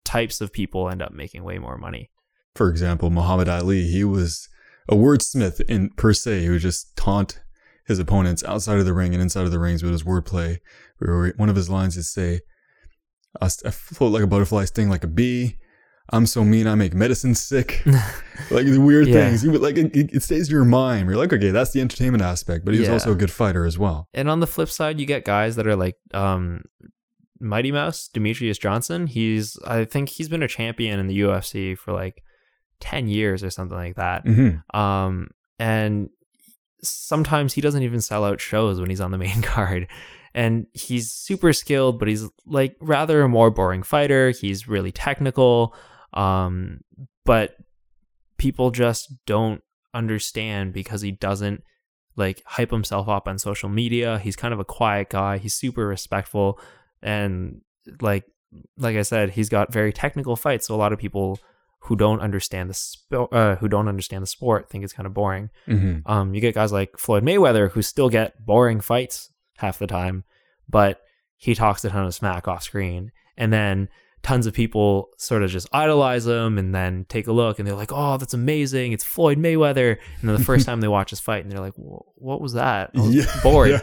types 0.03 0.41
of 0.41 0.51
people 0.51 0.89
end 0.89 1.01
up 1.01 1.13
making 1.13 1.43
way 1.43 1.57
more 1.57 1.77
money. 1.77 2.09
For 2.55 2.69
example, 2.69 3.09
Muhammad 3.09 3.47
Ali, 3.47 3.87
he 3.87 4.03
was 4.03 4.49
a 4.91 4.95
wordsmith 4.95 5.61
in 5.61 5.89
per 5.91 6.13
se, 6.13 6.45
who 6.45 6.51
would 6.53 6.61
just 6.61 6.95
taunt 6.97 7.39
his 7.87 7.97
opponents 7.97 8.43
outside 8.43 8.77
of 8.77 8.85
the 8.85 8.93
ring 8.93 9.13
and 9.13 9.21
inside 9.21 9.45
of 9.45 9.51
the 9.51 9.59
rings 9.59 9.81
with 9.81 9.91
his 9.91 10.03
wordplay. 10.03 10.59
Where 10.99 11.33
one 11.37 11.49
of 11.49 11.55
his 11.55 11.69
lines 11.69 11.97
is 11.97 12.11
say, 12.11 12.41
I 13.41 13.47
float 13.49 14.11
like 14.11 14.23
a 14.23 14.27
butterfly, 14.27 14.65
sting 14.65 14.89
like 14.89 15.03
a 15.03 15.07
bee. 15.07 15.57
I'm 16.13 16.25
so 16.25 16.43
mean, 16.43 16.67
I 16.67 16.75
make 16.75 16.93
medicine 16.93 17.33
sick. 17.35 17.81
like 18.51 18.65
the 18.65 18.77
weird 18.79 19.07
Yeah. 19.07 19.13
things. 19.29 19.43
You 19.45 19.51
would 19.51 19.61
like 19.61 19.77
it, 19.77 19.95
it 19.95 20.21
stays 20.23 20.49
in 20.49 20.53
your 20.53 20.65
mind. 20.65 21.07
You're 21.07 21.15
like, 21.17 21.31
okay, 21.31 21.51
that's 21.51 21.71
the 21.71 21.79
entertainment 21.79 22.21
aspect, 22.21 22.65
but 22.65 22.73
he 22.73 22.79
was 22.81 22.89
Yeah. 22.89 22.93
also 22.95 23.13
a 23.13 23.15
good 23.15 23.31
fighter 23.31 23.65
as 23.65 23.79
well. 23.79 24.09
And 24.13 24.29
on 24.29 24.41
the 24.41 24.47
flip 24.47 24.67
side, 24.69 24.99
you 24.99 25.05
get 25.05 25.23
guys 25.23 25.55
that 25.55 25.65
are 25.67 25.75
like 25.77 25.95
um, 26.13 26.63
Mighty 27.39 27.71
Mouse, 27.71 28.09
Demetrious 28.13 28.59
Johnson. 28.59 29.07
He's, 29.07 29.57
I 29.65 29.85
think 29.85 30.09
he's 30.09 30.27
been 30.27 30.43
a 30.43 30.47
champion 30.49 30.99
in 30.99 31.07
the 31.07 31.17
UFC 31.21 31.77
for 31.77 31.93
like 31.93 32.21
10 32.81 33.07
years 33.07 33.43
or 33.43 33.49
something 33.49 33.77
like 33.77 33.95
that. 33.95 34.23
hmm 34.25 34.77
Um, 34.77 35.29
and 35.59 36.09
sometimes 36.83 37.53
he 37.53 37.61
doesn't 37.61 37.83
even 37.83 38.01
sell 38.01 38.25
out 38.25 38.41
shows 38.41 38.79
when 38.79 38.89
he's 38.89 39.01
on 39.01 39.11
the 39.11 39.17
main 39.17 39.41
card. 39.53 39.87
and 40.33 40.65
he's 40.73 41.11
super 41.11 41.53
skilled, 41.53 41.99
but 41.99 42.07
he's 42.07 42.27
like 42.45 42.75
rather 42.81 43.21
a 43.21 43.29
more 43.29 43.51
boring 43.51 43.83
fighter. 43.83 44.31
He's 44.31 44.67
really 44.67 44.91
technical, 44.91 45.75
um, 46.13 46.81
but 47.25 47.55
people 48.37 48.71
just 48.71 49.13
don't 49.25 49.61
understand 49.93 50.73
because 50.73 51.01
he 51.01 51.11
doesn't 51.11 51.63
like 52.15 52.41
hype 52.45 52.71
himself 52.71 53.07
up 53.07 53.27
on 53.27 53.37
social 53.37 53.69
media. 53.69 54.19
He's 54.19 54.35
kind 54.35 54.53
of 54.53 54.59
a 54.59 54.65
quiet 54.65 55.09
guy. 55.09 55.37
He's 55.37 55.53
super 55.53 55.85
respectful 55.87 56.59
and 57.01 57.61
like 58.01 58.23
like 58.77 58.97
I 58.97 59.01
said, 59.03 59.29
he's 59.31 59.47
got 59.49 59.71
very 59.71 59.93
technical 59.93 60.35
fights. 60.35 60.67
So 60.67 60.75
a 60.75 60.77
lot 60.77 60.91
of 60.91 60.99
people 60.99 61.39
who 61.85 61.95
don't 61.95 62.19
understand 62.21 62.69
the 62.69 62.73
sp- 62.75 63.31
uh, 63.31 63.55
who 63.55 63.67
don't 63.67 63.87
understand 63.87 64.21
the 64.23 64.27
sport 64.27 64.69
think 64.69 64.83
it's 64.83 64.93
kind 64.93 65.07
of 65.07 65.13
boring. 65.13 65.49
hmm 65.65 65.99
Um, 66.05 66.33
you 66.33 66.41
get 66.41 66.53
guys 66.55 66.71
like 66.71 66.97
Floyd 66.97 67.23
Mayweather 67.23 67.71
who 67.71 67.81
still 67.81 68.09
get 68.09 68.45
boring 68.45 68.81
fights 68.81 69.29
half 69.57 69.79
the 69.79 69.87
time, 69.87 70.23
but 70.69 71.01
he 71.37 71.55
talks 71.55 71.83
a 71.83 71.89
ton 71.89 72.05
of 72.05 72.13
smack 72.13 72.47
off 72.47 72.63
screen, 72.63 73.11
and 73.35 73.51
then 73.51 73.89
tons 74.23 74.45
of 74.45 74.53
people 74.53 75.09
sort 75.17 75.41
of 75.41 75.49
just 75.49 75.67
idolize 75.73 76.27
him 76.27 76.59
and 76.59 76.75
then 76.75 77.03
take 77.09 77.25
a 77.25 77.31
look 77.31 77.57
and 77.57 77.67
they're 77.67 77.75
like, 77.75 77.91
"Oh, 77.91 78.17
that's 78.17 78.35
amazing! 78.35 78.91
It's 78.91 79.03
Floyd 79.03 79.39
Mayweather." 79.39 79.97
And 80.19 80.29
then 80.29 80.37
the 80.37 80.43
first 80.43 80.65
time 80.67 80.81
they 80.81 80.87
watch 80.87 81.09
his 81.09 81.19
fight, 81.19 81.43
and 81.43 81.51
they're 81.51 81.59
like, 81.59 81.73
"What 81.75 82.41
was 82.41 82.53
that? 82.53 82.93
Was 82.93 83.15
Yeah, 83.15 83.39
boring." 83.41 83.71
yeah. 83.71 83.81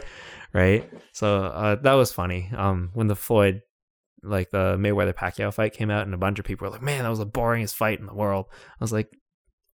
Right? 0.53 0.89
So 1.13 1.45
uh, 1.45 1.75
that 1.83 1.95
was 1.95 2.13
funny. 2.13 2.49
Um, 2.57 2.91
when 2.95 3.09
the 3.09 3.17
Floyd 3.17 3.63
like 4.23 4.51
the 4.51 4.77
Mayweather 4.77 5.15
Pacquiao 5.15 5.53
fight 5.53 5.73
came 5.73 5.91
out, 5.91 6.05
and 6.05 6.15
a 6.15 6.19
bunch 6.19 6.39
of 6.39 6.45
people 6.45 6.67
were 6.67 6.73
like, 6.73 6.83
"Man, 6.83 7.05
that 7.05 7.11
was 7.11 7.19
the 7.19 7.27
boringest 7.27 7.75
fight 7.75 8.01
in 8.01 8.07
the 8.07 8.15
world." 8.15 8.47
I 8.51 8.85
was 8.85 8.93
like, 8.93 9.11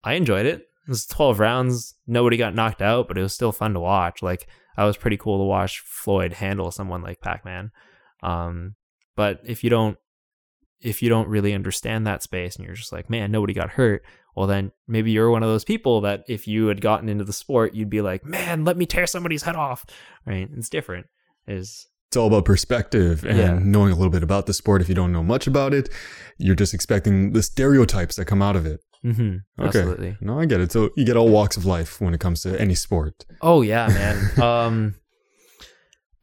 I 0.04 0.14
enjoyed 0.14 0.46
it. 0.46 0.68
It 0.88 0.90
was 0.90 1.06
12 1.06 1.40
rounds. 1.40 1.96
Nobody 2.06 2.36
got 2.36 2.56
knocked 2.56 2.82
out, 2.82 3.08
but 3.08 3.18
it 3.18 3.22
was 3.22 3.34
still 3.34 3.52
fun 3.52 3.74
to 3.74 3.80
watch. 3.80 4.22
Like, 4.22 4.48
I 4.76 4.86
was 4.86 4.98
pretty 4.98 5.18
cool 5.18 5.40
to 5.40 5.46
watch 5.46 5.80
Floyd 5.80 6.34
handle 6.34 6.72
someone 6.72 7.02
like 7.02 7.22
Pac-Man. 7.22 7.72
Um, 8.22 8.76
but 9.16 9.40
if 9.46 9.64
you 9.64 9.70
don't, 9.70 9.98
if 10.82 11.02
you 11.02 11.08
don't 11.08 11.30
really 11.30 11.54
understand 11.54 12.06
that 12.06 12.24
space 12.24 12.58
and 12.58 12.66
you're 12.66 12.76
just 12.76 12.92
like, 12.92 13.10
man, 13.10 13.32
nobody 13.32 13.54
got 13.54 13.72
hurt, 13.72 14.04
well, 14.36 14.48
then 14.48 14.72
maybe 14.88 15.12
you're 15.12 15.30
one 15.30 15.44
of 15.44 15.50
those 15.50 15.64
people 15.64 16.02
that 16.02 16.24
if 16.28 16.48
you 16.48 16.68
had 16.68 16.82
gotten 16.82 17.08
into 17.08 17.24
the 17.24 17.32
sport, 17.32 17.74
you'd 17.74 17.90
be 17.90 18.02
like, 18.02 18.26
man, 18.26 18.66
let 18.66 18.76
me 18.76 18.86
tear 18.86 19.08
somebody's 19.08 19.44
head 19.44 19.56
off. 19.56 19.86
Right? 20.26 20.50
It's 20.58 20.70
different. 20.70 21.08
Is 21.48 21.88
It's 22.14 22.18
all 22.18 22.28
about 22.28 22.46
perspective 22.46 23.26
and 23.26 23.38
Yeah. 23.40 23.60
knowing 23.60 23.92
a 23.92 23.96
little 23.96 24.12
bit 24.12 24.22
about 24.22 24.46
the 24.46 24.54
sport. 24.54 24.82
If 24.84 24.88
you 24.88 24.94
don't 24.94 25.12
know 25.12 25.24
much 25.24 25.48
about 25.48 25.74
it, 25.74 25.90
you're 26.38 26.54
just 26.54 26.72
expecting 26.72 27.32
the 27.34 27.42
stereotypes 27.42 28.18
that 28.18 28.26
come 28.26 28.40
out 28.40 28.56
of 28.56 28.68
it. 28.68 28.82
mm-hmm, 29.04 29.38
Okay. 29.60 29.80
absolutely. 29.80 30.18
No, 30.22 30.40
I 30.40 30.46
get 30.46 30.62
it. 30.62 30.72
So 30.72 30.92
you 30.96 31.06
get 31.06 31.18
all 31.18 31.30
walks 31.30 31.58
of 31.58 31.66
life 31.66 32.00
when 32.00 32.14
it 32.14 32.20
comes 32.20 32.42
to 32.44 32.50
any 32.62 32.76
sport. 32.76 33.26
Oh 33.42 33.64
yeah, 33.64 33.88
man. 33.88 34.40
um 34.50 34.96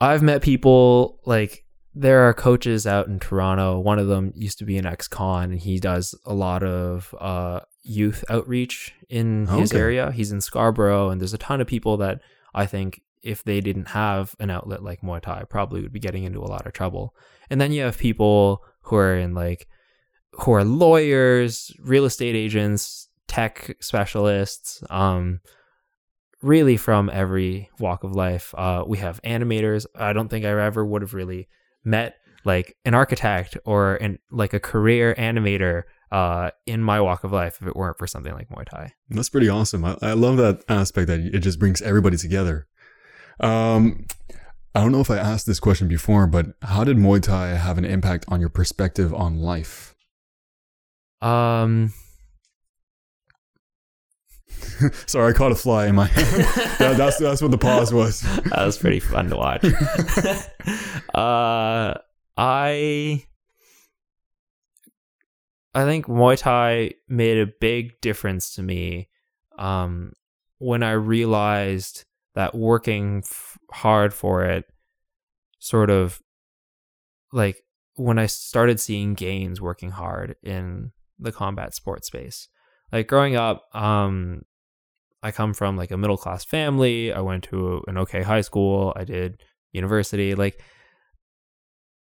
I've 0.01 0.23
met 0.23 0.43
people 0.43 1.19
like 1.27 1.65
there 1.93 2.21
are 2.29 2.33
coaches 2.35 2.87
out 2.87 3.09
in 3.09 3.19
Toronto. 3.19 3.81
One 3.81 3.99
of 3.99 4.07
them 4.07 4.33
used 4.37 4.59
to 4.61 4.65
be 4.65 4.79
an 4.79 4.87
ex-con 4.87 5.51
and 5.51 5.61
he 5.61 5.81
does 5.81 6.15
a 6.25 6.35
lot 6.35 6.63
of 6.63 7.13
uh 7.21 7.61
youth 7.83 8.23
outreach 8.31 8.95
in 9.09 9.47
his 9.49 9.73
Okay. 9.73 9.81
area. 9.81 10.13
He's 10.13 10.31
in 10.31 10.41
Scarborough 10.41 11.11
and 11.11 11.21
there's 11.21 11.35
a 11.35 11.39
ton 11.39 11.61
of 11.61 11.67
people 11.67 11.97
that 11.97 12.21
I 12.55 12.67
think 12.67 13.01
if 13.23 13.45
they 13.45 13.61
didn't 13.61 13.89
have 13.89 14.35
an 14.41 14.51
outlet 14.51 14.83
like 14.83 15.03
Muay 15.03 15.21
Thai 15.21 15.45
probably 15.49 15.83
would 15.83 15.93
be 15.93 16.01
getting 16.01 16.25
into 16.25 16.41
a 16.41 16.49
lot 16.49 16.67
of 16.67 16.73
trouble. 16.73 17.15
And 17.49 17.61
then 17.61 17.73
you 17.73 17.83
have 17.83 17.99
people 17.99 18.63
who 18.83 18.97
are 18.97 19.15
in 19.17 19.35
like 19.35 19.67
who 20.33 20.53
are 20.53 20.65
lawyers, 20.65 21.73
real 21.81 22.05
estate 22.05 22.35
agents, 22.35 23.09
tech 23.27 23.77
specialists, 23.81 24.83
um 24.91 25.41
really 26.43 26.77
from 26.77 27.11
every 27.13 27.69
walk 27.79 28.05
of 28.05 28.13
life. 28.13 28.55
Uh, 28.57 28.85
we 28.87 28.99
have 28.99 29.21
animators. 29.23 29.87
I 29.95 30.13
don't 30.13 30.29
think 30.29 30.45
I 30.45 30.49
ever 30.49 30.85
would 30.85 31.03
have 31.03 31.15
really 31.15 31.49
met 31.85 32.17
like 32.45 32.77
an 32.85 32.95
architect 32.95 33.59
or 33.65 33.97
an 33.97 34.19
like 34.31 34.55
a 34.55 34.61
career 34.61 35.15
animator 35.17 35.83
uh, 36.11 36.51
in 36.67 36.83
my 36.83 37.01
walk 37.01 37.25
of 37.25 37.33
life 37.33 37.59
if 37.61 37.69
it 37.69 37.77
weren't 37.77 37.99
for 37.99 38.07
something 38.07 38.33
like 38.33 38.49
Muay 38.49 38.65
Thai. 38.65 38.93
That's 39.11 39.29
pretty 39.29 39.49
awesome. 39.49 39.85
I, 39.85 39.97
I 40.03 40.13
love 40.13 40.37
that 40.39 40.65
aspect 40.69 41.09
that 41.09 41.21
it 41.21 41.41
just 41.41 41.59
brings 41.59 41.83
everybody 41.83 42.17
together. 42.17 42.67
Um, 43.41 44.07
I 44.75 44.81
don't 44.81 44.93
know 44.93 45.01
if 45.01 45.11
I 45.11 45.17
asked 45.17 45.47
this 45.47 45.61
question 45.61 45.89
before, 45.89 46.27
but 46.27 46.55
how 46.63 46.85
did 46.85 46.97
Muay 46.97 47.23
Thai 47.23 47.49
have 47.49 47.79
an 47.79 47.85
impact 47.85 48.25
on 48.29 48.41
your 48.41 48.51
perspective 48.51 49.13
on 49.13 49.39
life? 49.41 49.95
Um, 51.21 51.93
Sorry, 55.07 55.33
I 55.33 55.37
caught 55.37 55.53
a 55.53 55.57
fly 55.57 55.87
in 55.87 55.95
my 55.95 56.07
that, 56.79 56.95
that's 56.97 57.19
that's 57.19 57.43
what 57.43 57.51
the 57.51 57.59
pause 57.59 57.93
was. 57.93 58.21
that 58.45 58.65
was 58.65 58.79
pretty 58.79 59.01
fun 59.01 59.29
to 59.31 59.37
watch. 59.37 59.65
uh, 61.15 61.99
I 62.37 63.25
I 65.75 65.85
think 65.85 66.07
Muay 66.07 66.39
Thai 66.39 66.93
made 67.09 67.39
a 67.39 67.47
big 67.61 68.01
difference 68.01 68.55
to 68.55 68.63
me 68.63 69.09
um, 69.59 70.15
when 70.59 70.83
I 70.83 70.93
realized 70.93 72.05
that 72.35 72.55
working 72.55 73.23
f- 73.25 73.59
hard 73.73 74.15
for 74.15 74.45
it 74.45 74.65
sort 75.59 75.91
of 75.91 76.21
like 77.33 77.65
when 77.95 78.19
I 78.19 78.27
started 78.27 78.81
seeing 78.81 79.15
gains 79.15 79.61
working 79.61 79.91
hard 79.91 80.37
in 80.43 80.93
the 81.19 81.33
combat 81.33 81.75
sports 81.75 82.07
space. 82.07 82.49
Like 82.93 83.07
growing 83.07 83.37
up, 83.37 83.65
um, 83.75 84.43
I 85.23 85.31
come 85.31 85.53
from 85.53 85.77
like 85.77 85.91
a 85.91 85.97
middle 85.97 86.17
class 86.17 86.45
family. 86.45 87.13
I 87.13 87.21
went 87.21 87.45
to 87.45 87.85
an 87.87 87.99
okay 87.99 88.23
high 88.23 88.41
school. 88.41 88.93
I 88.97 89.05
did 89.05 89.43
university. 89.73 90.35
Like 90.35 90.61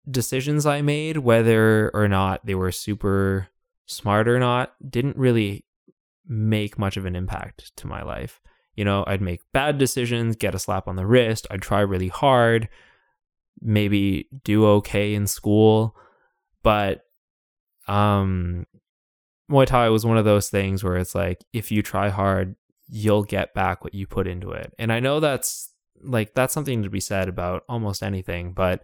decisions 0.10 0.66
I 0.66 0.82
made, 0.82 1.18
whether 1.18 1.90
or 1.94 2.08
not 2.08 2.46
they 2.46 2.56
were 2.56 2.72
super 2.72 3.50
smart 3.88 4.28
or 4.28 4.40
not, 4.40 4.74
didn't 4.88 5.18
really 5.18 5.66
make 6.28 6.78
much 6.78 6.96
of 6.96 7.06
an 7.06 7.16
impact 7.16 7.76
to 7.78 7.88
my 7.88 8.04
life. 8.04 8.40
You 8.76 8.86
know, 8.86 9.04
I'd 9.06 9.22
make 9.22 9.42
bad 9.52 9.78
decisions, 9.78 10.36
get 10.36 10.56
a 10.56 10.60
slap 10.60 10.88
on 10.88 10.96
the 10.96 11.06
wrist. 11.06 11.48
I'd 11.52 11.62
try 11.62 11.82
really 11.82 12.08
hard, 12.08 12.70
maybe 13.62 14.28
do 14.44 14.66
okay 14.66 15.14
in 15.14 15.28
school, 15.28 15.96
but 16.64 17.04
um 17.88 18.66
Muay 19.50 19.66
Thai 19.66 19.90
was 19.90 20.06
one 20.06 20.18
of 20.18 20.26
those 20.26 20.50
things 20.50 20.84
where 20.84 20.96
it's 20.96 21.14
like 21.14 21.44
if 21.52 21.72
you 21.72 21.82
try 21.82 22.10
hard, 22.10 22.56
you'll 22.88 23.24
get 23.24 23.54
back 23.54 23.84
what 23.84 23.94
you 23.94 24.08
put 24.08 24.28
into 24.28 24.52
it. 24.52 24.74
And 24.80 24.94
I 24.94 25.00
know 25.00 25.20
that's 25.20 25.74
like 26.02 26.34
that's 26.34 26.54
something 26.54 26.84
to 26.84 26.90
be 26.90 27.00
said 27.00 27.28
about 27.28 27.64
almost 27.68 28.02
anything, 28.02 28.54
but 28.54 28.82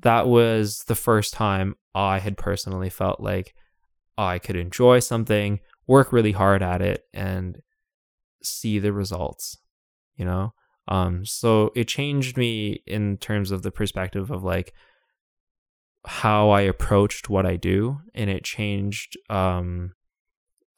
that 0.00 0.28
was 0.28 0.84
the 0.84 0.94
first 0.94 1.32
time 1.32 1.74
I 1.94 2.18
had 2.18 2.36
personally 2.36 2.90
felt 2.90 3.20
like 3.20 3.54
I 4.16 4.38
could 4.38 4.56
enjoy 4.56 5.00
something, 5.00 5.60
work 5.86 6.12
really 6.12 6.32
hard 6.32 6.62
at 6.62 6.82
it 6.82 7.04
and 7.12 7.60
see 8.42 8.78
the 8.78 8.92
results, 8.92 9.58
you 10.16 10.24
know? 10.24 10.52
Um 10.86 11.24
so 11.24 11.70
it 11.74 11.88
changed 11.88 12.36
me 12.36 12.82
in 12.86 13.18
terms 13.18 13.50
of 13.50 13.62
the 13.62 13.70
perspective 13.70 14.30
of 14.30 14.42
like 14.42 14.72
how 16.06 16.50
I 16.50 16.62
approached 16.62 17.28
what 17.28 17.44
I 17.44 17.56
do 17.56 18.00
and 18.14 18.30
it 18.30 18.44
changed 18.44 19.18
um 19.28 19.92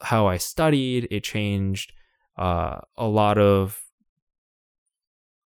how 0.03 0.27
I 0.27 0.39
studied, 0.39 1.09
it 1.11 1.23
changed 1.23 1.93
uh 2.37 2.81
a 2.97 3.07
lot 3.07 3.39
of 3.39 3.83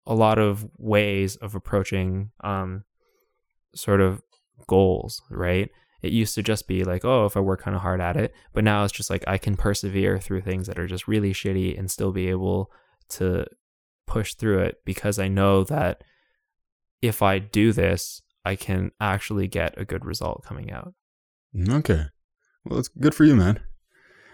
a 0.05 0.14
lot 0.16 0.39
of 0.39 0.68
ways 0.78 1.36
of 1.38 1.55
approaching 1.55 2.32
um 2.43 2.84
sort 3.76 4.01
of 4.01 4.22
goals, 4.68 5.22
right? 5.30 5.70
It 6.02 6.12
used 6.12 6.36
to 6.36 6.43
just 6.43 6.68
be 6.68 6.84
like, 6.84 7.06
oh, 7.06 7.26
if 7.26 7.38
I 7.38 7.39
work 7.39 7.62
kind 7.62 7.76
of 7.76 7.82
hard 7.82 8.02
at 8.02 8.18
it, 8.18 8.34
but 8.54 8.64
now 8.64 8.84
it's 8.84 8.93
just 8.93 9.10
like 9.10 9.24
I 9.28 9.38
can 9.38 9.56
persevere 9.56 10.20
through 10.20 10.41
things 10.41 10.68
that 10.68 10.80
are 10.80 10.88
just 10.88 11.08
really 11.08 11.34
shitty 11.34 11.78
and 11.78 11.91
still 11.91 12.12
be 12.12 12.28
able 12.30 12.72
to 13.10 13.45
push 14.08 14.34
through 14.34 14.60
it 14.60 14.82
because 14.86 15.20
I 15.20 15.28
know 15.28 15.64
that 15.66 16.04
if 17.02 17.22
I 17.22 17.39
do 17.39 17.72
this, 17.72 18.22
I 18.43 18.56
can 18.56 18.91
actually 18.99 19.47
get 19.47 19.74
a 19.78 19.86
good 19.86 20.06
result 20.06 20.43
coming 20.43 20.72
out. 20.72 20.93
Okay. 21.70 22.06
Well, 22.66 22.80
it's 22.80 22.88
good 22.88 23.16
for 23.16 23.24
you, 23.24 23.36
man. 23.36 23.60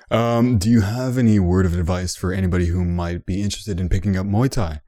Um, 0.10 0.58
do 0.58 0.70
you 0.70 0.82
have 0.82 1.18
any 1.18 1.40
word 1.40 1.66
of 1.66 1.78
advice 1.78 2.16
for 2.16 2.32
anybody 2.32 2.68
who 2.68 2.86
might 2.86 3.26
be 3.26 3.42
interested 3.42 3.80
in 3.80 3.90
picking 3.90 4.16
up 4.16 4.26
Muay 4.26 4.50
Thai? 4.50 4.82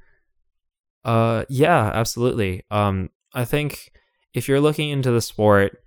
Uh, 1.04 1.44
yeah, 1.50 1.92
absolutely. 1.94 2.64
Um, 2.72 3.10
I 3.34 3.46
think 3.46 3.92
if 4.34 4.48
you're 4.48 4.62
looking 4.62 4.90
into 4.90 5.12
the 5.12 5.22
sport, 5.22 5.84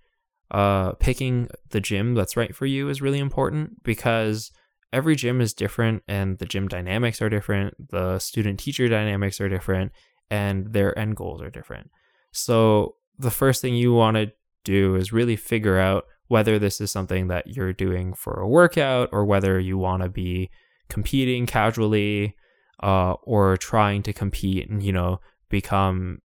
uh, 0.53 0.93
picking 0.93 1.49
the 1.71 1.81
gym 1.81 2.15
that's 2.15 2.37
right 2.37 2.55
for 2.55 2.67
you 2.67 2.89
is 2.89 3.03
really 3.03 3.19
important 3.19 3.83
because 3.83 4.53
every 4.93 5.17
gym 5.17 5.41
is 5.41 5.55
different 5.55 6.03
and 6.07 6.39
the 6.39 6.45
gym 6.47 6.69
dynamics 6.69 7.23
are 7.23 7.31
different, 7.31 7.91
the 7.91 8.19
student 8.19 8.61
teacher 8.61 8.87
dynamics 8.87 9.41
are 9.41 9.49
different, 9.49 9.93
and 10.31 10.73
their 10.73 10.97
end 10.99 11.17
goals 11.17 11.41
are 11.41 11.51
different. 11.51 11.91
So, 12.33 12.97
the 13.19 13.31
first 13.31 13.61
thing 13.61 13.75
you 13.75 13.93
want 13.93 14.17
to 14.17 14.33
do 14.65 14.97
is 14.97 15.13
really 15.13 15.37
figure 15.37 15.79
out 15.79 16.05
whether 16.29 16.59
this 16.59 16.81
is 16.81 16.91
something 16.91 17.29
that 17.29 17.47
you're 17.47 17.75
doing 17.75 18.15
for 18.15 18.41
a 18.41 18.49
workout 18.49 19.09
or 19.13 19.25
whether 19.25 19.61
you 19.61 19.77
want 19.77 20.03
to 20.03 20.09
be 20.09 20.51
competing 20.89 21.45
casually 21.47 22.35
uh, 22.83 23.13
or 23.23 23.57
trying 23.59 24.03
to 24.03 24.13
compete 24.13 24.69
and, 24.69 24.83
you 24.83 24.93
know, 24.93 25.21
become 25.51 26.22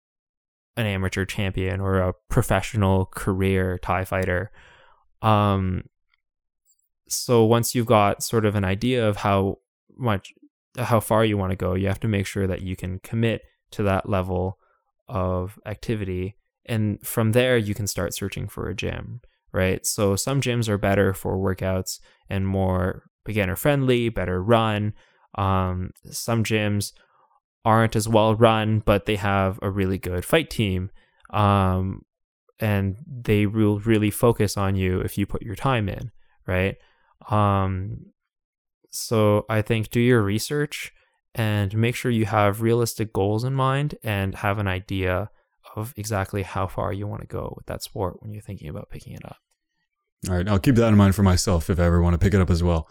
an 0.76 0.86
amateur 0.86 1.24
champion 1.24 1.80
or 1.80 1.98
a 1.98 2.14
professional 2.28 3.06
career 3.06 3.78
Thai 3.78 4.04
fighter. 4.04 4.50
Um, 5.22 5.84
so 7.08 7.44
once 7.44 7.74
you've 7.74 7.86
got 7.86 8.22
sort 8.22 8.44
of 8.44 8.54
an 8.54 8.64
idea 8.64 9.08
of 9.08 9.18
how 9.18 9.58
much, 9.96 10.32
how 10.76 11.00
far 11.00 11.24
you 11.24 11.38
want 11.38 11.50
to 11.50 11.56
go, 11.56 11.74
you 11.74 11.86
have 11.86 12.00
to 12.00 12.08
make 12.08 12.26
sure 12.26 12.46
that 12.46 12.62
you 12.62 12.76
can 12.76 12.98
commit 13.00 13.42
to 13.70 13.82
that 13.84 14.08
level 14.08 14.58
of 15.08 15.58
activity. 15.66 16.36
And 16.66 17.00
from 17.06 17.32
there, 17.32 17.56
you 17.56 17.74
can 17.74 17.86
start 17.86 18.14
searching 18.14 18.48
for 18.48 18.68
a 18.68 18.74
gym, 18.74 19.20
right? 19.52 19.84
So 19.86 20.16
some 20.16 20.40
gyms 20.40 20.68
are 20.68 20.78
better 20.78 21.12
for 21.14 21.36
workouts 21.36 22.00
and 22.28 22.46
more 22.46 23.04
beginner 23.24 23.56
friendly, 23.56 24.08
better 24.08 24.42
run. 24.42 24.94
Um, 25.36 25.90
some 26.10 26.42
gyms 26.42 26.92
aren't 27.64 27.96
as 27.96 28.08
well 28.08 28.34
run, 28.34 28.80
but 28.80 29.06
they 29.06 29.16
have 29.16 29.58
a 29.62 29.70
really 29.70 29.98
good 29.98 30.24
fight 30.24 30.50
team. 30.50 30.90
Um, 31.30 32.04
and 32.60 32.96
they 33.06 33.46
will 33.46 33.80
really 33.80 34.10
focus 34.10 34.56
on 34.56 34.76
you 34.76 35.00
if 35.00 35.18
you 35.18 35.26
put 35.26 35.42
your 35.42 35.56
time 35.56 35.88
in, 35.88 36.12
right? 36.46 36.76
Um, 37.28 38.06
so 38.90 39.44
I 39.48 39.62
think 39.62 39.90
do 39.90 40.00
your 40.00 40.22
research 40.22 40.92
and 41.34 41.76
make 41.76 41.96
sure 41.96 42.10
you 42.10 42.26
have 42.26 42.62
realistic 42.62 43.12
goals 43.12 43.42
in 43.42 43.54
mind 43.54 43.96
and 44.04 44.36
have 44.36 44.58
an 44.58 44.68
idea 44.68 45.30
of 45.74 45.92
exactly 45.96 46.42
how 46.42 46.68
far 46.68 46.92
you 46.92 47.06
want 47.06 47.22
to 47.22 47.26
go 47.26 47.52
with 47.56 47.66
that 47.66 47.82
sport 47.82 48.22
when 48.22 48.32
you're 48.32 48.40
thinking 48.40 48.68
about 48.68 48.90
picking 48.90 49.14
it 49.14 49.24
up. 49.24 49.38
All 50.28 50.36
right, 50.36 50.48
I'll 50.48 50.60
keep 50.60 50.76
that 50.76 50.88
in 50.88 50.96
mind 50.96 51.14
for 51.14 51.22
myself 51.22 51.68
if 51.68 51.80
I 51.80 51.84
ever 51.84 52.00
want 52.00 52.14
to 52.14 52.18
pick 52.18 52.34
it 52.34 52.40
up 52.40 52.50
as 52.50 52.62
well. 52.62 52.88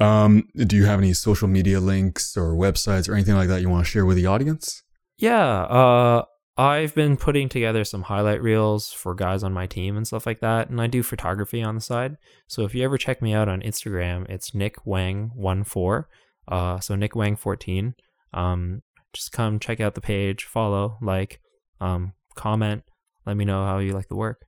Um, 0.00 0.48
do 0.56 0.76
you 0.76 0.84
have 0.86 0.98
any 0.98 1.12
social 1.12 1.48
media 1.48 1.80
links 1.80 2.36
or 2.36 2.54
websites 2.54 3.08
or 3.08 3.14
anything 3.14 3.36
like 3.36 3.48
that 3.48 3.60
you 3.60 3.68
want 3.68 3.84
to 3.84 3.90
share 3.90 4.04
with 4.04 4.16
the 4.16 4.26
audience? 4.26 4.82
Yeah, 5.18 5.62
uh, 5.62 6.24
I've 6.56 6.94
been 6.94 7.16
putting 7.16 7.48
together 7.48 7.84
some 7.84 8.02
highlight 8.02 8.42
reels 8.42 8.92
for 8.92 9.14
guys 9.14 9.42
on 9.42 9.52
my 9.52 9.66
team 9.66 9.96
and 9.96 10.06
stuff 10.06 10.26
like 10.26 10.40
that, 10.40 10.70
and 10.70 10.80
I 10.80 10.86
do 10.86 11.02
photography 11.02 11.62
on 11.62 11.74
the 11.74 11.80
side. 11.80 12.16
So 12.48 12.64
if 12.64 12.74
you 12.74 12.84
ever 12.84 12.98
check 12.98 13.22
me 13.22 13.34
out 13.34 13.48
on 13.48 13.60
Instagram, 13.60 14.28
it's 14.28 14.54
Nick 14.54 14.84
Wang 14.84 15.30
one 15.34 15.64
four. 15.64 16.08
Uh, 16.46 16.78
so 16.80 16.94
Nick 16.94 17.14
Wang 17.16 17.36
fourteen. 17.36 17.94
Um, 18.32 18.82
just 19.12 19.30
come 19.32 19.60
check 19.60 19.80
out 19.80 19.94
the 19.94 20.00
page, 20.00 20.44
follow, 20.44 20.98
like, 21.00 21.40
um, 21.80 22.14
comment. 22.34 22.82
Let 23.24 23.36
me 23.36 23.44
know 23.44 23.64
how 23.64 23.78
you 23.78 23.92
like 23.92 24.08
the 24.08 24.16
work. 24.16 24.44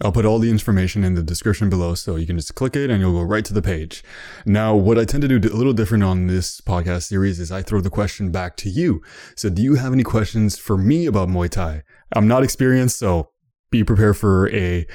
I'll 0.00 0.12
put 0.12 0.24
all 0.24 0.38
the 0.38 0.50
information 0.50 1.04
in 1.04 1.14
the 1.14 1.22
description 1.22 1.68
below 1.68 1.94
so 1.94 2.16
you 2.16 2.26
can 2.26 2.36
just 2.36 2.54
click 2.54 2.74
it 2.76 2.90
and 2.90 3.00
you'll 3.00 3.12
go 3.12 3.22
right 3.22 3.44
to 3.44 3.52
the 3.52 3.60
page. 3.60 4.02
Now, 4.46 4.74
what 4.74 4.98
I 4.98 5.04
tend 5.04 5.22
to 5.22 5.38
do 5.38 5.52
a 5.52 5.54
little 5.54 5.74
different 5.74 6.02
on 6.02 6.28
this 6.28 6.60
podcast 6.62 7.04
series 7.04 7.38
is 7.38 7.52
I 7.52 7.62
throw 7.62 7.80
the 7.80 7.90
question 7.90 8.30
back 8.30 8.56
to 8.58 8.70
you. 8.70 9.02
So, 9.36 9.50
do 9.50 9.60
you 9.62 9.74
have 9.74 9.92
any 9.92 10.02
questions 10.02 10.58
for 10.58 10.78
me 10.78 11.06
about 11.06 11.28
Muay 11.28 11.50
Thai? 11.50 11.82
I'm 12.16 12.26
not 12.26 12.42
experienced, 12.42 12.98
so 12.98 13.30
be 13.70 13.84
prepared 13.84 14.16
for 14.16 14.48
a 14.50 14.86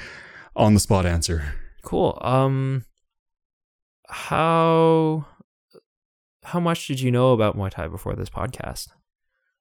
on 0.56 0.74
the 0.74 0.80
spot 0.80 1.06
answer. 1.06 1.54
Cool. 1.82 2.18
Um, 2.20 2.84
how 4.08 5.26
how 6.42 6.60
much 6.60 6.86
did 6.86 7.00
you 7.00 7.10
know 7.10 7.32
about 7.32 7.56
Muay 7.56 7.70
Thai 7.70 7.88
before 7.88 8.14
this 8.14 8.30
podcast? 8.30 8.88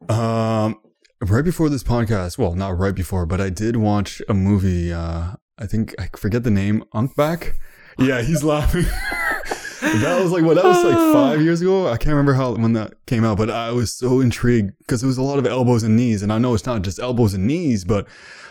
Um, 0.10 0.80
right 1.22 1.44
before 1.44 1.70
this 1.70 1.84
podcast, 1.84 2.38
well, 2.38 2.54
not 2.56 2.78
right 2.78 2.96
before, 2.96 3.26
but 3.26 3.42
I 3.42 3.50
did 3.50 3.78
watch 3.78 4.22
a 4.28 4.34
movie. 4.34 4.92
Uh, 4.94 5.34
I 5.58 5.66
think 5.66 5.96
I 6.00 6.10
forget 6.16 6.44
the 6.44 6.52
name. 6.52 6.84
Ong 6.94 7.12
Bak. 7.16 7.56
Yeah, 7.98 8.22
he's 8.22 8.44
laughing. 8.44 8.84
that 9.82 10.20
was 10.22 10.32
like 10.32 10.44
what? 10.44 10.56
That 10.56 10.66
was 10.66 10.84
like 10.84 11.14
five 11.14 11.42
years 11.42 11.62
ago. 11.62 11.88
I 11.88 11.98
can't 11.98 12.12
remember 12.12 12.34
how 12.34 12.56
when 12.56 12.74
that 12.74 12.94
came 13.06 13.24
out, 13.24 13.38
but 13.38 13.50
I 13.50 13.72
was 13.72 13.94
so 13.94 14.20
intrigued 14.20 14.78
because 14.80 15.04
it 15.04 15.08
was 15.08 15.18
a 15.18 15.24
lot 15.24 15.40
of 15.40 15.46
elbows 15.46 15.84
and 15.84 15.96
knees, 15.96 16.22
and 16.22 16.32
I 16.32 16.38
know 16.38 16.54
it's 16.54 16.66
not 16.66 16.82
just 16.82 17.00
elbows 17.00 17.34
and 17.34 17.48
knees, 17.48 17.84
but 17.84 18.08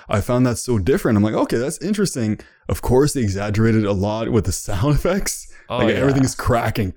I 0.09 0.21
found 0.21 0.47
that 0.47 0.59
so 0.59 0.79
different. 0.79 1.17
I'm 1.17 1.25
like, 1.25 1.35
okay, 1.35 1.57
that's 1.57 1.79
interesting. 1.79 2.39
Of 2.69 2.83
course, 2.83 3.13
they 3.13 3.23
exaggerated 3.23 3.85
a 3.85 3.93
lot 3.93 4.31
with 4.31 4.45
the 4.45 4.53
sound 4.53 4.95
effects. 4.97 5.53
Oh, 5.69 5.79
like 5.79 5.89
yeah. 5.89 5.95
everything's 6.01 6.35
cracking. 6.35 6.95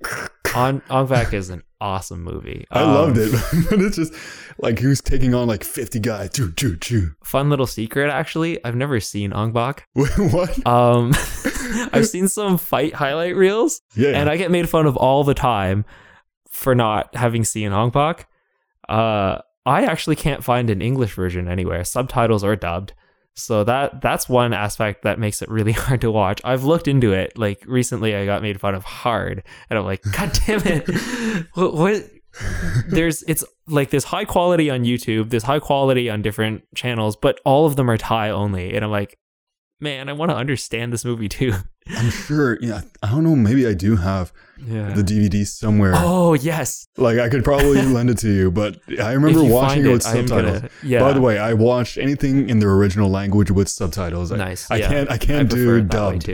On 0.54 0.82
Ong 0.90 1.06
Bak 1.06 1.32
is 1.32 1.48
an 1.50 1.62
awesome 1.80 2.22
movie. 2.24 2.66
I 2.70 2.82
Um, 2.82 2.94
loved 2.94 3.18
it, 3.18 3.30
but 3.70 3.80
it's 3.80 3.96
just 3.96 4.12
like 4.58 4.78
he 4.80 4.86
was 4.86 5.00
taking 5.00 5.32
on 5.34 5.46
like 5.48 5.62
50 5.64 6.00
guys. 6.00 6.30
Choo, 6.32 6.52
choo, 6.52 6.76
choo. 6.76 7.12
Fun 7.24 7.50
little 7.50 7.66
secret, 7.66 8.10
actually. 8.10 8.62
I've 8.64 8.74
never 8.76 8.98
seen 9.00 9.32
Ong 9.32 9.52
Bak. 9.52 9.86
What? 9.94 10.66
Um, 10.66 11.12
I've 11.92 12.08
seen 12.08 12.26
some 12.28 12.58
fight 12.58 12.94
highlight 12.94 13.36
reels, 13.36 13.80
Yeah. 13.94 14.10
and 14.20 14.28
I 14.28 14.36
get 14.36 14.50
made 14.50 14.68
fun 14.68 14.86
of 14.86 14.96
all 14.96 15.22
the 15.24 15.34
time 15.34 15.84
for 16.50 16.74
not 16.74 17.14
having 17.14 17.44
seen 17.44 17.72
Ong 17.72 17.90
Bak. 17.90 18.26
Uh, 18.88 19.38
I 19.64 19.84
actually 19.84 20.16
can't 20.16 20.42
find 20.42 20.68
an 20.70 20.82
English 20.82 21.14
version 21.14 21.46
anywhere, 21.48 21.84
subtitles 21.84 22.42
or 22.42 22.56
dubbed. 22.56 22.92
So 23.40 23.64
that 23.64 24.00
that's 24.00 24.28
one 24.28 24.52
aspect 24.52 25.02
that 25.02 25.18
makes 25.18 25.42
it 25.42 25.48
really 25.48 25.72
hard 25.86 26.00
to 26.02 26.10
watch. 26.10 26.40
I've 26.44 26.64
looked 26.64 26.88
into 26.88 27.12
it. 27.12 27.36
Like 27.38 27.64
recently, 27.66 28.14
I 28.14 28.24
got 28.26 28.42
made 28.42 28.60
fun 28.60 28.74
of 28.74 28.84
hard, 28.84 29.42
and 29.68 29.78
I'm 29.78 29.84
like, 29.84 30.02
God 30.12 30.38
damn 30.46 30.60
it! 30.64 30.88
what, 31.54 31.74
what? 31.74 32.10
There's 32.88 33.22
it's 33.24 33.44
like 33.66 33.90
there's 33.90 34.04
high 34.04 34.24
quality 34.24 34.70
on 34.70 34.84
YouTube, 34.84 35.30
there's 35.30 35.42
high 35.42 35.58
quality 35.58 36.08
on 36.08 36.22
different 36.22 36.62
channels, 36.74 37.16
but 37.16 37.40
all 37.44 37.66
of 37.66 37.76
them 37.76 37.90
are 37.90 37.98
Thai 37.98 38.30
only, 38.30 38.74
and 38.74 38.84
I'm 38.84 38.90
like, 38.90 39.18
man, 39.80 40.08
I 40.08 40.12
want 40.12 40.30
to 40.30 40.36
understand 40.36 40.92
this 40.92 41.04
movie 41.04 41.28
too. 41.28 41.54
I'm 41.96 42.10
sure. 42.10 42.58
Yeah. 42.60 42.82
I 43.02 43.10
don't 43.10 43.24
know. 43.24 43.34
Maybe 43.36 43.66
I 43.66 43.74
do 43.74 43.96
have 43.96 44.32
Yeah. 44.66 44.92
the 44.92 45.02
DVD 45.02 45.46
somewhere. 45.46 45.92
oh 45.96 46.34
yes. 46.34 46.86
Like 46.96 47.18
I 47.18 47.28
could 47.28 47.44
probably 47.44 47.82
lend 47.96 48.10
it 48.10 48.18
to 48.18 48.30
you, 48.30 48.50
but 48.50 48.78
I 49.00 49.12
remember 49.12 49.42
watching 49.44 49.84
it 49.86 49.88
with 49.92 50.02
subtitles. 50.02 50.60
gonna- 50.60 50.70
yeah. 50.82 51.00
By 51.00 51.12
the 51.12 51.20
way, 51.20 51.38
I 51.38 51.52
watched 51.54 51.98
anything 51.98 52.48
in 52.48 52.58
the 52.60 52.66
original 52.66 53.10
language 53.10 53.50
with 53.50 53.68
subtitles. 53.68 54.30
Nice. 54.32 54.70
I, 54.70 54.76
yeah. 54.76 54.88
can't. 54.88 55.10
I 55.10 55.14
I 55.14 55.18
can't 55.18 55.48
prefer 55.50 55.80
do 55.80 55.86
dubbed. 55.88 56.30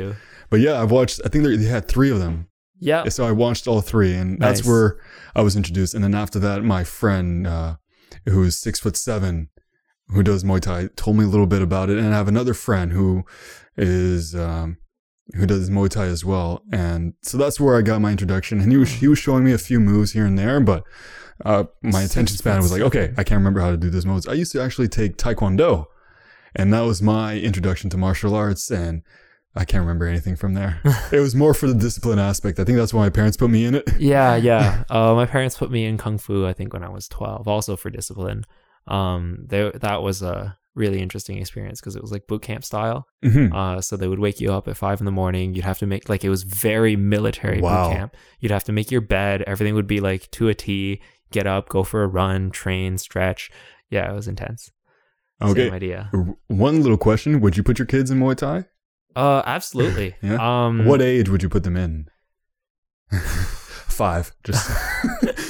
But 0.50 0.60
yeah, 0.60 0.80
I've 0.80 0.90
watched. 0.90 1.20
I 1.24 1.28
think 1.28 1.44
they 1.44 1.56
they 1.56 1.64
had 1.66 1.88
three 1.88 2.10
of 2.10 2.18
them. 2.18 2.48
Yeah. 2.78 3.08
So 3.08 3.24
I 3.26 3.32
watched 3.32 3.66
all 3.66 3.80
three, 3.80 4.12
and 4.14 4.38
that's 4.40 4.64
where 4.64 4.98
I 5.34 5.40
was 5.42 5.56
introduced. 5.56 5.94
And 5.94 6.04
then 6.04 6.14
after 6.14 6.38
that, 6.40 6.62
my 6.62 6.84
friend, 6.84 7.46
uh, 7.46 7.76
who's 8.26 8.56
six 8.58 8.78
foot 8.80 8.96
seven, 8.96 9.48
who 10.08 10.22
does 10.22 10.44
Muay 10.44 10.60
Thai, 10.60 10.88
told 10.94 11.16
me 11.16 11.24
a 11.24 11.28
little 11.28 11.46
bit 11.46 11.62
about 11.62 11.88
it. 11.90 11.96
And 11.98 12.12
I 12.12 12.16
have 12.18 12.28
another 12.28 12.52
friend 12.54 12.92
who 12.92 13.24
is 13.78 14.34
um, 14.34 14.76
who 15.34 15.46
does 15.46 15.70
Muay 15.70 15.88
Thai 15.88 16.04
as 16.04 16.24
well. 16.24 16.62
And 16.72 17.14
so 17.22 17.36
that's 17.36 17.58
where 17.58 17.76
I 17.76 17.82
got 17.82 18.00
my 18.00 18.10
introduction. 18.10 18.60
And 18.60 18.70
he 18.70 18.78
was 18.78 18.90
he 18.90 19.08
was 19.08 19.18
showing 19.18 19.44
me 19.44 19.52
a 19.52 19.58
few 19.58 19.80
moves 19.80 20.12
here 20.12 20.26
and 20.26 20.38
there, 20.38 20.60
but 20.60 20.84
uh, 21.44 21.64
my 21.82 22.02
attention 22.02 22.36
span 22.36 22.58
was 22.58 22.72
like, 22.72 22.82
okay, 22.82 23.12
I 23.16 23.24
can't 23.24 23.38
remember 23.38 23.60
how 23.60 23.70
to 23.70 23.76
do 23.76 23.90
those 23.90 24.06
moves. 24.06 24.26
I 24.26 24.32
used 24.32 24.52
to 24.52 24.62
actually 24.62 24.88
take 24.88 25.18
Taekwondo, 25.18 25.86
and 26.54 26.72
that 26.72 26.82
was 26.82 27.02
my 27.02 27.38
introduction 27.38 27.90
to 27.90 27.96
martial 27.96 28.34
arts. 28.34 28.70
And 28.70 29.02
I 29.54 29.64
can't 29.64 29.82
remember 29.82 30.06
anything 30.06 30.36
from 30.36 30.54
there. 30.54 30.80
it 31.12 31.20
was 31.20 31.34
more 31.34 31.54
for 31.54 31.66
the 31.66 31.74
discipline 31.74 32.18
aspect. 32.18 32.58
I 32.58 32.64
think 32.64 32.78
that's 32.78 32.94
why 32.94 33.02
my 33.02 33.10
parents 33.10 33.36
put 33.36 33.50
me 33.50 33.64
in 33.64 33.74
it. 33.74 33.84
yeah, 33.98 34.36
yeah. 34.36 34.84
Uh, 34.88 35.14
my 35.14 35.26
parents 35.26 35.56
put 35.58 35.70
me 35.70 35.84
in 35.84 35.98
kung 35.98 36.18
fu. 36.18 36.46
I 36.46 36.52
think 36.52 36.72
when 36.72 36.84
I 36.84 36.88
was 36.88 37.08
twelve, 37.08 37.48
also 37.48 37.76
for 37.76 37.90
discipline. 37.90 38.44
Um, 38.86 39.46
they, 39.48 39.72
that 39.74 40.02
was 40.02 40.22
a 40.22 40.56
really 40.76 41.00
interesting 41.00 41.38
experience 41.38 41.80
because 41.80 41.96
it 41.96 42.02
was 42.02 42.12
like 42.12 42.26
boot 42.28 42.42
camp 42.42 42.62
style. 42.62 43.08
Mhm. 43.24 43.52
Uh, 43.52 43.80
so 43.80 43.96
they 43.96 44.06
would 44.06 44.18
wake 44.20 44.40
you 44.40 44.52
up 44.52 44.68
at 44.68 44.76
five 44.76 45.00
in 45.00 45.06
the 45.06 45.10
morning. 45.10 45.54
You'd 45.54 45.64
have 45.64 45.78
to 45.78 45.86
make 45.86 46.08
like 46.08 46.22
it 46.22 46.28
was 46.30 46.42
very 46.44 46.94
military 46.94 47.60
Wow. 47.60 47.88
boot 47.88 47.96
camp. 47.96 48.16
You'd 48.40 48.52
have 48.52 48.64
to 48.64 48.72
make 48.72 48.90
your 48.92 49.00
bed. 49.00 49.42
Everything 49.46 49.74
would 49.74 49.86
be 49.88 50.00
like 50.00 50.30
to 50.32 50.48
a 50.48 50.54
T. 50.54 51.00
Get 51.32 51.46
up, 51.46 51.68
go 51.68 51.82
for 51.82 52.04
a 52.04 52.06
run, 52.06 52.50
train, 52.50 52.98
stretch. 52.98 53.50
Yeah, 53.90 54.10
it 54.12 54.14
was 54.14 54.28
intense. 54.28 54.70
Okay. 55.42 55.64
Same 55.66 55.74
idea. 55.74 56.10
One 56.48 56.82
little 56.82 56.96
question: 56.98 57.40
Would 57.40 57.56
you 57.56 57.62
put 57.62 57.78
your 57.78 57.86
kids 57.86 58.10
in 58.10 58.18
Muay 58.20 58.36
Thai? 58.36 58.64
Uh, 59.16 59.42
absolutely. 59.46 60.14
Yeah? 60.22 60.36
Um, 60.66 60.84
What 60.84 61.00
age 61.02 61.28
would 61.30 61.42
you 61.42 61.48
put 61.48 61.64
them 61.64 61.76
in? 61.76 62.06
Five. 63.88 64.32
Just 64.44 64.70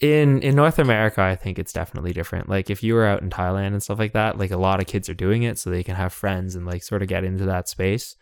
in 0.00 0.40
in 0.42 0.54
North 0.54 0.78
America, 0.78 1.22
I 1.22 1.36
think 1.36 1.58
it's 1.58 1.72
definitely 1.72 2.12
different. 2.12 2.48
Like 2.48 2.70
if 2.70 2.82
you 2.82 2.94
were 2.94 3.06
out 3.06 3.22
in 3.22 3.30
Thailand 3.30 3.68
and 3.68 3.82
stuff 3.82 3.98
like 3.98 4.12
that, 4.12 4.38
like 4.38 4.50
a 4.50 4.56
lot 4.56 4.80
of 4.80 4.86
kids 4.86 5.08
are 5.08 5.14
doing 5.14 5.42
it 5.42 5.58
so 5.58 5.70
they 5.70 5.82
can 5.82 5.96
have 5.96 6.12
friends 6.12 6.54
and 6.54 6.66
like 6.66 6.82
sort 6.82 7.02
of 7.02 7.08
get 7.08 7.24
into 7.24 7.46
that 7.46 7.68
space. 7.68 8.16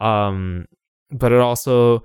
Um 0.00 0.66
but 1.10 1.32
it 1.32 1.38
also 1.38 2.04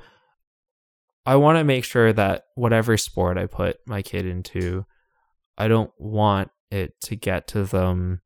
I 1.25 1.35
want 1.35 1.57
to 1.57 1.63
make 1.63 1.83
sure 1.83 2.11
that 2.13 2.45
whatever 2.55 2.97
sport 2.97 3.37
I 3.37 3.45
put 3.45 3.77
my 3.85 4.01
kid 4.01 4.25
into, 4.25 4.85
I 5.57 5.67
don't 5.67 5.91
want 5.97 6.49
it 6.71 6.99
to 7.01 7.15
get 7.15 7.47
to 7.49 7.65
them 7.65 8.21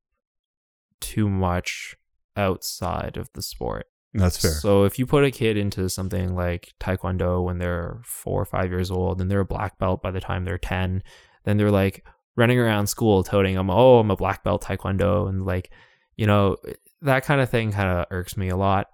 too 1.02 1.28
much 1.28 1.96
outside 2.38 3.18
of 3.18 3.30
the 3.34 3.42
sport. 3.42 3.88
That's 4.14 4.38
fair. 4.38 4.52
So 4.52 4.84
if 4.84 5.00
you 5.00 5.06
put 5.06 5.24
a 5.24 5.32
kid 5.32 5.58
into 5.58 5.90
something 5.90 6.36
like 6.36 6.74
Taekwondo 6.80 7.44
when 7.44 7.58
they're 7.58 8.00
four 8.04 8.42
or 8.42 8.46
five 8.46 8.70
years 8.70 8.92
old 8.92 9.20
and 9.20 9.30
they're 9.30 9.40
a 9.40 9.46
black 9.46 9.80
belt 9.80 10.02
by 10.02 10.12
the 10.12 10.20
time 10.20 10.46
they're 10.46 10.58
10, 10.58 11.02
then 11.46 11.58
they're 11.58 11.72
like 11.72 12.06
running 12.36 12.60
around 12.60 12.88
school 12.88 13.24
toting 13.24 13.56
them, 13.56 13.70
oh, 13.70 14.00
I'm 14.00 14.12
a 14.12 14.16
black 14.16 14.44
belt 14.44 14.64
Taekwondo. 14.64 15.28
And 15.28 15.46
like, 15.46 15.72
you 16.16 16.28
know, 16.28 16.58
that 17.02 17.26
kind 17.26 17.42
of 17.42 17.50
thing 17.50 17.72
kind 17.72 17.90
of 17.90 18.06
irks 18.12 18.38
me 18.38 18.50
a 18.50 18.58
lot. 18.58 18.88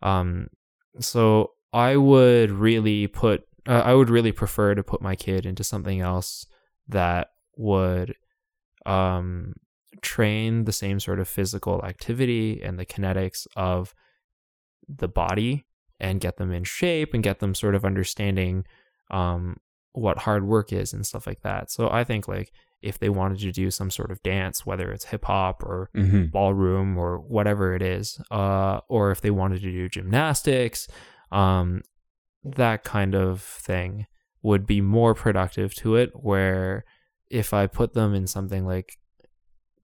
Um, 0.00 0.48
so 1.00 1.52
I 1.72 1.96
would 1.96 2.50
really 2.50 3.06
put, 3.06 3.44
uh, 3.66 3.82
I 3.84 3.94
would 3.94 4.10
really 4.10 4.32
prefer 4.32 4.74
to 4.74 4.82
put 4.82 5.02
my 5.02 5.16
kid 5.16 5.46
into 5.46 5.64
something 5.64 6.00
else 6.00 6.46
that 6.88 7.28
would, 7.56 8.14
um, 8.86 9.54
train 10.00 10.64
the 10.64 10.72
same 10.72 10.98
sort 10.98 11.20
of 11.20 11.28
physical 11.28 11.84
activity 11.84 12.60
and 12.62 12.78
the 12.78 12.86
kinetics 12.86 13.46
of 13.54 13.94
the 14.88 15.08
body 15.08 15.64
and 16.00 16.20
get 16.20 16.36
them 16.36 16.52
in 16.52 16.64
shape 16.64 17.14
and 17.14 17.22
get 17.22 17.38
them 17.38 17.54
sort 17.54 17.74
of 17.74 17.84
understanding 17.84 18.64
um, 19.10 19.56
what 19.92 20.18
hard 20.18 20.46
work 20.46 20.72
is 20.72 20.92
and 20.92 21.06
stuff 21.06 21.26
like 21.26 21.42
that. 21.42 21.70
So 21.70 21.88
I 21.90 22.04
think 22.04 22.26
like 22.26 22.52
if 22.80 22.98
they 22.98 23.08
wanted 23.08 23.38
to 23.38 23.52
do 23.52 23.70
some 23.70 23.90
sort 23.90 24.10
of 24.10 24.22
dance, 24.22 24.66
whether 24.66 24.90
it's 24.90 25.04
hip 25.04 25.24
hop 25.26 25.62
or 25.62 25.90
Mm-hmm. 25.94 26.24
ballroom 26.26 26.98
or 26.98 27.18
whatever 27.18 27.74
it 27.74 27.82
is, 27.82 28.20
uh, 28.30 28.80
or 28.88 29.10
if 29.12 29.20
they 29.20 29.30
wanted 29.30 29.60
to 29.60 29.70
do 29.70 29.88
gymnastics, 29.88 30.88
um, 31.30 31.82
that 32.42 32.82
kind 32.82 33.14
of 33.14 33.40
thing 33.40 34.06
would 34.42 34.66
be 34.66 34.80
more 34.80 35.14
productive 35.14 35.72
to 35.74 35.94
it. 35.94 36.10
Where 36.14 36.84
if 37.30 37.54
I 37.54 37.68
put 37.68 37.94
them 37.94 38.14
in 38.14 38.26
something 38.26 38.66
like 38.66 38.98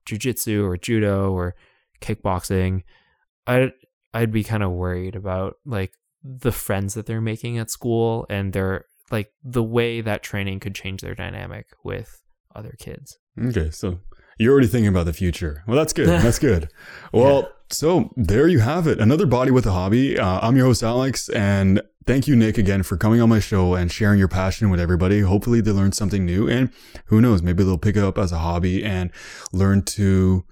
jujitsu 0.05 0.65
or 0.65 0.77
judo 0.77 1.31
or 1.33 1.55
kickboxing, 2.01 2.83
I'd 3.47 3.73
I'd 4.15 4.33
be 4.33 4.45
kind 4.45 4.63
of 4.63 4.73
worried 4.73 5.15
about 5.15 5.57
like 5.65 5.93
the 6.23 6.53
friends 6.53 6.95
that 6.95 7.07
they're 7.07 7.21
making 7.21 7.59
at 7.59 7.71
school 7.71 8.27
and 8.29 8.53
their 8.53 8.87
like 9.11 9.33
the 9.43 9.63
way 9.63 10.01
that 10.01 10.23
training 10.23 10.61
could 10.61 10.75
change 10.75 11.01
their 11.01 11.15
dynamic 11.15 11.67
with 11.85 12.21
other 12.55 12.75
kids. 12.79 13.19
Okay, 13.43 13.71
so 13.71 14.01
you're 14.39 14.53
already 14.53 14.69
thinking 14.69 14.89
about 14.89 15.07
the 15.07 15.13
future. 15.13 15.63
Well, 15.67 15.77
that's 15.77 15.93
good. 15.93 16.09
That's 16.23 16.39
good. 16.39 16.71
Well, 17.13 17.51
so 17.71 18.13
there 18.17 18.49
you 18.49 18.61
have 18.61 18.87
it. 18.87 19.01
Another 19.01 19.27
body 19.27 19.51
with 19.51 19.67
a 19.67 19.73
hobby. 19.73 20.19
Uh, 20.19 20.41
I'm 20.41 20.57
your 20.57 20.67
host, 20.67 20.83
Alex, 20.83 21.29
and 21.31 21.83
thank 22.07 22.27
you, 22.27 22.37
Nick, 22.37 22.57
again 22.57 22.83
for 22.83 22.97
coming 22.97 23.21
on 23.21 23.29
my 23.29 23.41
show 23.41 23.75
and 23.75 23.91
sharing 23.91 24.19
your 24.19 24.29
passion 24.29 24.71
with 24.71 24.81
everybody. 24.81 25.21
Hopefully, 25.21 25.61
they 25.61 25.71
learn 25.71 25.93
something 25.93 26.25
new, 26.25 26.49
and 26.49 26.71
who 27.07 27.21
knows, 27.21 27.43
maybe 27.43 27.65
they'll 27.65 27.79
pick 27.79 27.97
it 27.97 28.03
up 28.03 28.17
as 28.17 28.33
a 28.33 28.39
hobby 28.39 28.85
and 28.85 29.11
learn 29.53 29.83
to 29.83 30.45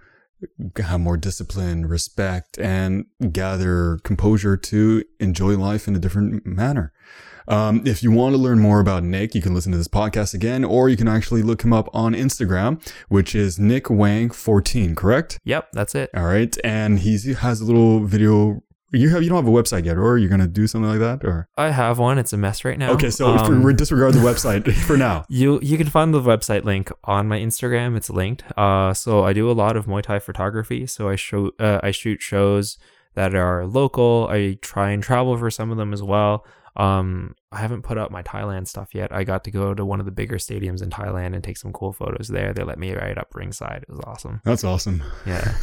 have 0.79 1.01
more 1.01 1.17
discipline, 1.17 1.87
respect, 1.87 2.59
and 2.59 3.07
gather 3.33 3.99
composure 4.05 4.57
to 4.57 5.05
enjoy 5.21 5.57
life 5.57 5.89
in 5.89 5.97
a 5.97 5.99
different 5.99 6.45
manner. 6.47 6.93
Um, 7.49 7.83
if 7.87 8.03
you 8.03 8.11
want 8.11 8.35
to 8.35 8.41
learn 8.41 8.59
more 8.59 8.81
about 8.81 9.05
Nick, 9.05 9.35
you 9.35 9.43
can 9.43 9.55
listen 9.55 9.73
to 9.73 9.79
this 9.79 9.89
podcast 9.89 10.35
again, 10.35 10.65
or 10.65 10.89
you 10.89 10.97
can 10.97 11.09
actually 11.09 11.43
look 11.43 11.63
him 11.63 11.73
up 11.73 11.89
on 11.95 12.13
Instagram, 12.13 12.85
which 13.09 13.35
is 13.35 13.59
Nick 13.59 13.85
Wang14, 13.85 14.97
correct? 14.97 15.39
Yep, 15.45 15.69
that's 15.73 15.95
it. 15.95 16.11
All 16.15 16.25
right. 16.25 16.57
And 16.65 17.01
he's, 17.01 17.25
he 17.25 17.35
has 17.35 17.61
a 17.61 17.65
little 17.65 18.05
video. 18.05 18.63
You 18.93 19.09
have 19.11 19.23
you 19.23 19.29
don't 19.29 19.45
have 19.45 19.53
a 19.53 19.57
website 19.57 19.85
yet, 19.85 19.97
or 19.99 20.17
you're 20.17 20.29
gonna 20.31 20.47
do 20.47 20.67
something 20.67 20.89
like 20.89 21.01
that, 21.01 21.27
or 21.27 21.49
I 21.57 21.71
have 21.71 21.99
one. 21.99 22.19
It's 22.19 22.33
a 22.33 22.37
mess 22.37 22.65
right 22.65 22.79
now. 22.79 22.93
okay. 22.93 23.11
So 23.11 23.37
Um, 23.37 23.63
for, 23.63 23.73
disregard 23.73 24.15
the 24.15 24.21
website 24.21 24.73
for 24.87 24.97
now. 24.97 25.25
You 25.29 25.59
you 25.61 25.77
can 25.77 25.89
find 25.89 26.15
the 26.15 26.21
website 26.21 26.65
link 26.65 26.91
on 27.05 27.27
my 27.27 27.39
Instagram. 27.39 27.97
It's 27.97 28.11
linked. 28.11 28.45
Uh, 28.57 28.95
so 28.95 29.25
I 29.25 29.33
do 29.33 29.51
a 29.51 29.53
lot 29.53 29.77
of 29.77 29.87
Muay 29.87 30.03
Thai 30.03 30.21
photography. 30.21 30.87
So 30.87 31.09
I 31.09 31.17
show 31.17 31.51
uh, 31.59 31.81
I 31.83 31.91
shoot 31.91 32.23
shows 32.23 32.79
that 33.15 33.35
are 33.35 33.67
local. 33.67 34.29
I 34.31 34.59
try 34.63 34.91
and 34.91 35.03
travel 35.03 35.37
for 35.37 35.51
some 35.51 35.71
of 35.73 35.77
them 35.79 35.93
as 35.93 36.03
well. 36.03 36.45
Um, 36.77 37.35
I 37.51 37.59
haven't 37.59 37.83
put 37.83 37.97
up 37.97 38.11
my 38.11 38.23
Thailand 38.23 38.69
stuff 38.69 38.95
yet. 38.95 39.13
I 39.13 39.25
got 39.25 39.45
to 39.45 39.51
go 39.51 39.73
to 39.73 39.85
one 39.85 39.99
of 39.99 40.07
the 40.07 40.13
bigger 40.13 40.37
stadiums 40.37 40.83
in 40.83 40.91
Thailand 40.91 41.35
and 41.35 41.43
take 41.43 41.57
some 41.57 41.73
cool 41.73 41.93
photos 41.93 42.29
there. 42.29 42.53
They 42.53 42.65
let 42.65 42.79
me 42.79 42.93
right 42.93 43.17
up 43.17 43.35
ringside. 43.35 43.85
It 43.89 43.89
was 43.89 44.01
awesome. 44.05 44.43
That's 44.45 44.65
awesome. 44.65 45.03
Yeah. 45.25 45.55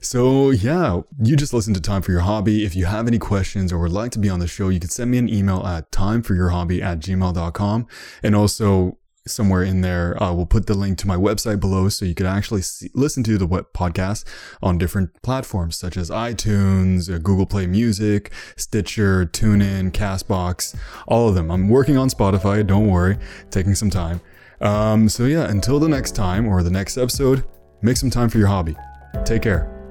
So, 0.00 0.50
yeah, 0.50 1.00
you 1.22 1.34
just 1.34 1.54
listened 1.54 1.76
to 1.76 1.80
Time 1.80 2.02
for 2.02 2.12
Your 2.12 2.20
Hobby. 2.20 2.62
If 2.62 2.76
you 2.76 2.84
have 2.84 3.08
any 3.08 3.18
questions 3.18 3.72
or 3.72 3.78
would 3.78 3.90
like 3.90 4.10
to 4.12 4.18
be 4.18 4.28
on 4.28 4.38
the 4.38 4.46
show, 4.46 4.68
you 4.68 4.78
can 4.78 4.90
send 4.90 5.10
me 5.10 5.16
an 5.16 5.30
email 5.30 5.66
at 5.66 5.90
timeforyourhobby 5.92 6.82
at 6.82 6.98
gmail.com. 7.00 7.86
And 8.22 8.36
also, 8.36 8.98
somewhere 9.26 9.62
in 9.62 9.80
there, 9.80 10.22
uh, 10.22 10.32
we'll 10.32 10.46
put 10.46 10.66
the 10.66 10.74
link 10.74 10.98
to 10.98 11.06
my 11.06 11.16
website 11.16 11.60
below 11.60 11.88
so 11.88 12.04
you 12.04 12.14
can 12.14 12.26
actually 12.26 12.62
see, 12.62 12.90
listen 12.94 13.22
to 13.24 13.38
the 13.38 13.46
web 13.46 13.66
podcast 13.72 14.24
on 14.62 14.78
different 14.78 15.22
platforms 15.22 15.76
such 15.76 15.96
as 15.96 16.10
iTunes, 16.10 17.12
uh, 17.12 17.18
Google 17.18 17.46
Play 17.46 17.66
Music, 17.66 18.30
Stitcher, 18.56 19.26
TuneIn, 19.26 19.92
Castbox, 19.92 20.74
all 21.06 21.28
of 21.28 21.34
them. 21.34 21.50
I'm 21.50 21.68
working 21.68 21.96
on 21.96 22.08
Spotify, 22.08 22.66
don't 22.66 22.88
worry, 22.88 23.18
taking 23.50 23.74
some 23.74 23.90
time. 23.90 24.20
Um, 24.60 25.08
so, 25.08 25.24
yeah, 25.24 25.50
until 25.50 25.78
the 25.78 25.88
next 25.88 26.12
time 26.14 26.46
or 26.46 26.62
the 26.62 26.70
next 26.70 26.96
episode, 26.96 27.44
make 27.82 27.96
some 27.96 28.10
time 28.10 28.28
for 28.28 28.38
your 28.38 28.48
hobby. 28.48 28.76
Take 29.24 29.42
care. 29.42 29.83